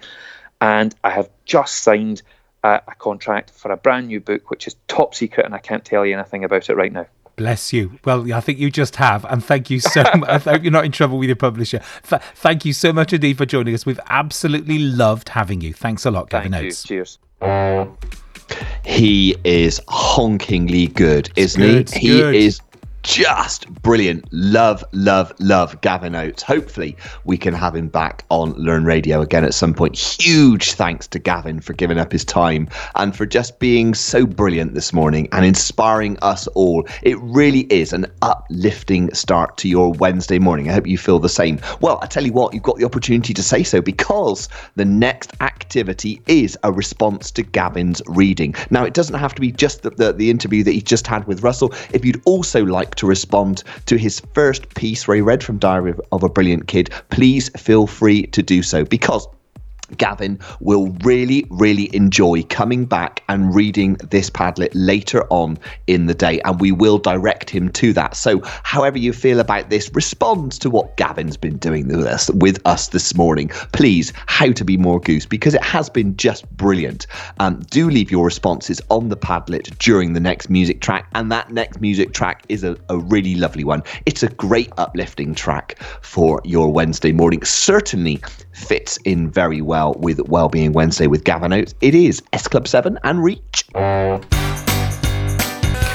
And 0.60 0.92
I 1.04 1.10
have 1.10 1.30
just 1.44 1.82
signed 1.82 2.22
uh, 2.64 2.80
a 2.88 2.94
contract 2.96 3.50
for 3.50 3.70
a 3.70 3.76
brand 3.76 4.08
new 4.08 4.18
book, 4.18 4.50
which 4.50 4.66
is 4.66 4.74
top 4.88 5.14
secret, 5.14 5.46
and 5.46 5.54
I 5.54 5.58
can't 5.58 5.84
tell 5.84 6.04
you 6.04 6.14
anything 6.14 6.42
about 6.42 6.68
it 6.68 6.74
right 6.74 6.92
now. 6.92 7.06
Bless 7.36 7.72
you. 7.72 7.98
Well, 8.04 8.32
I 8.32 8.40
think 8.40 8.58
you 8.58 8.70
just 8.70 8.96
have, 8.96 9.24
and 9.26 9.44
thank 9.44 9.68
you 9.68 9.78
so 9.78 10.02
much. 10.16 10.28
I 10.28 10.38
hope 10.38 10.62
you're 10.62 10.72
not 10.72 10.86
in 10.86 10.92
trouble 10.92 11.18
with 11.18 11.28
your 11.28 11.36
publisher. 11.36 11.80
Th- 12.08 12.22
thank 12.36 12.64
you 12.64 12.72
so 12.72 12.92
much 12.94 13.12
indeed 13.12 13.36
for 13.36 13.44
joining 13.44 13.74
us. 13.74 13.84
We've 13.84 14.00
absolutely 14.08 14.78
loved 14.78 15.28
having 15.28 15.60
you. 15.60 15.74
Thanks 15.74 16.06
a 16.06 16.10
lot, 16.10 16.30
Gavin 16.30 16.52
Thank 16.52 16.62
you. 16.62 16.68
Oates. 16.68 16.82
Cheers. 16.84 17.18
He 18.84 19.36
is 19.44 19.80
honkingly 19.88 20.92
good, 20.94 21.30
isn't 21.36 21.60
good, 21.60 21.90
he? 21.90 22.08
good. 22.08 22.34
He 22.34 22.46
is 22.46 22.60
just 23.06 23.72
brilliant. 23.82 24.26
Love, 24.32 24.84
love, 24.92 25.32
love 25.38 25.80
Gavin 25.80 26.16
Oates. 26.16 26.42
Hopefully, 26.42 26.96
we 27.24 27.38
can 27.38 27.54
have 27.54 27.74
him 27.76 27.86
back 27.86 28.24
on 28.30 28.52
Learn 28.54 28.84
Radio 28.84 29.20
again 29.20 29.44
at 29.44 29.54
some 29.54 29.72
point. 29.72 29.96
Huge 29.96 30.72
thanks 30.72 31.06
to 31.08 31.20
Gavin 31.20 31.60
for 31.60 31.72
giving 31.72 31.98
up 31.98 32.10
his 32.10 32.24
time 32.24 32.68
and 32.96 33.16
for 33.16 33.24
just 33.24 33.60
being 33.60 33.94
so 33.94 34.26
brilliant 34.26 34.74
this 34.74 34.92
morning 34.92 35.28
and 35.30 35.46
inspiring 35.46 36.18
us 36.20 36.48
all. 36.48 36.86
It 37.02 37.16
really 37.20 37.60
is 37.72 37.92
an 37.92 38.06
uplifting 38.22 39.14
start 39.14 39.56
to 39.58 39.68
your 39.68 39.92
Wednesday 39.92 40.40
morning. 40.40 40.68
I 40.68 40.72
hope 40.72 40.88
you 40.88 40.98
feel 40.98 41.20
the 41.20 41.28
same. 41.28 41.60
Well, 41.80 42.00
I 42.02 42.06
tell 42.06 42.26
you 42.26 42.32
what, 42.32 42.54
you've 42.54 42.64
got 42.64 42.76
the 42.76 42.84
opportunity 42.84 43.32
to 43.34 43.42
say 43.42 43.62
so 43.62 43.80
because 43.80 44.48
the 44.74 44.84
next 44.84 45.32
activity 45.40 46.20
is 46.26 46.58
a 46.64 46.72
response 46.72 47.30
to 47.30 47.44
Gavin's 47.44 48.02
reading. 48.06 48.56
Now, 48.70 48.82
it 48.82 48.94
doesn't 48.94 49.14
have 49.14 49.34
to 49.36 49.40
be 49.40 49.52
just 49.52 49.82
the, 49.82 49.90
the, 49.90 50.12
the 50.12 50.28
interview 50.28 50.64
that 50.64 50.72
he 50.72 50.82
just 50.82 51.06
had 51.06 51.24
with 51.28 51.44
Russell. 51.44 51.72
If 51.92 52.04
you'd 52.04 52.20
also 52.24 52.64
like 52.64 52.95
to 52.96 53.06
respond 53.06 53.62
to 53.86 53.96
his 53.96 54.20
first 54.34 54.74
piece 54.74 55.06
where 55.06 55.16
he 55.16 55.20
read 55.20 55.42
from 55.42 55.58
Diary 55.58 55.94
of- 56.12 56.22
a 56.22 56.28
Brilliant 56.28 56.66
Kid, 56.66 56.90
please 57.10 57.50
feel 57.56 57.86
free 57.86 58.26
to 58.28 58.42
do 58.42 58.62
so. 58.62 58.84
Because 58.84 59.26
Gavin 59.96 60.38
will 60.60 60.88
really, 61.04 61.46
really 61.50 61.94
enjoy 61.94 62.42
coming 62.44 62.84
back 62.84 63.22
and 63.28 63.54
reading 63.54 63.94
this 64.10 64.30
Padlet 64.30 64.70
later 64.74 65.24
on 65.30 65.58
in 65.86 66.06
the 66.06 66.14
day, 66.14 66.40
and 66.40 66.60
we 66.60 66.72
will 66.72 66.98
direct 66.98 67.50
him 67.50 67.70
to 67.70 67.92
that. 67.92 68.16
So, 68.16 68.40
however 68.62 68.98
you 68.98 69.12
feel 69.12 69.40
about 69.40 69.70
this, 69.70 69.90
respond 69.94 70.52
to 70.52 70.70
what 70.70 70.96
Gavin's 70.96 71.36
been 71.36 71.58
doing 71.58 71.88
with 71.88 72.06
us, 72.06 72.30
with 72.30 72.60
us 72.66 72.88
this 72.88 73.14
morning. 73.14 73.48
Please, 73.72 74.12
how 74.26 74.50
to 74.52 74.64
be 74.64 74.76
more 74.76 75.00
goose, 75.00 75.26
because 75.26 75.54
it 75.54 75.62
has 75.62 75.88
been 75.88 76.16
just 76.16 76.48
brilliant. 76.56 77.06
Um, 77.38 77.60
do 77.70 77.88
leave 77.88 78.10
your 78.10 78.24
responses 78.24 78.80
on 78.90 79.08
the 79.08 79.16
Padlet 79.16 79.78
during 79.78 80.12
the 80.14 80.20
next 80.20 80.50
music 80.50 80.80
track, 80.80 81.08
and 81.14 81.30
that 81.30 81.52
next 81.52 81.80
music 81.80 82.12
track 82.12 82.44
is 82.48 82.64
a, 82.64 82.76
a 82.88 82.98
really 82.98 83.36
lovely 83.36 83.64
one. 83.64 83.82
It's 84.04 84.22
a 84.22 84.28
great 84.28 84.72
uplifting 84.78 85.34
track 85.34 85.78
for 86.02 86.40
your 86.44 86.72
Wednesday 86.72 87.12
morning. 87.12 87.44
Certainly 87.44 88.22
fits 88.52 88.96
in 89.04 89.30
very 89.30 89.60
well 89.60 89.75
with 89.98 90.20
Wellbeing 90.28 90.72
Wednesday 90.72 91.06
with 91.06 91.24
Gavin 91.24 91.52
Oates. 91.52 91.74
It 91.80 91.94
is 91.94 92.22
S 92.32 92.48
Club 92.48 92.66
7 92.66 92.98
and 93.04 93.22
Reach. 93.22 93.66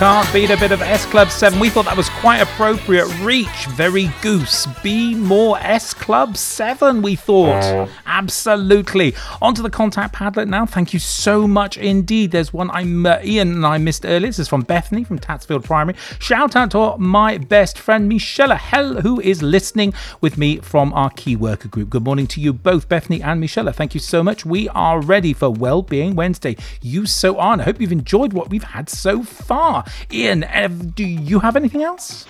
Can't 0.01 0.33
beat 0.33 0.49
a 0.49 0.57
bit 0.57 0.71
of 0.71 0.81
S 0.81 1.05
Club 1.05 1.29
7. 1.29 1.59
We 1.59 1.69
thought 1.69 1.85
that 1.85 1.95
was 1.95 2.09
quite 2.09 2.37
appropriate. 2.37 3.05
Reach, 3.19 3.67
very 3.69 4.09
goose. 4.23 4.65
Be 4.81 5.13
more 5.13 5.59
S 5.59 5.93
Club 5.93 6.35
7, 6.35 7.03
we 7.03 7.15
thought. 7.15 7.87
Absolutely. 8.07 9.13
On 9.43 9.53
to 9.53 9.61
the 9.61 9.69
contact 9.69 10.15
Padlet 10.15 10.47
now. 10.47 10.65
Thank 10.65 10.91
you 10.91 10.97
so 10.97 11.47
much 11.47 11.77
indeed. 11.77 12.31
There's 12.31 12.51
one 12.51 12.71
I'm 12.71 13.05
uh, 13.05 13.19
Ian 13.23 13.51
and 13.53 13.63
I 13.63 13.77
missed 13.77 14.03
earlier. 14.03 14.29
This 14.29 14.39
is 14.39 14.47
from 14.47 14.61
Bethany 14.61 15.03
from 15.03 15.19
Tatsfield 15.19 15.65
Primary. 15.65 15.95
Shout 16.17 16.55
out 16.55 16.71
to 16.71 16.97
my 16.97 17.37
best 17.37 17.77
friend 17.77 18.09
Michelle 18.09 18.55
Hell, 18.55 19.01
who 19.01 19.21
is 19.21 19.43
listening 19.43 19.93
with 20.19 20.35
me 20.35 20.57
from 20.57 20.93
our 20.93 21.11
key 21.11 21.35
worker 21.35 21.67
group. 21.67 21.91
Good 21.91 22.05
morning 22.05 22.25
to 22.25 22.41
you 22.41 22.53
both, 22.53 22.89
Bethany 22.89 23.21
and 23.21 23.39
Michelle. 23.39 23.71
Thank 23.71 23.93
you 23.93 23.99
so 23.99 24.23
much. 24.23 24.47
We 24.47 24.67
are 24.69 24.99
ready 24.99 25.33
for 25.33 25.51
Wellbeing 25.51 26.15
Wednesday. 26.15 26.57
You 26.81 27.05
so 27.05 27.37
are. 27.37 27.53
And 27.53 27.61
I 27.61 27.65
hope 27.65 27.79
you've 27.79 27.91
enjoyed 27.91 28.33
what 28.33 28.49
we've 28.49 28.63
had 28.63 28.89
so 28.89 29.21
far. 29.21 29.85
Ian, 30.11 30.43
Ev, 30.43 30.95
do 30.95 31.05
you 31.05 31.39
have 31.39 31.55
anything 31.55 31.83
else? 31.83 32.25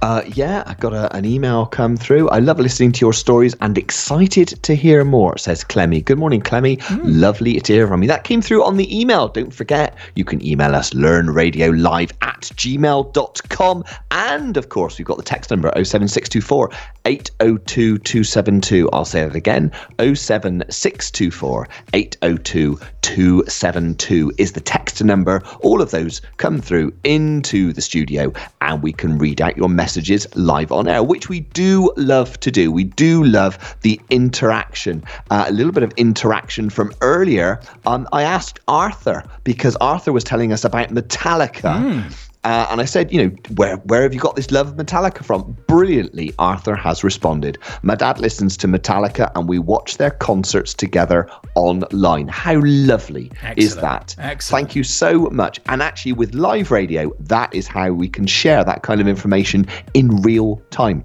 Uh, 0.00 0.22
yeah, 0.26 0.62
I 0.66 0.74
got 0.74 0.94
a, 0.94 1.14
an 1.14 1.24
email 1.24 1.66
come 1.66 1.96
through. 1.96 2.28
I 2.30 2.38
love 2.38 2.58
listening 2.58 2.92
to 2.92 3.00
your 3.00 3.12
stories 3.12 3.54
and 3.60 3.76
excited 3.76 4.48
to 4.62 4.74
hear 4.74 5.04
more, 5.04 5.36
says 5.36 5.64
Clemmy. 5.64 6.00
Good 6.00 6.18
morning, 6.18 6.40
Clemmy. 6.40 6.78
Lovely 7.02 7.60
to 7.60 7.72
hear 7.72 7.86
from 7.86 8.02
you. 8.02 8.08
That 8.08 8.24
came 8.24 8.40
through 8.40 8.64
on 8.64 8.76
the 8.76 8.98
email. 8.98 9.28
Don't 9.28 9.52
forget, 9.52 9.96
you 10.14 10.24
can 10.24 10.44
email 10.44 10.74
us 10.74 10.90
learnradiolive 10.90 12.12
at 12.22 12.40
gmail.com. 12.40 13.84
And 14.10 14.56
of 14.56 14.68
course, 14.68 14.98
we've 14.98 15.06
got 15.06 15.16
the 15.16 15.22
text 15.22 15.50
number 15.50 15.68
07624 15.74 16.70
802 17.04 17.98
272. 17.98 18.88
I'll 18.92 19.04
say 19.04 19.24
that 19.24 19.34
again 19.34 19.72
07624 19.98 21.68
802 21.92 22.78
272 23.02 24.32
is 24.38 24.52
the 24.52 24.60
text 24.60 25.02
number. 25.02 25.42
All 25.62 25.80
of 25.80 25.90
those 25.90 26.20
come 26.36 26.60
through 26.60 26.92
into 27.04 27.72
the 27.72 27.80
studio 27.80 28.32
and 28.60 28.82
we 28.82 28.92
can 28.92 29.18
read 29.18 29.40
out 29.40 29.56
your 29.56 29.68
messages 29.68 30.26
live 30.36 30.72
on 30.72 30.88
air, 30.88 31.02
which 31.02 31.28
we 31.28 31.40
do 31.40 31.92
love 31.96 32.38
to 32.40 32.50
do. 32.50 32.70
We 32.70 32.84
do 32.84 33.24
love 33.24 33.76
the 33.82 34.00
interaction. 34.10 35.02
Uh, 35.30 35.44
a 35.48 35.52
little 35.52 35.72
bit 35.72 35.82
of 35.82 35.92
interaction 35.96 36.70
from 36.70 36.92
earlier. 37.00 37.60
Um, 37.86 38.08
I 38.12 38.22
asked 38.22 38.60
Arthur 38.68 39.24
because 39.44 39.76
Arthur 39.76 40.12
was 40.12 40.24
telling 40.24 40.52
us 40.52 40.64
about 40.64 40.88
Metallica. 40.88 42.02
Uh, 42.44 42.68
and 42.70 42.80
I 42.80 42.84
said, 42.84 43.12
you 43.12 43.24
know, 43.24 43.36
where 43.56 43.76
where 43.78 44.02
have 44.02 44.14
you 44.14 44.20
got 44.20 44.36
this 44.36 44.50
love 44.50 44.68
of 44.68 44.74
Metallica 44.76 45.24
from? 45.24 45.56
Brilliantly, 45.66 46.32
Arthur 46.38 46.76
has 46.76 47.02
responded. 47.02 47.58
My 47.82 47.94
dad 47.94 48.20
listens 48.20 48.56
to 48.58 48.68
Metallica, 48.68 49.30
and 49.34 49.48
we 49.48 49.58
watch 49.58 49.96
their 49.96 50.12
concerts 50.12 50.72
together 50.72 51.28
online. 51.56 52.28
How 52.28 52.60
lovely 52.62 53.32
is 53.56 53.76
that? 53.76 54.14
Excellent. 54.18 54.60
Thank 54.60 54.76
you 54.76 54.84
so 54.84 55.26
much. 55.30 55.60
And 55.66 55.82
actually, 55.82 56.12
with 56.12 56.34
live 56.34 56.70
radio, 56.70 57.12
that 57.20 57.52
is 57.54 57.66
how 57.66 57.90
we 57.92 58.08
can 58.08 58.26
share 58.26 58.64
that 58.64 58.82
kind 58.82 59.00
of 59.00 59.08
information 59.08 59.66
in 59.94 60.22
real 60.22 60.62
time. 60.70 61.02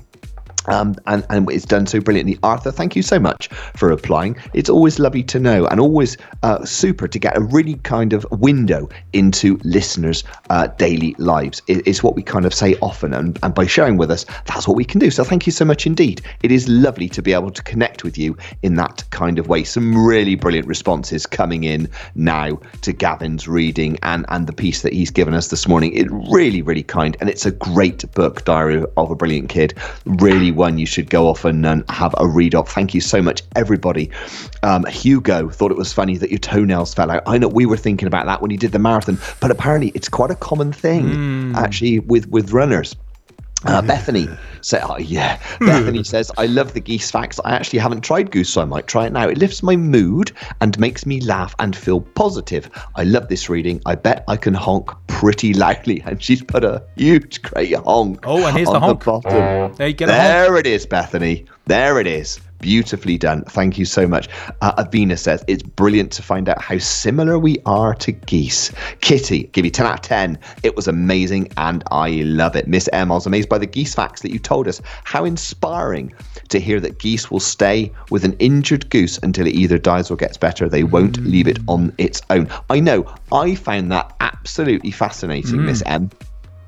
Um, 0.68 0.96
and, 1.08 1.26
and 1.30 1.50
it's 1.52 1.66
done 1.66 1.86
so 1.88 2.00
brilliantly. 2.00 2.38
Arthur, 2.44 2.72
thank 2.72 2.96
you 2.96 3.02
so 3.02 3.20
much 3.20 3.48
for 3.76 3.92
applying. 3.92 4.36
It's 4.54 4.70
always 4.70 5.00
lovely 5.00 5.24
to 5.24 5.40
know 5.40 5.66
and 5.68 5.80
always 5.80 6.18
uh, 6.44 6.64
super 6.66 7.08
to 7.08 7.20
get 7.20 7.38
a 7.38 7.42
really 7.42 7.76
kind 7.76 8.14
of 8.14 8.26
window 8.32 8.90
into 9.14 9.60
listeners' 9.64 10.24
uh, 10.50 10.68
daily 10.68 11.16
lives. 11.18 11.62
It, 11.68 11.88
it's 11.88 12.04
what 12.04 12.16
we 12.16 12.24
kind 12.24 12.46
of 12.46 12.54
say 12.54 12.76
often. 12.82 13.14
And, 13.14 13.38
and 13.44 13.54
by 13.54 13.66
sharing 13.66 13.98
with 13.98 14.12
us, 14.12 14.26
that's 14.46 14.68
what 14.68 14.78
we 14.78 14.86
can 14.86 15.00
do. 15.00 15.12
So 15.12 15.24
thank 15.24 15.46
you 15.46 15.52
so 15.52 15.66
much 15.66 15.86
indeed. 15.86 16.22
It 16.42 16.52
is 16.52 16.68
lovely 16.70 17.10
to 17.10 17.22
be 17.22 17.34
able 17.34 17.52
to 17.52 17.64
connect 17.64 18.04
with 18.04 18.18
you 18.18 18.38
in 18.62 18.76
that 18.76 19.04
kind 19.10 19.40
of 19.40 19.48
way. 19.48 19.64
Some 19.64 20.06
really 20.06 20.36
brilliant 20.36 20.68
responses 20.68 21.26
coming 21.26 21.64
in 21.64 21.90
now 22.16 22.60
to 22.82 22.94
Gavin's 22.94 23.48
reading 23.48 23.98
and, 24.04 24.26
and 24.30 24.48
the 24.48 24.54
piece 24.54 24.82
that 24.82 24.94
he's 24.94 25.12
given 25.12 25.34
us 25.34 25.50
this 25.50 25.68
morning. 25.68 25.94
It 25.94 26.08
really, 26.32 26.62
really 26.62 26.84
kind. 26.84 27.18
And 27.20 27.30
it's 27.30 27.46
a 27.46 27.52
great 27.52 28.10
book, 28.14 28.46
Diary 28.46 28.86
of 28.98 29.12
a 29.12 29.16
Brilliant 29.16 29.50
Kid. 29.50 29.74
Really 30.06 30.52
one 30.54 30.78
you 30.78 30.86
should 30.86 31.10
go 31.10 31.28
off 31.28 31.46
and, 31.46 31.66
and 31.66 31.84
have 31.90 32.16
a 32.18 32.28
read 32.28 32.56
of. 32.56 32.70
Thank 32.70 32.94
you 32.94 33.02
so 33.02 33.22
much, 33.22 33.44
everybody. 33.56 34.10
Um, 34.64 34.86
Hugo 34.86 35.50
thought 35.50 35.72
it 35.72 35.78
was 35.78 35.92
funny 35.92 36.18
that 36.18 36.30
your 36.30 36.40
toenails 36.40 36.94
fell 36.94 37.12
out. 37.12 37.24
I 37.26 37.38
know 37.38 37.48
we 37.48 37.66
were 37.66 37.78
thinking 37.78 38.08
about 38.08 38.26
that 38.26 38.42
when 38.42 38.52
you 38.52 38.58
did 38.58 38.72
the 38.72 38.80
marathon, 38.80 39.18
but 39.40 39.52
apparently 39.52 39.92
it's 39.96 40.10
quite 40.10 40.32
a 40.32 40.36
common 40.36 40.72
thing 40.72 41.54
actually 41.56 42.00
with, 42.00 42.28
with 42.30 42.52
runners. 42.52 42.96
Uh, 43.66 43.82
Bethany 43.82 44.28
said, 44.62 44.82
"Oh 44.84 44.98
yeah." 44.98 45.40
Bethany 45.60 46.04
says, 46.04 46.32
"I 46.38 46.46
love 46.46 46.74
the 46.74 46.80
geese 46.80 47.10
facts. 47.12 47.40
I 47.46 47.52
actually 47.54 47.80
haven't 47.80 48.02
tried 48.02 48.32
goose, 48.32 48.50
so 48.50 48.62
I 48.62 48.66
might 48.66 48.88
try 48.88 49.06
it 49.06 49.14
now. 49.14 49.28
It 49.28 49.38
lifts 49.38 49.64
my 49.64 49.76
mood 49.76 50.32
and 50.62 50.78
makes 50.80 51.06
me 51.06 51.22
laugh 51.22 51.56
and 51.60 51.76
feel 51.76 52.02
positive. 52.02 52.70
I 52.96 53.04
love 53.04 53.28
this 53.30 53.50
reading. 53.50 53.82
I 53.86 53.96
bet 53.96 54.24
I 54.28 54.38
can 54.38 54.54
honk 54.54 54.92
pretty 55.08 55.54
loudly." 55.54 56.04
And 56.14 56.22
she's 56.22 56.44
put 56.44 56.64
a 56.64 56.84
huge, 56.96 57.42
great 57.42 57.74
honk. 57.76 58.20
Oh, 58.24 58.46
and 58.46 58.56
here's 58.56 58.68
the 58.68 58.76
on 58.76 58.82
honk. 58.82 59.06
bottom. 59.06 59.74
There 59.76 59.88
you 59.88 59.94
get 59.94 60.10
a 60.10 60.12
honk. 60.12 60.24
There 60.24 60.58
it 60.58 60.68
is, 60.68 60.86
Bethany. 60.86 61.46
There 61.66 62.00
it 62.00 62.08
is. 62.08 62.40
Beautifully 62.64 63.18
done. 63.18 63.44
Thank 63.44 63.78
you 63.78 63.84
so 63.84 64.08
much. 64.08 64.30
Uh, 64.62 64.82
Avina 64.82 65.20
says 65.20 65.44
it's 65.50 65.62
brilliant 65.62 66.14
to 66.14 66.22
find 66.22 66.48
out 66.48 66.62
how 66.62 66.78
similar 66.78 67.38
we 67.38 67.58
are 67.66 67.94
to 67.96 68.14
geese. 68.14 68.72
Kitty, 69.02 69.50
give 69.52 69.66
you 69.66 69.72
10 69.72 69.86
out 69.86 69.96
of 69.96 70.02
10. 70.04 70.40
It 70.64 70.74
was 70.78 70.88
amazing 70.88 71.52
and 71.58 71.84
I 71.92 72.22
love 72.22 72.56
it. 72.56 72.70
Miss 72.70 72.88
M, 72.94 73.12
I 73.12 73.16
was 73.16 73.26
amazed 73.26 73.50
by 73.50 73.58
the 73.58 73.66
geese 73.66 73.94
facts 73.94 74.22
that 74.22 74.32
you 74.32 74.40
told 74.40 74.70
us. 74.70 74.80
How 75.04 75.26
inspiring 75.26 76.14
to 76.48 76.58
hear 76.58 76.80
that 76.80 77.00
geese 77.00 77.30
will 77.30 77.42
stay 77.42 77.92
with 78.10 78.24
an 78.24 78.32
injured 78.40 78.90
goose 78.90 79.18
until 79.24 79.46
it 79.46 79.56
either 79.56 79.78
dies 79.78 80.10
or 80.10 80.16
gets 80.16 80.38
better. 80.38 80.70
They 80.70 80.86
won't 80.86 81.18
leave 81.18 81.50
it 81.50 81.60
on 81.68 81.94
its 81.98 82.22
own. 82.30 82.48
I 82.70 82.80
know. 82.80 83.14
I 83.34 83.56
found 83.56 83.92
that 83.92 84.16
absolutely 84.22 84.92
fascinating, 84.92 85.66
Miss 85.66 85.84
M 85.86 86.10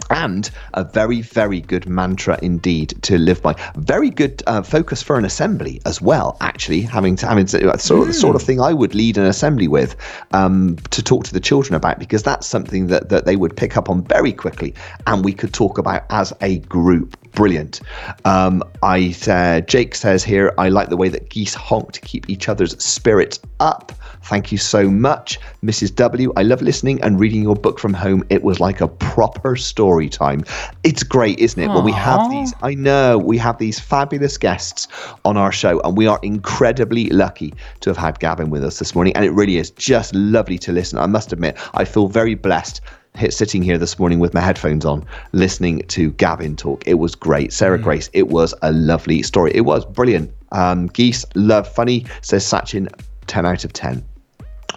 and 0.10 0.50
a 0.74 0.84
very 0.84 1.22
very 1.22 1.62
good 1.62 1.88
mantra 1.88 2.38
indeed 2.42 2.94
to 3.02 3.18
live 3.18 3.42
by. 3.42 3.56
Very 3.76 4.10
good 4.10 4.44
uh, 4.48 4.62
focus 4.62 5.02
for 5.02 5.18
an 5.18 5.26
assembly 5.26 5.82
as 5.86 6.02
well 6.02 6.38
actually 6.42 6.82
having 6.82 7.16
to 7.18 7.28
having 7.28 7.46
to, 7.46 7.72
uh, 7.72 7.78
sort 7.78 8.02
of 8.02 8.08
the 8.08 8.14
sort 8.14 8.36
of 8.36 8.42
thing 8.42 8.62
i 8.62 8.74
would 8.74 8.96
lead 8.96 9.18
an 9.18 9.26
assembly 9.26 9.68
with 9.68 9.96
um, 10.32 10.76
to 10.92 11.04
talk 11.04 11.24
to 11.26 11.34
the 11.34 11.40
children 11.40 11.76
about 11.76 12.00
because 12.00 12.24
that's 12.24 12.48
something 12.48 12.88
that, 12.88 13.10
that 13.10 13.26
they 13.26 13.36
would 13.36 13.56
pick 13.56 13.78
up 13.78 13.90
on 13.90 14.04
very 14.04 14.32
quickly 14.32 14.74
and 15.08 15.24
we 15.24 15.34
could 15.34 15.54
talk 15.54 15.78
about 15.78 16.04
as 16.10 16.34
a 16.42 16.60
group. 16.60 17.18
Brilliant. 17.32 17.82
Um, 18.24 18.64
i 18.82 19.16
uh, 19.28 19.62
jake 19.62 19.96
says 19.96 20.24
here 20.24 20.54
i 20.58 20.70
like 20.70 20.90
the 20.90 20.98
way 20.98 21.10
that 21.10 21.30
geese 21.30 21.54
honk 21.54 21.92
to 21.92 22.02
keep 22.02 22.30
each 22.30 22.48
other's 22.48 22.82
spirits 22.84 23.40
up 23.60 23.92
thank 24.26 24.52
you 24.52 24.58
so 24.58 24.90
much 24.90 25.40
mrs 25.64 25.94
w 25.96 26.34
i 26.36 26.42
love 26.42 26.62
listening 26.62 27.00
and 27.04 27.20
reading 27.20 27.44
your 27.44 27.56
book 27.56 27.78
from 27.78 27.94
home 27.94 28.24
it 28.30 28.44
was 28.44 28.60
like 28.60 28.82
a 28.82 28.88
proper 28.88 29.56
story 29.56 30.10
time 30.10 30.44
it's 30.84 31.04
great 31.04 31.38
isn't 31.38 31.62
it 31.62 31.68
when 31.68 31.84
we 31.84 31.92
have 31.92 32.30
these 32.32 32.52
i 32.64 32.74
know 32.74 33.20
we 33.20 33.38
have 33.38 33.58
these 33.60 33.80
fabulous 33.80 34.38
guests 34.38 34.88
on 35.26 35.38
our 35.38 35.52
show 35.52 35.80
and 35.82 35.96
we 35.96 36.08
are 36.08 36.20
incredibly 36.24 37.08
lucky 37.10 37.54
to 37.82 37.90
have 37.90 37.98
had 37.98 38.20
gavin 38.20 38.50
with 38.50 38.64
us 38.64 38.80
this 38.80 38.96
morning 38.96 39.16
and 39.16 39.24
it 39.24 39.32
really 39.32 39.58
is 39.58 39.70
just 39.72 40.14
lovely 40.16 40.58
to 40.58 40.72
listen 40.72 40.98
i 40.98 41.06
must 41.06 41.32
admit 41.32 41.56
i 41.76 41.86
feel 41.86 42.08
very 42.08 42.34
blessed 42.34 42.82
sitting 43.30 43.62
here 43.62 43.78
this 43.78 43.98
morning 43.98 44.20
with 44.20 44.34
my 44.34 44.42
headphones 44.42 44.84
on, 44.84 45.06
listening 45.32 45.80
to 45.88 46.12
Gavin 46.12 46.58
talk. 46.58 46.86
It 46.86 46.96
was 46.96 47.16
great. 47.16 47.54
Sarah 47.54 47.80
Grace, 47.80 48.10
it 48.12 48.28
was 48.28 48.54
a 48.62 48.74
lovely 48.74 49.24
story. 49.24 49.52
It 49.56 49.62
was 49.62 49.86
brilliant. 49.86 50.32
Um, 50.52 50.88
Geese, 50.88 51.24
love, 51.34 51.66
funny, 51.66 52.06
says 52.22 52.44
Sachin, 52.44 52.90
10 53.28 53.46
out 53.46 53.64
of 53.64 53.72
10. 53.72 54.04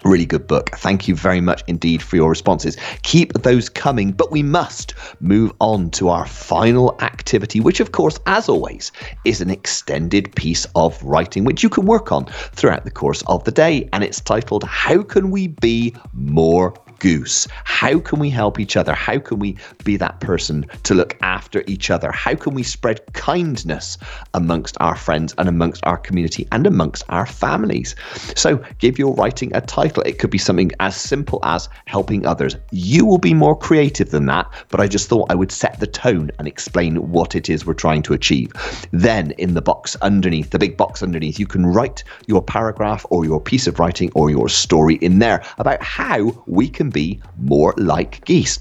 Really 0.05 0.25
good 0.25 0.47
book. 0.47 0.69
Thank 0.77 1.07
you 1.07 1.15
very 1.15 1.41
much 1.41 1.63
indeed 1.67 2.01
for 2.01 2.15
your 2.15 2.29
responses. 2.29 2.77
Keep 3.03 3.33
those 3.33 3.67
coming, 3.67 4.11
but 4.11 4.31
we 4.31 4.41
must 4.41 4.93
move 5.19 5.51
on 5.59 5.89
to 5.91 6.09
our 6.09 6.25
final 6.25 6.95
activity, 7.01 7.59
which, 7.59 7.79
of 7.79 7.91
course, 7.91 8.19
as 8.25 8.47
always, 8.47 8.91
is 9.25 9.41
an 9.41 9.49
extended 9.49 10.33
piece 10.35 10.65
of 10.75 11.01
writing 11.03 11.43
which 11.43 11.63
you 11.63 11.69
can 11.69 11.85
work 11.85 12.11
on 12.11 12.25
throughout 12.25 12.85
the 12.85 12.91
course 12.91 13.23
of 13.27 13.43
the 13.43 13.51
day. 13.51 13.89
And 13.91 14.03
it's 14.03 14.21
titled, 14.21 14.63
How 14.63 15.03
Can 15.03 15.31
We 15.31 15.47
Be 15.47 15.93
More 16.13 16.73
goose. 16.99 17.47
How 17.63 17.99
can 17.99 18.19
we 18.19 18.29
help 18.29 18.59
each 18.59 18.77
other? 18.77 18.93
How 18.93 19.19
can 19.19 19.39
we 19.39 19.57
be 19.83 19.97
that 19.97 20.19
person 20.19 20.65
to 20.83 20.93
look 20.93 21.17
after 21.21 21.63
each 21.67 21.89
other? 21.89 22.11
How 22.11 22.35
can 22.35 22.53
we 22.53 22.63
spread 22.63 23.01
kindness 23.13 23.97
amongst 24.33 24.77
our 24.79 24.95
friends 24.95 25.33
and 25.37 25.49
amongst 25.49 25.85
our 25.85 25.97
community 25.97 26.47
and 26.51 26.67
amongst 26.67 27.03
our 27.09 27.25
families? 27.25 27.95
So 28.35 28.63
give 28.79 28.99
your 28.99 29.13
writing 29.15 29.55
a 29.55 29.61
title. 29.61 30.03
It 30.03 30.19
could 30.19 30.29
be 30.29 30.37
something 30.37 30.71
as 30.79 30.95
simple 30.95 31.39
as 31.43 31.69
helping 31.85 32.25
others. 32.25 32.55
You 32.71 33.05
will 33.05 33.17
be 33.17 33.33
more 33.33 33.57
creative 33.57 34.11
than 34.11 34.25
that, 34.27 34.47
but 34.69 34.79
I 34.79 34.87
just 34.87 35.09
thought 35.09 35.31
I 35.31 35.35
would 35.35 35.51
set 35.51 35.79
the 35.79 35.87
tone 35.87 36.31
and 36.37 36.47
explain 36.47 37.11
what 37.11 37.35
it 37.35 37.49
is 37.49 37.65
we're 37.65 37.73
trying 37.73 38.03
to 38.03 38.13
achieve. 38.13 38.51
Then 38.91 39.31
in 39.37 39.53
the 39.53 39.61
box 39.61 39.95
underneath, 40.01 40.49
the 40.49 40.59
big 40.59 40.77
box 40.77 41.01
underneath, 41.01 41.39
you 41.39 41.47
can 41.47 41.65
write 41.65 42.03
your 42.27 42.41
paragraph 42.41 43.05
or 43.09 43.25
your 43.25 43.41
piece 43.41 43.67
of 43.67 43.79
writing 43.79 44.11
or 44.15 44.29
your 44.29 44.49
story 44.49 44.95
in 44.95 45.19
there 45.19 45.43
about 45.57 45.81
how 45.81 46.31
we 46.45 46.67
can 46.67 46.88
be 46.89 47.19
more 47.37 47.73
like 47.77 48.23
geese. 48.25 48.59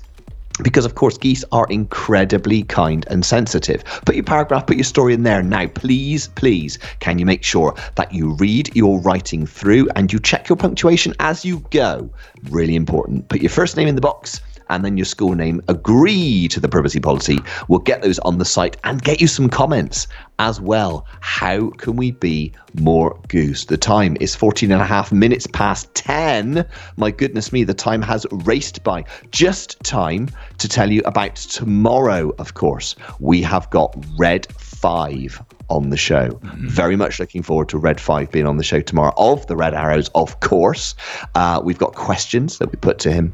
Because, 0.62 0.85
of 0.85 0.97
course, 0.97 1.16
geese 1.16 1.45
are 1.53 1.66
incredibly 1.70 2.64
kind 2.64 3.07
and 3.09 3.24
sensitive. 3.24 3.85
Put 4.05 4.16
your 4.16 4.24
paragraph, 4.24 4.66
put 4.66 4.76
your 4.76 4.85
story 4.85 5.14
in 5.14 5.22
there. 5.22 5.41
Now, 5.41 5.68
please, 5.68 6.29
please, 6.29 6.79
can 6.99 7.18
you 7.20 7.26
make 7.26 7.45
sure 7.45 7.76
that 7.95 8.12
you 8.12 8.33
read 8.33 8.74
your 8.74 9.01
writing 9.01 9.47
through 9.47 9.89
and 9.95 10.12
you 10.12 10.18
check 10.18 10.49
your 10.49 10.57
punctuation 10.57 11.14
as 11.20 11.45
you 11.45 11.61
go? 11.70 12.11
Really 12.51 12.74
important. 12.74 13.29
Put 13.29 13.41
your 13.41 13.51
first 13.51 13.76
name 13.76 13.87
in 13.87 13.95
the 13.95 14.01
box 14.01 14.41
and 14.71 14.85
then 14.85 14.97
your 14.97 15.05
school 15.05 15.35
name. 15.35 15.62
Agree 15.69 16.49
to 16.49 16.61
the 16.61 16.69
privacy 16.69 17.01
policy. 17.01 17.39
We'll 17.69 17.81
get 17.81 18.03
those 18.03 18.19
on 18.21 18.39
the 18.39 18.45
site 18.45 18.77
and 18.85 19.03
get 19.03 19.21
you 19.21 19.27
some 19.27 19.49
comments 19.49 20.07
as 20.39 20.61
well. 20.61 21.07
How 21.21 21.71
can 21.71 21.97
we 21.97 22.12
be 22.12 22.53
more 22.75 23.19
goose? 23.29 23.64
The 23.64 23.77
time 23.77 24.16
is 24.21 24.35
14 24.35 24.71
and 24.71 24.81
a 24.81 24.87
half 24.87 25.12
minutes 25.12 25.47
past 25.47 25.93
10. 25.95 26.66
My 26.97 27.11
goodness 27.11 27.53
me, 27.53 27.64
the 27.64 27.75
time 27.75 28.03
has 28.03 28.27
raced 28.31 28.85
by. 28.85 29.05
Just 29.31 29.79
time 29.83 30.29
to 30.59 30.69
tell 30.69 30.91
you 30.91 31.03
about 31.05 31.37
tomorrow, 31.37 32.33
of 32.39 32.55
course. 32.55 32.95
We 33.21 33.43
have 33.43 33.69
got 33.71 33.97
Red 34.19 34.47
5 34.53 35.43
on 35.71 35.91
the 35.91 35.97
show. 35.97 36.39
Very 36.43 36.97
much 36.97 37.21
looking 37.21 37.43
forward 37.43 37.69
to 37.71 37.79
Red 37.79 38.01
5 38.01 38.31
being 38.31 38.47
on 38.47 38.57
the 38.57 38.64
show 38.64 38.81
tomorrow 38.81 39.12
of 39.16 39.47
the 39.47 39.57
Red 39.57 39.75
Arrows, 39.75 40.09
of 40.14 40.41
course. 40.41 40.95
Uh, 41.35 41.61
we've 41.62 41.79
got 41.79 41.95
questions 41.95 42.59
that 42.59 42.71
we 42.71 42.77
put 42.77 42.99
to 43.01 43.12
him. 43.12 43.33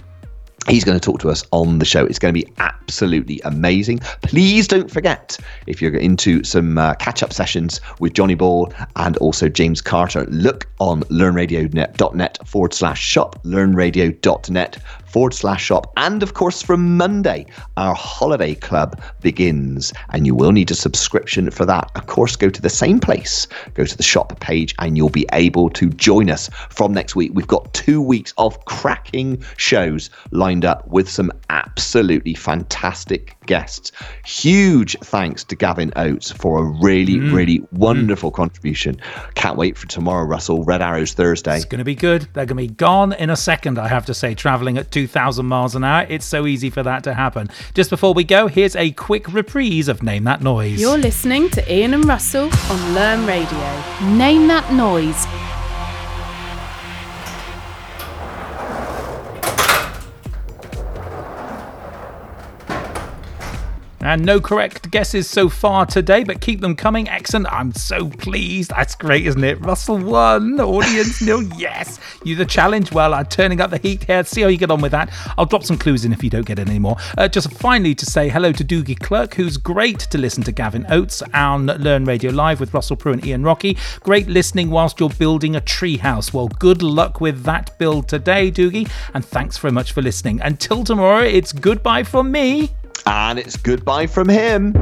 He's 0.68 0.84
going 0.84 0.98
to 0.98 1.04
talk 1.04 1.20
to 1.20 1.30
us 1.30 1.44
on 1.50 1.78
the 1.78 1.84
show. 1.84 2.06
It's 2.06 2.18
going 2.18 2.34
to 2.34 2.40
be 2.40 2.50
absolutely 2.58 3.40
amazing. 3.44 3.98
Please 4.22 4.66
don't 4.66 4.90
forget, 4.90 5.38
if 5.66 5.82
you're 5.82 5.94
into 5.94 6.42
some 6.42 6.78
uh, 6.78 6.94
catch 6.94 7.22
up 7.22 7.32
sessions 7.32 7.80
with 8.00 8.14
Johnny 8.14 8.34
Ball 8.34 8.72
and 8.96 9.16
also 9.18 9.48
James 9.48 9.82
Carter, 9.82 10.24
look 10.26 10.66
on 10.80 11.02
learnradio.net 11.04 12.38
forward 12.46 12.72
slash 12.72 13.00
shop, 13.00 13.42
learnradio.net 13.44 14.78
forward 15.14 15.32
slash 15.32 15.62
shop. 15.62 15.92
And 15.96 16.24
of 16.24 16.34
course, 16.34 16.60
from 16.60 16.96
Monday, 16.96 17.46
our 17.76 17.94
holiday 17.94 18.56
club 18.56 19.00
begins, 19.20 19.92
and 20.10 20.26
you 20.26 20.34
will 20.34 20.50
need 20.50 20.72
a 20.72 20.74
subscription 20.74 21.52
for 21.52 21.64
that. 21.66 21.88
Of 21.94 22.08
course, 22.08 22.34
go 22.34 22.50
to 22.50 22.60
the 22.60 22.68
same 22.68 22.98
place, 22.98 23.46
go 23.74 23.84
to 23.84 23.96
the 23.96 24.02
shop 24.02 24.40
page, 24.40 24.74
and 24.80 24.96
you'll 24.96 25.10
be 25.10 25.24
able 25.32 25.70
to 25.70 25.88
join 25.90 26.30
us 26.30 26.50
from 26.68 26.92
next 26.92 27.14
week. 27.14 27.30
We've 27.32 27.46
got 27.46 27.72
two 27.74 28.02
weeks 28.02 28.34
of 28.38 28.64
cracking 28.64 29.40
shows 29.56 30.10
lined 30.32 30.64
up 30.64 30.84
with 30.88 31.08
some 31.08 31.30
absolutely 31.48 32.34
fantastic 32.34 33.34
guests. 33.47 33.92
Huge 34.24 34.97
thanks 35.03 35.45
to 35.45 35.57
Gavin 35.57 35.92
Oates 35.97 36.30
for 36.32 36.59
a 36.61 36.62
really, 36.62 37.16
Mm. 37.16 37.32
really 37.32 37.62
wonderful 37.72 38.30
contribution. 38.30 38.97
Can't 39.34 39.57
wait 39.57 39.76
for 39.78 39.86
tomorrow, 39.86 40.24
Russell. 40.24 40.64
Red 40.64 40.82
Arrows 40.82 41.12
Thursday. 41.12 41.57
It's 41.57 41.64
going 41.64 41.78
to 41.78 41.84
be 41.84 41.95
good. 41.95 42.22
They're 42.32 42.47
going 42.47 42.57
to 42.66 42.68
be 42.68 42.74
gone 42.74 43.12
in 43.12 43.30
a 43.30 43.36
second, 43.36 43.78
I 43.78 43.88
have 43.88 44.07
to 44.07 44.14
say, 44.14 44.34
traveling 44.34 44.78
at 44.78 44.90
2,000 44.90 45.47
miles 45.47 45.74
an 45.74 45.84
hour. 45.84 46.07
It's 46.09 46.26
so 46.26 46.47
easy 46.47 46.70
for 46.70 46.82
that 46.82 47.05
to 47.05 47.14
happen. 47.14 47.49
Just 47.74 47.90
before 47.90 48.14
we 48.14 48.24
go, 48.24 48.47
here's 48.49 48.76
a 48.76 48.90
quick 48.92 49.32
reprise 49.32 49.88
of 49.88 50.03
Name 50.03 50.24
That 50.24 50.42
Noise. 50.42 50.80
You're 50.80 50.99
listening 50.99 51.51
to 51.51 51.72
Ian 51.74 51.95
and 51.95 52.05
Russell 52.05 52.51
on 52.70 52.95
Learn 52.95 53.26
Radio. 53.26 53.82
Name 54.16 54.47
that 54.49 54.72
noise. 54.72 55.26
And 64.05 64.22
no 64.22 64.38
correct 64.38 64.90
guesses 64.90 65.30
so 65.30 65.48
far 65.48 65.86
today, 65.86 66.24
but 66.24 66.42
keep 66.42 66.61
them 66.61 66.76
coming. 66.76 67.09
Excellent. 67.09 67.50
I'm 67.50 67.72
so 67.72 68.11
pleased. 68.11 68.70
That's 68.70 68.94
great, 68.94 69.26
isn't 69.26 69.42
it? 69.42 69.59
Russell 69.64 69.96
won. 69.96 70.61
Audience 70.61 71.22
nil. 71.22 71.42
Yes. 71.57 71.98
You 72.22 72.36
the 72.36 72.44
challenge. 72.44 72.92
Well, 72.92 73.14
I'm 73.14 73.24
turning 73.24 73.62
up 73.62 73.70
the 73.70 73.78
heat 73.78 74.05
here. 74.05 74.22
See 74.24 74.42
how 74.42 74.48
you 74.48 74.59
get 74.59 74.70
on 74.70 74.82
with 74.82 74.92
that. 74.92 75.11
I'll 75.38 75.46
drop 75.46 75.64
some 75.64 75.78
clues 75.78 76.05
in 76.05 76.12
if 76.12 76.22
you 76.22 76.28
don't 76.28 76.44
get 76.44 76.59
any 76.59 76.78
more. 76.78 76.96
Uh, 77.16 77.28
just 77.28 77.50
finally 77.55 77.94
to 77.94 78.05
say 78.05 78.28
hello 78.28 78.52
to 78.52 78.62
Doogie 78.62 78.98
Clerk, 79.00 79.32
who's 79.32 79.57
great 79.57 80.00
to 80.00 80.18
listen 80.18 80.42
to 80.44 80.52
Gavin 80.52 80.84
Oates 80.90 81.22
on 81.32 81.66
Learn 81.66 82.05
Radio 82.05 82.30
Live 82.30 82.61
with 82.61 82.74
Russell 82.74 82.96
Prue 82.96 83.14
and 83.14 83.24
Ian 83.24 83.42
Rockey. 83.42 83.78
Great 84.00 84.28
listening 84.28 84.68
whilst 84.68 85.00
you're 85.00 85.09
building 85.09 85.57
a 85.57 85.62
treehouse. 85.62 86.30
Well, 86.30 86.48
good 86.48 86.82
luck 86.82 87.22
with 87.22 87.44
that 87.44 87.78
build 87.78 88.09
today, 88.11 88.50
Doogie. 88.50 88.90
And 89.14 89.24
thanks 89.24 89.57
very 89.57 89.72
much 89.72 89.92
for 89.92 90.02
listening. 90.02 90.42
Until 90.42 90.84
tomorrow, 90.84 91.24
it's 91.24 91.55
goodbye 91.55 92.02
from 92.02 92.30
me. 92.30 92.70
And 93.07 93.38
it's 93.38 93.57
goodbye 93.57 94.07
from 94.07 94.28
him. 94.28 94.72